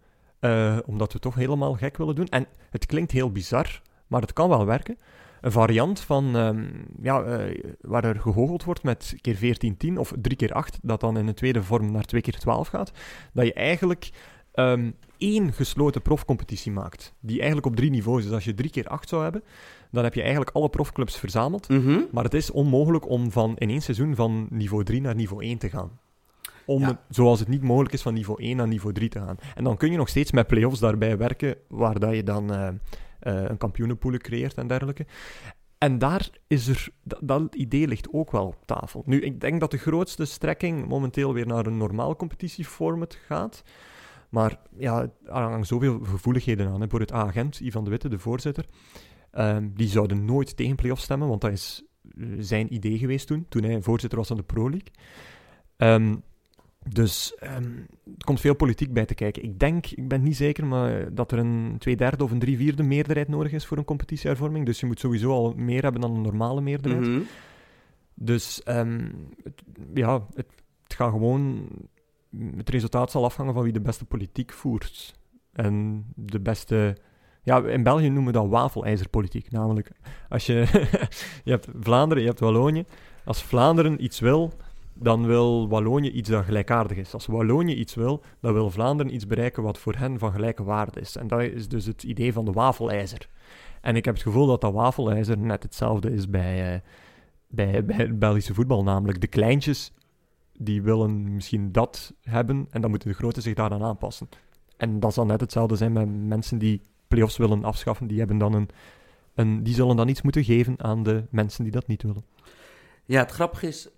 [0.87, 4.49] omdat we toch helemaal gek willen doen, en het klinkt heel bizar, maar het kan
[4.49, 4.99] wel werken.
[5.47, 10.37] Een variant van, um, ja, uh, waar er gehoogeld wordt met keer 14-10 of 3
[10.37, 12.93] keer 8, dat dan in een tweede vorm naar 2 keer 12 gaat.
[13.33, 14.11] Dat je eigenlijk
[14.55, 18.31] um, één gesloten profcompetitie maakt, die eigenlijk op drie niveaus is.
[18.31, 19.43] Als je 3 keer 8 zou hebben,
[19.91, 21.69] dan heb je eigenlijk alle profclubs verzameld.
[21.69, 22.07] Mm -hmm.
[22.11, 25.59] Maar het is onmogelijk om van in één seizoen van niveau 3 naar niveau 1
[25.59, 25.91] te gaan.
[26.65, 26.87] Om ja.
[26.87, 29.37] het, zoals het niet mogelijk is van niveau 1 naar niveau 3 te gaan.
[29.55, 32.53] En dan kun je nog steeds met play-offs daarbij werken, waar dat je dan...
[32.53, 32.69] Uh,
[33.27, 35.07] een kampioenenpoelen creëert en dergelijke.
[35.79, 36.89] En daar is er,
[37.21, 39.03] dat, idee ligt ook wel op tafel.
[39.07, 43.63] Nu, ik denk dat de grootste strekking momenteel weer naar een normaal competitieformat gaat.
[44.31, 46.89] Maar ja, er hangen zoveel gevoeligheden aan.
[46.89, 48.65] Voor het agent, Ivan de Witte, de voorzitter,
[49.33, 51.85] um, die zouden nooit tegen play-offs stemmen, want dat is
[52.39, 54.91] zijn idee geweest toen, toen hij voorzitter was van de Pro League.
[55.77, 56.23] Um,
[56.89, 59.43] dus um, er komt veel politiek bij te kijken.
[59.43, 62.57] Ik denk, ik ben niet zeker, maar dat er een twee derde of een drie
[62.57, 64.67] vierde meerderheid nodig is voor een competitiehervorming.
[64.67, 67.07] Dus je moet sowieso al meer hebben dan een normale meerderheid.
[67.07, 67.21] Mhm.
[68.15, 69.13] Dus um,
[69.43, 69.63] het,
[69.95, 70.47] ja, het,
[70.83, 71.69] het gaat gewoon...
[72.57, 75.15] Het resultaat zal afhangen van wie de beste politiek voert.
[75.53, 76.97] En de beste...
[77.43, 79.51] Ja, in België noemen we dat wafelijzerpolitiek.
[79.51, 79.91] Namelijk,
[80.29, 80.55] als je...
[81.45, 82.85] je hebt Vlaanderen, je hebt Wallonië.
[83.25, 84.53] Als Vlaanderen iets wil,
[84.99, 87.15] dan wil Wallonië iets dat gelijkaardig is.
[87.15, 91.01] Als Wallonië iets wil, dan wil Vlaanderen iets bereiken wat voor hen van gelijke waarde
[91.01, 91.17] is.
[91.17, 93.29] En dat is dus het idee van de wafelijzer.
[93.81, 96.83] En ik heb het gevoel dat dat wafelijzer net hetzelfde is bij,
[97.49, 98.83] bij, bij het Belgische voetbal.
[98.83, 99.93] Namelijk de kleintjes,
[100.53, 104.29] die willen misschien dat hebben, en dan moeten de grote zich daaraan aanpassen.
[104.77, 108.07] En dat zal net hetzelfde zijn met mensen die play-offs willen afschaffen.
[108.07, 108.69] Die, hebben dan een,
[109.35, 112.25] een, die zullen dan iets moeten geven aan de mensen die dat niet willen.
[113.05, 113.89] Ja, het grappige is,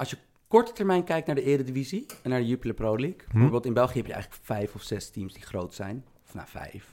[0.00, 0.16] als je
[0.48, 3.20] korte termijn kijkt naar de Eredivisie en naar de Jupiler Pro League.
[3.24, 3.32] Hm.
[3.32, 6.04] Bijvoorbeeld in België heb je eigenlijk vijf of zes teams die groot zijn.
[6.26, 6.92] Of nou, vijf.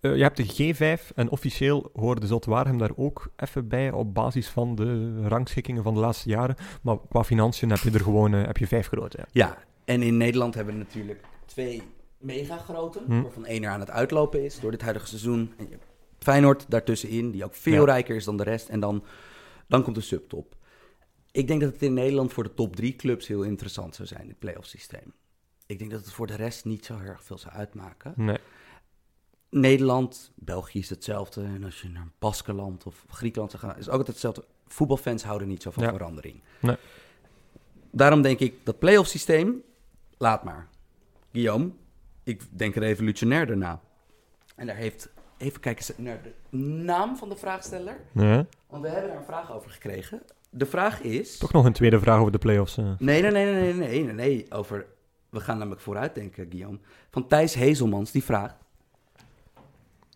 [0.00, 4.48] Uh, je hebt de G5 en officieel hoorde Zotwaarhem daar ook even bij op basis
[4.48, 6.56] van de rangschikkingen van de laatste jaren.
[6.82, 9.16] Maar qua financiën heb je er gewoon uh, heb je vijf grote.
[9.18, 9.24] Ja.
[9.32, 11.82] ja, en in Nederland hebben we natuurlijk twee
[12.18, 13.22] mega grote, hm.
[13.22, 15.52] waarvan één er aan het uitlopen is door dit huidige seizoen.
[15.56, 15.86] En je hebt
[16.18, 17.92] Feyenoord daartussenin, die ook veel ja.
[17.92, 18.68] rijker is dan de rest.
[18.68, 19.04] En dan,
[19.66, 20.56] dan komt de subtop.
[21.38, 24.28] Ik denk dat het in Nederland voor de top drie clubs heel interessant zou zijn,
[24.28, 25.12] het playoff systeem.
[25.66, 28.12] Ik denk dat het voor de rest niet zo erg veel zou uitmaken.
[28.16, 28.38] Nee.
[29.50, 31.42] Nederland, België is hetzelfde.
[31.42, 34.44] En als je naar Baskeland of Griekenland zou gaan, is ook altijd hetzelfde.
[34.66, 35.92] Voetbalfans houden niet zo van Ja.
[35.92, 36.40] verandering.
[36.60, 36.76] Nee.
[37.90, 39.62] Daarom denk ik, dat playoff systeem,
[40.16, 40.68] laat maar.
[41.32, 41.70] Guillaume,
[42.22, 43.80] ik denk revolutionair daarna.
[44.56, 48.00] En daar heeft, even kijken naar de naam van de vraagsteller.
[48.12, 48.46] Ja.
[48.66, 50.22] Want we hebben daar een vraag over gekregen.
[50.50, 51.38] De vraag is...
[51.38, 52.76] Toch nog een tweede vraag over de play-offs.
[52.76, 52.84] eh.
[52.98, 54.86] Nee, nee, nee, nee, nee, nee, nee, nee, over...
[55.30, 56.78] We gaan namelijk vooruitdenken, Guillaume.
[57.10, 58.54] Van Thijs Hezelmans, die vraagt...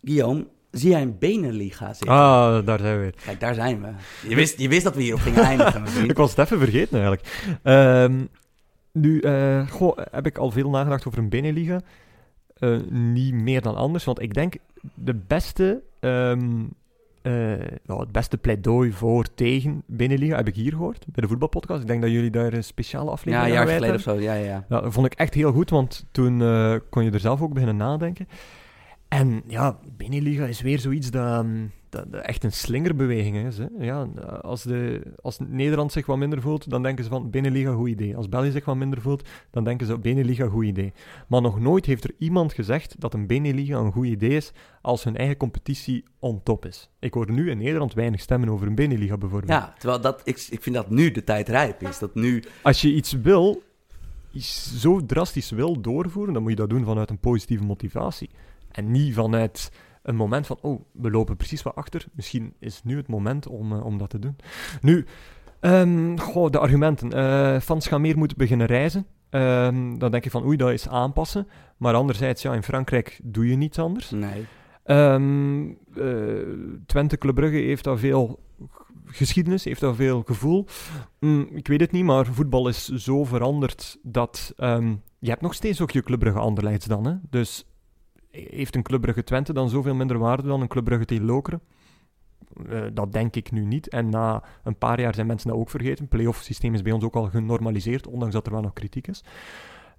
[0.04, 2.09] Guillaume, zie jij een benenliga zitten?
[2.16, 3.14] Ah, daar zijn we weer.
[3.24, 3.88] Kijk, daar zijn we.
[4.28, 6.10] Je wist, je wist dat we hierop gingen eindigen, mijn vriend.
[6.10, 7.59] Ik was het even vergeten eigenlijk.
[7.62, 8.24] Ehm,
[8.92, 11.80] nu uh, goh, heb ik al veel nagedacht over een binnenliga.
[12.59, 14.54] Uh, niet meer dan anders, want ik denk
[14.94, 16.72] de beste, um,
[17.22, 17.32] uh,
[17.86, 21.80] nou, het beste pleidooi voor tegen binnenliga heb ik hier gehoord bij de voetbalpodcast.
[21.80, 23.84] Ik denk dat jullie daar een speciale Ja, aflevering een jaar wijden.
[23.88, 24.64] geleden of zo, ja, ja, ja.
[24.68, 27.52] Ja, dat vond ik echt heel goed, want toen uh, kon je er zelf ook
[27.52, 28.28] beginnen nadenken.
[29.12, 33.59] En ja, binnenliga is weer zoiets dat, um, dat, dat echt een slingerbeweging is.
[33.59, 33.66] Hè.
[33.78, 34.02] Ja,
[34.43, 38.16] als, de, als Nederland zich wat minder voelt, dan denken ze van binnenliga goed idee.
[38.16, 40.93] Als België zich wat minder voelt, dan denken ze binnenliga goed idee.
[41.26, 44.52] Maar nog nooit heeft er iemand gezegd dat een binnenliga een goed idee is
[44.82, 46.90] als hun eigen competitie on top is.
[46.98, 49.52] Ik hoor nu in Nederland weinig stemmen over een binnenliga bijvoorbeeld.
[49.52, 51.98] Ja, terwijl dat, ik, ik vind dat nu de tijd rijp is.
[51.98, 52.43] Dat nu...
[52.62, 53.62] Als je iets wil,
[54.80, 58.30] zo drastisch wil doorvoeren, dan moet je dat doen vanuit een positieve motivatie.
[58.72, 59.70] En niet vanuit
[60.02, 62.06] een moment van, oh, we lopen precies wat achter.
[62.12, 64.36] Misschien is nu het moment om, eh, om dat te doen.
[64.80, 65.06] Nu,
[65.60, 67.12] ehm, goh, de argumenten.
[67.12, 69.06] Eh fans gaan meer moeten beginnen reizen.
[69.30, 71.48] Ehm, dan denk je van, oei, dat is aanpassen.
[71.76, 74.10] Maar anderzijds, ja, in Frankrijk doe je niets anders.
[74.10, 74.46] Nee.
[74.84, 76.06] Ehm, eh,
[76.86, 78.40] Twente Club Brugge heeft daar veel
[79.04, 80.66] geschiedenis, heeft daar veel gevoel.
[81.20, 84.54] Mm, ik weet het niet, maar voetbal is zo veranderd dat
[85.18, 87.06] je hebt nog steeds ook je Club Brugge Anderlechts dan.
[87.06, 87.14] Hè?
[87.30, 87.66] Dus
[88.32, 91.60] heeft een Club Brugge Twente dan zoveel minder waarde dan een Club Brugge tegen Lokeren?
[92.68, 93.88] Eh, dat denk ik nu niet.
[93.88, 96.04] En na een paar jaar zijn mensen dat ook vergeten.
[96.04, 99.06] Het playoff systeem is bij ons ook al genormaliseerd, ondanks dat er wel nog kritiek
[99.06, 99.24] is.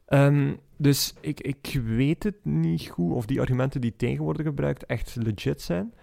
[0.06, 4.86] Ehm, dus ik, ik weet het niet goed of die argumenten die tegen worden gebruikt
[4.86, 5.94] echt legit zijn.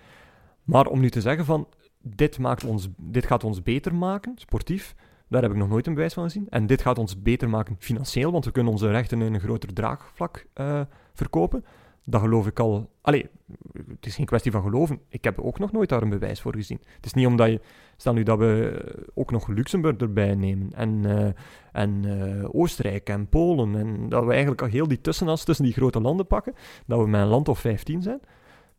[0.64, 1.68] Maar om nu te zeggen van
[2.02, 4.94] dit, maakt ons, dit gaat ons beter maken, sportief,
[5.28, 6.46] daar heb ik nog nooit een bewijs van gezien.
[6.48, 9.72] En dit gaat ons beter maken financieel, want we kunnen onze rechten in een groter
[9.72, 10.80] draagvlak eh,
[11.14, 11.64] verkopen.
[12.04, 12.90] Dat geloof ik al.
[13.00, 13.28] Allee,
[13.72, 15.00] het is geen kwestie van geloven.
[15.08, 16.80] Ik heb ook nog nooit daar een bewijs voor gezien.
[16.96, 17.60] Het is niet omdat je.
[17.96, 18.82] Stel nu dat we
[19.14, 20.72] ook nog Luxemburg erbij nemen.
[20.72, 21.32] En, eh,
[21.72, 23.76] en eh, Oostenrijk en Polen.
[23.76, 26.54] En dat we eigenlijk al heel die tussenas tussen die grote landen pakken.
[26.86, 28.20] Dat we met een land of 15 zijn.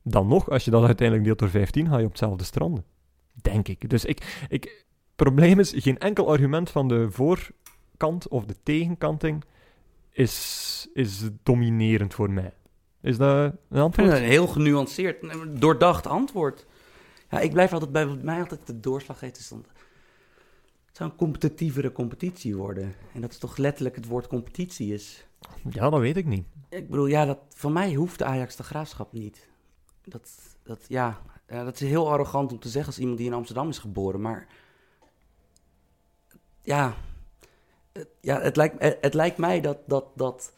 [0.03, 2.83] Dan nog, als je dat uiteindelijk deelt door 15, ga je op hetzelfde stranden.
[3.41, 3.89] Denk ik.
[3.89, 4.45] Dus ik.
[4.49, 4.85] ik
[5.15, 9.43] probleem is, geen enkel argument van de voorkant of de tegenkanting
[10.11, 12.53] is, is dominerend voor mij.
[13.01, 14.09] Is dat een antwoord?
[14.09, 15.25] een heel genuanceerd,
[15.61, 16.65] doordacht antwoord.
[17.29, 19.37] Ja, ik blijf altijd bij wat mij altijd de doorslag geeft.
[19.37, 19.65] Is dan,
[20.85, 22.95] het zou een competitievere competitie worden.
[23.13, 25.25] En dat is toch letterlijk het woord competitie is.
[25.69, 26.45] Ja, dat weet ik niet.
[26.69, 29.49] Ik bedoel, ja, dat, van mij hoeft de Ajax de graafschap niet.
[30.03, 30.29] Dat,
[30.63, 33.69] dat, ja, ja, dat is heel arrogant om te zeggen als iemand die in Amsterdam
[33.69, 34.21] is geboren.
[34.21, 34.47] Maar
[36.61, 36.95] ja,
[37.91, 40.53] het- ja het, lijkt, het lijkt mij dat, dat, dat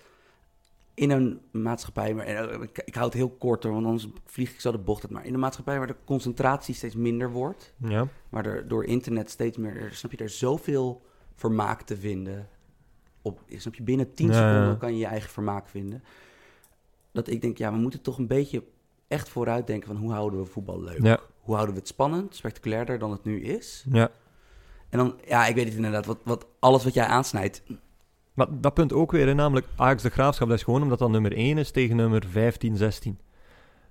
[0.93, 4.53] in een maatschappij, maar eh, ik, ik hou het heel kort hoor, want anders vlieg
[4.53, 5.11] ik zo de bocht uit.
[5.11, 8.07] Maar in een maatschappij waar de concentratie steeds minder wordt, Ja.
[8.29, 11.01] maar er door internet steeds meer, er- snap je, er zoveel
[11.35, 12.47] vermaak te vinden.
[13.21, 14.51] Op, snap je, binnen 10 Ja, ja.
[14.53, 16.03] seconden kan je je eigen vermaak vinden.
[17.11, 18.63] Dat ik denk, ja, we moeten toch een beetje
[19.07, 21.03] echt vooruit denken van hoe houden we voetbal leuk?
[21.03, 21.19] Ja.
[21.39, 23.85] Hoe houden we het spannend, spectaculairder dan het nu is?
[23.91, 24.11] ja.
[24.89, 27.63] En dan, ja, ik weet het inderdaad, wat, wat, alles wat jij aansnijdt.
[28.33, 31.09] Maar dat punt ook weer, hè, namelijk Ajax de Graafschap, dat is gewoon omdat dat
[31.09, 33.19] nummer 1 is tegen nummer 15, 16.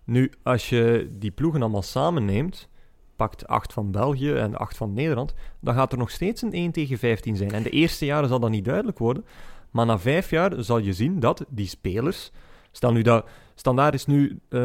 [0.05, 2.69] Nu, als je die ploegen allemaal samen neemt,
[3.17, 6.73] pakt 8 van België en 8 van Nederland, dan gaat er nog steeds een 1
[6.73, 7.51] tegen 15 zijn.
[7.51, 9.25] En de eerste jaren zal dat niet duidelijk worden,
[9.71, 12.33] maar na vijf jaar zal je zien dat die spelers,
[12.71, 14.61] stel nu dat, standaard is nu eh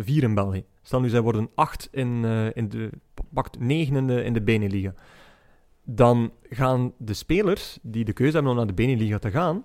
[0.00, 2.90] 4 in België, stel nu zij worden 8 in, eh, in de,
[3.32, 4.94] pakt 9 in de, in de Beneliga
[5.90, 9.62] dan gaan de spelers die de keuze hebben om naar de Beneliga te gaan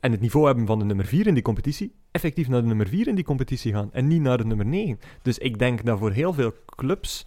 [0.00, 2.88] en het niveau hebben van de nummer 4 in die competitie, effectief naar de nummer
[2.88, 4.98] 4 in die competitie gaan en niet naar de nummer 9.
[5.22, 7.26] Dus ik denk dat voor heel veel clubs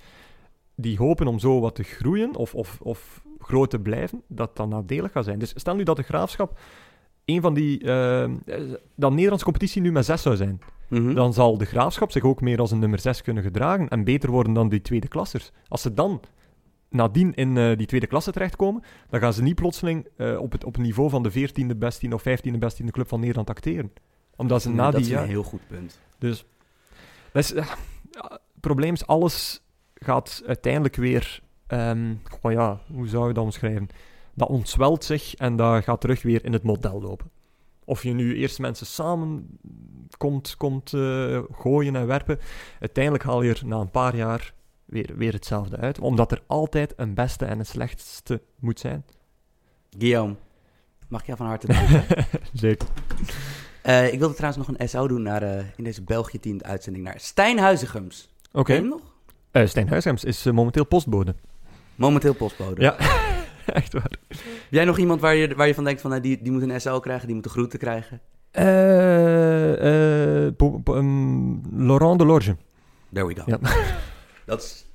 [0.75, 4.69] die hopen om zo wat te groeien of, of, of groot te blijven, dat dat
[4.69, 5.39] nadelig gaat zijn.
[5.39, 6.59] Dus stel nu dat de Graafschap
[7.25, 7.79] een van die...
[7.79, 8.31] eh,
[8.95, 10.61] dat Nederlandse competitie nu met 6 zou zijn
[10.93, 11.13] Mhm.
[11.13, 14.31] dan zal de graafschap zich ook meer als een nummer 6 kunnen gedragen en beter
[14.31, 15.51] worden dan die tweede klassers.
[15.67, 16.21] Als ze dan
[16.93, 20.63] nadien in eh, die tweede klasse terechtkomen, dan gaan ze niet plotseling eh, op, het,
[20.63, 23.93] op het niveau van de 14e beste of 15e beste club van Nederland acteren.
[24.35, 25.99] Omdat ze na dat die is een heel goed punt.
[26.17, 26.45] Dus
[27.31, 27.65] dat is, ja,
[28.29, 29.61] het probleem is, alles
[29.93, 31.41] gaat uiteindelijk weer...
[32.23, 33.87] goh ja, hoe zou je dat omschrijven?
[34.33, 37.31] Dat ontzwelt zich en dat gaat terug weer in het model lopen.
[37.85, 39.57] Of je nu eerst mensen samen
[40.17, 42.39] komt, komt eh, gooien en werpen,
[42.79, 44.53] uiteindelijk haal je er na een paar jaar
[44.93, 45.99] weer, weer hetzelfde uit.
[45.99, 49.05] Omdat er altijd een beste en een slechtste moet zijn.
[49.97, 50.35] Guillaume,
[51.07, 52.25] mag ik jou van harte danken?
[52.53, 52.87] Zeker.
[53.81, 57.03] Eh, ik wilde trouwens nog een SO doen naar, eh, in deze België 10 uitzending
[57.05, 58.33] naar Stijn Huizigems.
[58.51, 58.73] Oké.
[58.73, 59.01] Hem nog?
[59.51, 59.89] Eh, Stijn
[60.21, 61.35] is momenteel postbode.
[61.95, 62.81] Momenteel postbode.
[62.81, 62.97] Ja.
[63.65, 64.11] Echt waar.
[64.27, 64.39] Heb
[64.69, 66.81] jij nog iemand waar je, waar je van denkt van nou, die, die moet een
[66.81, 68.21] SO krijgen, die moet de groeten krijgen?
[68.51, 70.45] Eh,
[70.95, 72.55] um, Laurent Delorge.
[73.13, 73.43] There we go.
[73.45, 73.59] Ja.
[74.45, 74.85] Dat is